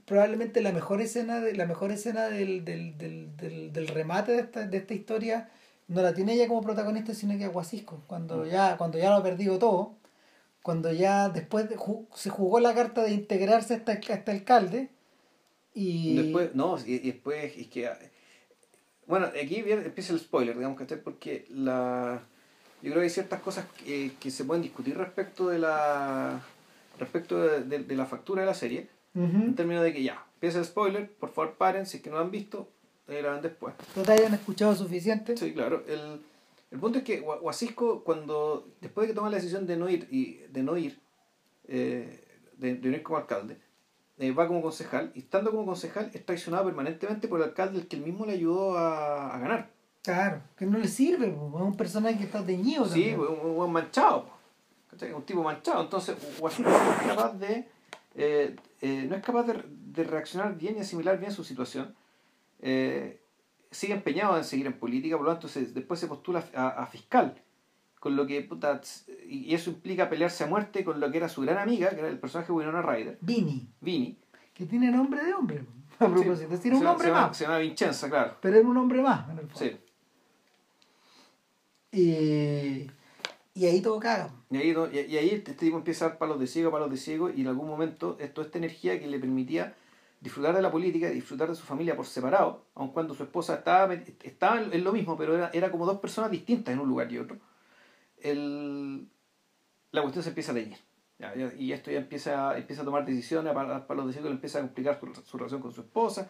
[0.04, 4.40] probablemente la mejor escena, de, la mejor escena del, del, del, del, del remate de
[4.40, 5.48] esta, de esta historia
[5.88, 8.02] no la tiene ella como protagonista, sino que Aguasisco.
[8.06, 9.94] Cuando ya, cuando ya lo ha perdido todo,
[10.62, 14.90] cuando ya después de ju- se jugó la carta de integrarse hasta, hasta alcalde
[15.74, 17.90] y Después, no, y, y después es que...
[19.06, 22.22] Bueno, aquí viene- empieza el spoiler, digamos que porque la...
[22.82, 26.40] Yo creo que hay ciertas cosas que, que se pueden discutir respecto de la
[26.98, 30.58] respecto de, de- de la factura de la serie, en términos de que ya, empieza
[30.58, 32.68] el spoiler, por favor paren, si es que no lo han visto,
[33.08, 33.74] eh, graban después.
[33.94, 35.36] total hayan escuchado suficiente.
[35.36, 35.84] Sí, claro.
[35.86, 36.20] El,
[36.70, 39.88] el punto es que Gua- Guasisco, cuando, después de que toma la decisión de no
[39.88, 40.98] ir, y de no ir,
[41.68, 42.24] eh,
[42.56, 43.56] de, de no ir como alcalde,
[44.22, 47.88] eh, va como concejal, y estando como concejal es traicionado permanentemente por el alcalde, el
[47.88, 49.70] que él mismo le ayudó a, a ganar.
[50.02, 52.84] Claro, que no le sirve, es un personaje que está teñido.
[52.86, 53.20] Sí, también.
[53.20, 54.26] un, buen manchado.
[55.14, 55.82] Un tipo manchado.
[55.82, 57.68] Entonces, Guasisco no es capaz de.
[58.16, 61.94] eh, eh, no es capaz de, de reaccionar bien y asimilar bien su situación.
[63.70, 66.86] Sigue empeñado en seguir en política, por lo tanto, se- después se postula a, a
[66.86, 67.41] fiscal.
[68.02, 68.80] Con lo que, puta,
[69.28, 72.08] y eso implica pelearse a muerte con lo que era su gran amiga, que era
[72.08, 74.18] el personaje de Winona Ryder, Vini, Vini.
[74.52, 75.64] que tiene nombre de hombre,
[76.00, 76.58] a propósito.
[76.58, 78.38] tiene un nombre más, se llama Vincenza, claro.
[78.40, 79.56] pero es un hombre más, en el fondo.
[79.56, 79.76] Sí.
[81.92, 82.90] Y,
[83.54, 84.30] y ahí todo caga.
[84.50, 86.96] Y ahí, y, y ahí este tipo empieza a dar palos de ciego, palos de
[86.96, 89.76] ciego, y en algún momento esto, esta energía que le permitía
[90.20, 93.54] disfrutar de la política y disfrutar de su familia por separado, aun cuando su esposa
[93.54, 96.88] estaba, estaba en, en lo mismo, pero era, era como dos personas distintas en un
[96.88, 97.38] lugar y otro,
[98.22, 99.08] el,
[99.90, 100.78] la cuestión se empieza a teñir.
[101.18, 104.34] Ya, y esto ya empieza, empieza a tomar decisiones, a dar palos de ciego, le
[104.34, 106.28] empieza a complicar su, su relación con su esposa,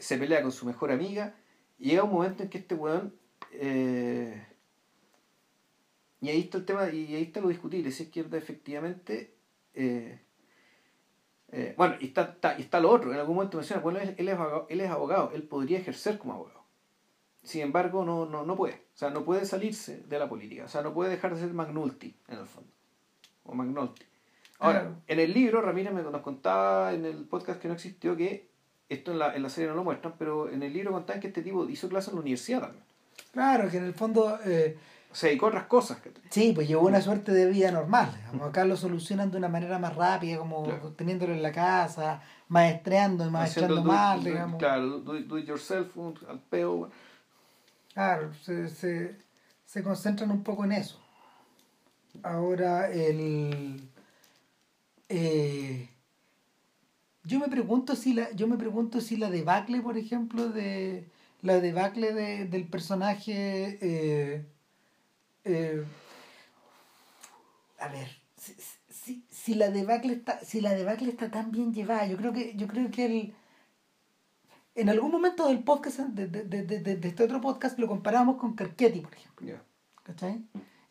[0.00, 1.36] se pelea con su mejor amiga,
[1.78, 3.14] y llega un momento en que este weón...
[3.52, 4.44] eh,
[6.20, 9.34] y ahí está el tema, y ahí está lo discutible, si es que efectivamente...
[9.74, 10.20] eh,
[11.50, 14.08] eh, bueno, y está, está, y está lo otro, en algún momento menciona, bueno, él,
[14.18, 14.38] es
[14.68, 16.57] él es abogado, él podría ejercer como abogado.
[17.42, 18.74] Sin embargo, no, no, no puede.
[18.74, 20.64] O sea, no puede salirse de la política.
[20.64, 22.70] O sea, no puede dejar de ser Magnulti, en el fondo.
[23.44, 24.04] O Magnolti.
[24.58, 24.96] Ahora, Claro.
[25.06, 28.48] en el libro, Ramírez me, nos contaba en el podcast que no existió que,
[28.88, 31.28] esto en la, en la serie no lo muestran, pero en el libro contaban que
[31.28, 32.84] este tipo hizo clases en la universidad también.
[33.32, 34.76] Claro, que en el fondo, eh,
[35.12, 35.98] Se dedicó a otras cosas.
[36.30, 38.10] sí, pues llevó una suerte de vida normal.
[38.16, 38.48] digamos.
[38.48, 40.92] Acá lo solucionan de una manera más rápida, como Claro.
[40.92, 44.58] teniéndolo en la casa, maestreando y maestrando mal, digamos.
[44.58, 45.96] Claro, do, do it yourself,
[46.28, 46.90] al peo.
[47.98, 49.16] Claro, se, se,
[49.66, 50.98] se concentran un poco en eso.
[52.22, 53.80] Ahora, el.
[55.08, 55.88] eh,
[57.24, 58.30] yo me pregunto si la.
[58.32, 61.06] Yo me pregunto si la debacle, por ejemplo, de.
[61.42, 63.78] La debacle de, del personaje.
[63.80, 64.46] eh,
[65.44, 65.84] eh,
[67.78, 68.08] a ver.
[68.36, 68.54] Si,
[68.90, 70.40] si, si la debacle está.
[70.44, 72.54] Si la debacle está tan bien llevada, yo creo que.
[72.56, 73.34] Yo creo que el
[74.80, 78.36] en algún momento del podcast, de, de, de, de- de este otro podcast, lo comparábamos
[78.36, 79.46] con Carchetti, por ejemplo.
[79.46, 79.62] Ya.
[80.02, 80.42] ¿Cachai?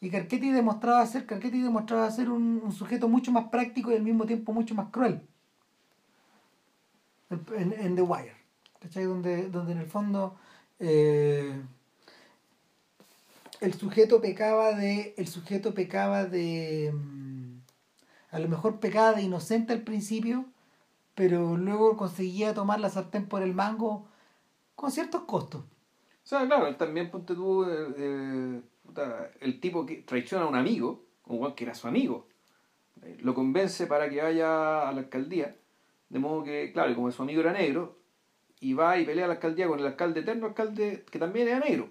[0.01, 4.03] Y Carchetti demostraba ser, Carchetti demostraba ser un, un sujeto mucho más práctico y al
[4.03, 5.21] mismo tiempo mucho más cruel.
[7.29, 8.35] En, en The Wire.
[8.79, 9.05] ¿Cachai?
[9.05, 10.37] Donde, donde en el fondo
[10.79, 11.59] eh,
[13.59, 15.13] el sujeto pecaba de.
[15.17, 16.93] El sujeto pecaba de.
[16.93, 17.57] mm,
[18.31, 20.45] A lo mejor pecaba de inocente al principio,
[21.17, 24.07] pero luego conseguía tomar la sartén por el mango
[24.75, 25.61] con ciertos costos.
[25.61, 28.61] O sea, claro, él también ponte tú eh, eh,
[29.39, 32.27] el tipo que traiciona a un amigo, un guan que era su amigo,
[33.01, 35.55] eh, lo convence para que vaya a la alcaldía,
[36.09, 37.97] de modo que, claro, como su amigo era negro,
[38.59, 41.59] y va y pelea a la alcaldía con el alcalde eterno, alcalde que también era
[41.59, 41.89] negro.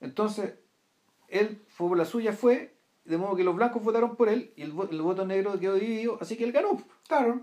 [0.00, 0.54] Entonces,
[1.28, 2.74] él fue por la suya, fue,
[3.04, 6.16] de modo que los blancos votaron por él y el, el voto negro quedó dividido,
[6.18, 6.82] así que él ganó.
[7.06, 7.42] Claro.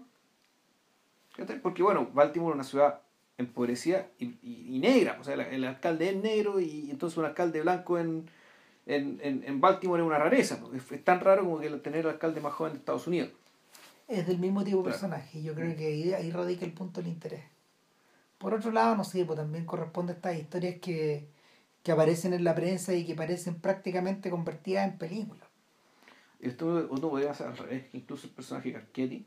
[1.62, 3.02] Porque, bueno, Baltimore es una ciudad
[3.38, 5.18] empobrecida y, y, y negra.
[5.20, 8.30] O sea, el, el alcalde es negro y entonces un alcalde blanco en,
[8.86, 10.60] en, en, en Baltimore es una rareza.
[10.76, 13.30] Es, es tan raro como que tener el alcalde más joven de Estados Unidos.
[14.08, 14.94] Es del mismo tipo de Claro.
[15.00, 15.40] personaje.
[15.40, 17.44] y Yo creo que ahí, ahí radica el punto del interés.
[18.38, 21.28] Por otro lado, no sé, pues también corresponde a estas historias que,
[21.84, 25.48] que aparecen en la prensa y que parecen prácticamente convertidas en películas.
[26.40, 27.86] Esto uno podría hacer al revés.
[27.94, 29.26] Incluso el personaje Carchetti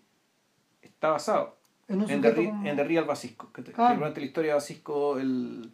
[0.83, 1.57] está basado
[1.89, 3.53] En un en Ri- como- en The Real Basisco.
[3.53, 5.73] Que, que durante la historia de Basisco el,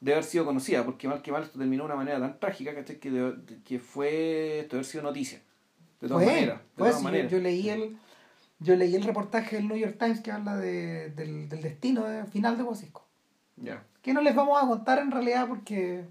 [0.00, 2.74] de haber sido conocida, porque mal que mal esto terminó de una manera tan trágica
[2.74, 2.98] ¿cachai?
[2.98, 5.40] que, de- que fue esto de haber sido noticia.
[6.00, 6.58] De todas Fue, maneras.
[6.60, 7.28] De todas así, yo-.
[7.28, 7.96] Yo, leí el
[8.58, 12.24] yo leí el reportaje del New York Times que habla de, del, del destino de-
[12.26, 13.06] final de Bosisco.
[13.56, 13.82] Ya.
[14.02, 16.04] Que no les vamos a contar en realidad porque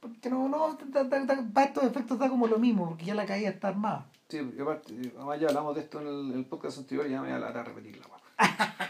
[0.00, 3.14] porque no, no da- da- da- para estos efectos da como lo mismo, porque ya
[3.14, 4.06] la caída está armada.
[4.28, 7.20] Sí, y aparte, además ya hablamos de esto en el, el podcast anterior y ya
[7.22, 8.06] me voy a latar a repetirla.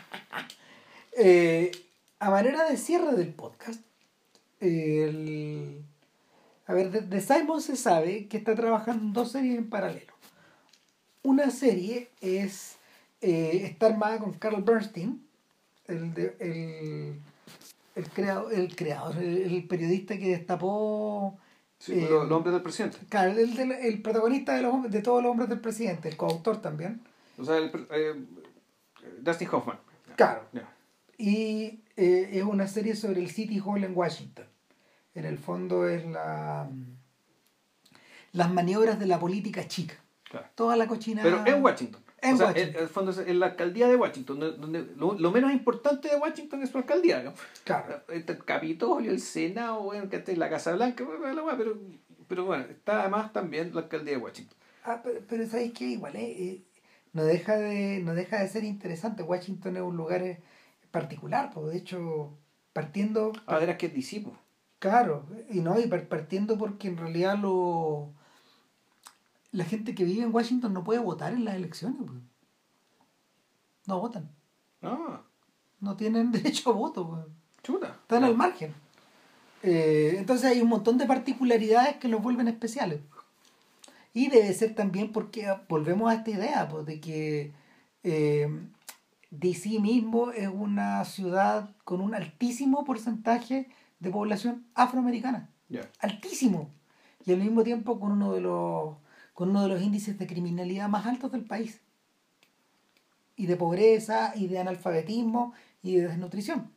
[1.18, 1.72] Eh,
[2.18, 3.80] a manera de cierre del podcast,
[4.60, 5.82] el-
[6.66, 10.12] a ver, de, de Simon se sabe que está trabajando en dos series en paralelo.
[11.22, 12.76] Una serie es
[13.22, 15.26] eh, está armada con Carl Bernstein,
[15.86, 17.20] el, de- el,
[17.96, 21.38] el, creador, el creador, el, el periodista que destapó,
[21.78, 22.96] Sí, Eh, los, hombres del presidente.
[23.10, 26.62] claro, el, del- el protagonista de, los, de todos los hombres del presidente, el coautor
[26.62, 27.02] también.
[27.36, 28.14] O sea, el, eh,
[29.20, 29.78] Dustin Hoffman.
[30.16, 30.40] Claro.
[31.18, 34.46] Y eh, es una serie sobre el City Hall en Washington.
[35.14, 36.66] En el fondo es la
[38.32, 39.94] las maniobras de la política chica.
[40.24, 40.46] Claro.
[40.54, 41.22] Toda la cochina.
[41.22, 42.02] Pero en Washington.
[42.22, 42.82] En o sea, Washington.
[42.82, 44.40] El fondo es en la alcaldía de Washington.
[44.40, 47.22] donde- lo, lo menos importante de Washington es su alcaldía.
[47.22, 47.34] ¿no?
[47.64, 48.00] Claro.
[48.08, 51.04] El Capitolio, el Senado, bueno, la Casa Blanca,
[51.56, 51.78] pero,
[52.26, 54.56] pero bueno, está además también la alcaldía de Washington.
[54.84, 56.62] Ah, pero, pero sabéis que igual eh, eh,
[57.12, 59.22] no deja de no deja de ser interesante.
[59.22, 60.40] Washington es un lugar eh,
[60.90, 62.38] particular, de hecho
[62.72, 64.38] partiendo Ah, verás que es discípulo.
[64.78, 68.12] Claro, y no, y par- partiendo porque en realidad lo
[69.52, 71.98] la gente que vive en Washington no puede votar en las elecciones.
[72.06, 72.18] pues.
[73.86, 74.30] No votan,
[74.82, 75.22] Ah,
[75.80, 77.24] no tienen derecho a voto, pues.
[77.62, 77.98] chuta.
[78.02, 78.74] están al margen.
[79.62, 83.00] Eh, entonces hay un montón de particularidades que los vuelven especiales.
[84.12, 87.52] Y debe ser también porque volvemos a esta idea pues, de que
[88.02, 88.48] eh,
[89.30, 93.68] DC mismo es una ciudad con un altísimo porcentaje
[93.98, 95.50] de población afroamericana.
[96.00, 96.70] Altísimo.
[97.24, 98.96] Y al mismo tiempo con uno de los,
[99.36, 101.82] con uno de los índices de criminalidad más altos del país.
[103.36, 105.52] Y de pobreza, y de analfabetismo,
[105.82, 106.70] y de desnutrición.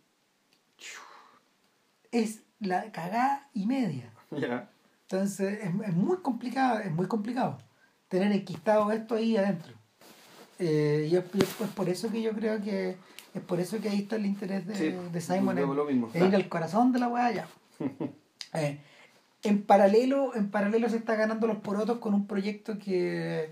[2.11, 4.11] Es la cagada y media.
[4.31, 4.69] Ya.
[5.03, 7.57] Entonces es, es muy complicado, es muy complicado
[8.09, 9.73] tener enquistado esto ahí adentro.
[10.59, 12.97] Eh, y es, es- por eso que yo creo que
[13.33, 16.09] es por eso que ahí está el interés de, Sí, de Simon en, lo mismo.
[16.13, 17.47] en ir al corazón de la weá ya.
[18.53, 18.81] Eh,
[19.43, 23.51] en paralelo, en paralelo se está ganando los porotos con un proyecto que,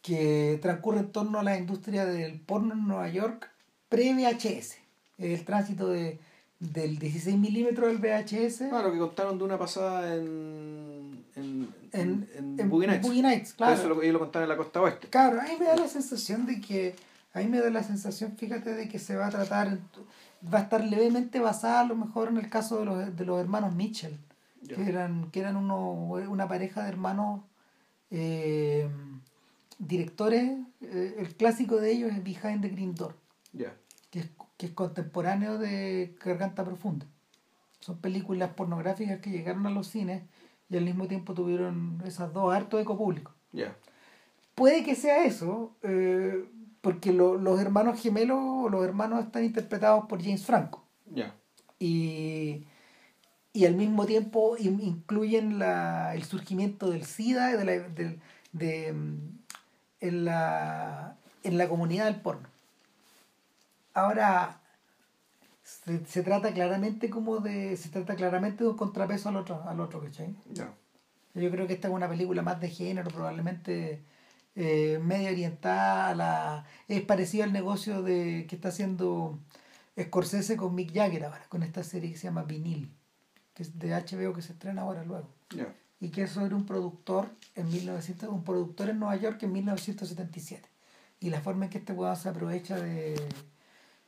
[0.00, 3.50] que transcurre en torno a la industria del porno en Nueva York
[3.88, 4.76] pre-VHS.
[5.18, 6.18] El tránsito de,
[6.58, 11.24] del 16 milímetros del VHS lo que contaron de una pasada en.
[11.34, 11.68] en.
[11.92, 13.06] en, en, en Boogie Nights.
[13.06, 13.74] Boogie Nights, claro.
[13.74, 15.08] Eso lo, ellos lo contaron en la costa oeste.
[15.08, 16.94] Claro, ahí me da la sensación de que,
[17.34, 19.76] ahí me da la sensación, fíjate, de que se va a tratar,
[20.52, 23.40] va a estar levemente basada a lo mejor en el caso de los, de los
[23.40, 24.16] hermanos Mitchell,
[24.68, 27.42] Que eran, que eran uno, una pareja de hermanos
[28.10, 28.88] eh,
[29.78, 33.14] directores, eh, el clásico de ellos es Behind the Green Door,
[34.10, 37.06] que es, que es contemporáneo de Garganta Profunda.
[37.80, 40.22] Son películas pornográficas que llegaron a los cines
[40.70, 43.32] y al mismo tiempo tuvieron esas dos harto eco público.
[44.54, 46.44] Puede que sea eso, eh,
[46.80, 50.84] porque lo- los hermanos gemelos los hermanos están interpretados por James Franco.
[51.78, 52.64] Y,
[53.52, 58.20] y al mismo tiempo in- incluyen la, el surgimiento del SIDA de la, del-
[58.52, 59.18] de, mm,
[60.00, 62.48] en, la, en la comunidad del porno.
[63.94, 64.60] Ahora,
[65.62, 67.76] se, se trata claramente como de.
[67.76, 70.34] Se trata claramente de un contrapeso al otro, al otro, ¿cachai?
[70.52, 70.72] Ya.
[71.34, 74.02] Yo creo que esta es una película más de género, probablemente
[74.54, 76.66] eh, medio orientada a la...
[76.88, 79.38] Es parecido al negocio de que está haciendo
[79.98, 82.90] Scorsese con Mick Jagger ahora, con esta serie que se llama Vinil,
[83.54, 85.28] que es de HBO que se estrena ahora luego.
[86.00, 90.68] Y que es sobre un productor en 1900, un productor en Nueva York en 1977.
[91.20, 93.14] Y la forma en que este weón se aprovecha de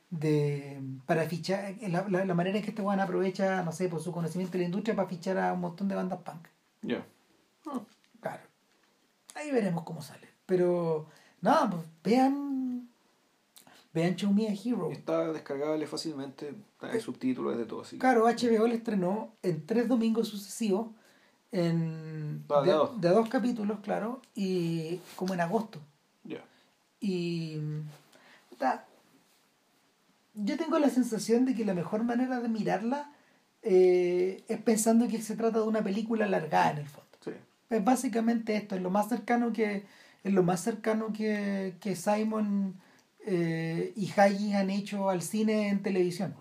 [0.09, 4.01] de para fichar la, la, la manera en que este weón aprovecha, no sé, por
[4.01, 6.47] su conocimiento de la industria para fichar a un montón de bandas punk.
[6.81, 7.05] Ya.
[8.19, 8.43] Claro.
[9.35, 10.27] Ahí veremos cómo sale.
[10.45, 11.07] Pero,
[11.41, 12.54] nada, pues vean.
[13.95, 14.91] Vean Show Me a Hero.
[14.91, 17.97] Está descargable fácilmente, hay subtítulos, de todo así.
[17.97, 20.89] Claro, HBO le estrenó en tres domingos sucesivos,
[21.53, 22.99] en, Ah, de de, dos.
[23.01, 25.79] de dos capítulos, claro, y como en agosto.
[26.25, 26.43] Ya.
[26.99, 27.57] Y
[28.49, 28.85] puta,
[30.33, 33.13] yo tengo la sensación de que la mejor manera de mirarla
[33.61, 37.07] eh, es pensando que se trata de una película alargada en el fondo.
[37.23, 37.31] Sí.
[37.69, 39.85] Es básicamente esto, es lo más cercano que,
[40.25, 42.75] es lo más cercano que, que Simon
[43.25, 46.35] eh, y Haggis han hecho al cine en televisión.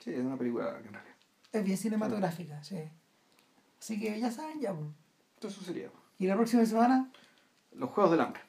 [0.00, 1.14] Sí, es una película que en realidad.
[1.52, 2.76] Es bien cinematográfica, sí.
[3.80, 4.72] Así que ya saben, ya.
[4.74, 4.88] pues.
[5.52, 5.90] Eso sería.
[6.18, 7.10] Y la próxima semana,
[7.72, 8.40] Los Juegos del Hambre.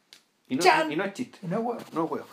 [0.48, 0.92] Y no, ¡Chan!
[0.92, 1.82] y no es chiste, y no es huevo.
[1.94, 2.24] no es.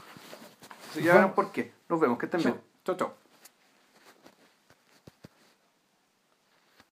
[0.90, 1.72] Así que ya verán por qué.
[1.88, 2.52] Nos vemos, que estén Chao.
[2.52, 2.64] bien.
[2.84, 3.25] Chao, chao.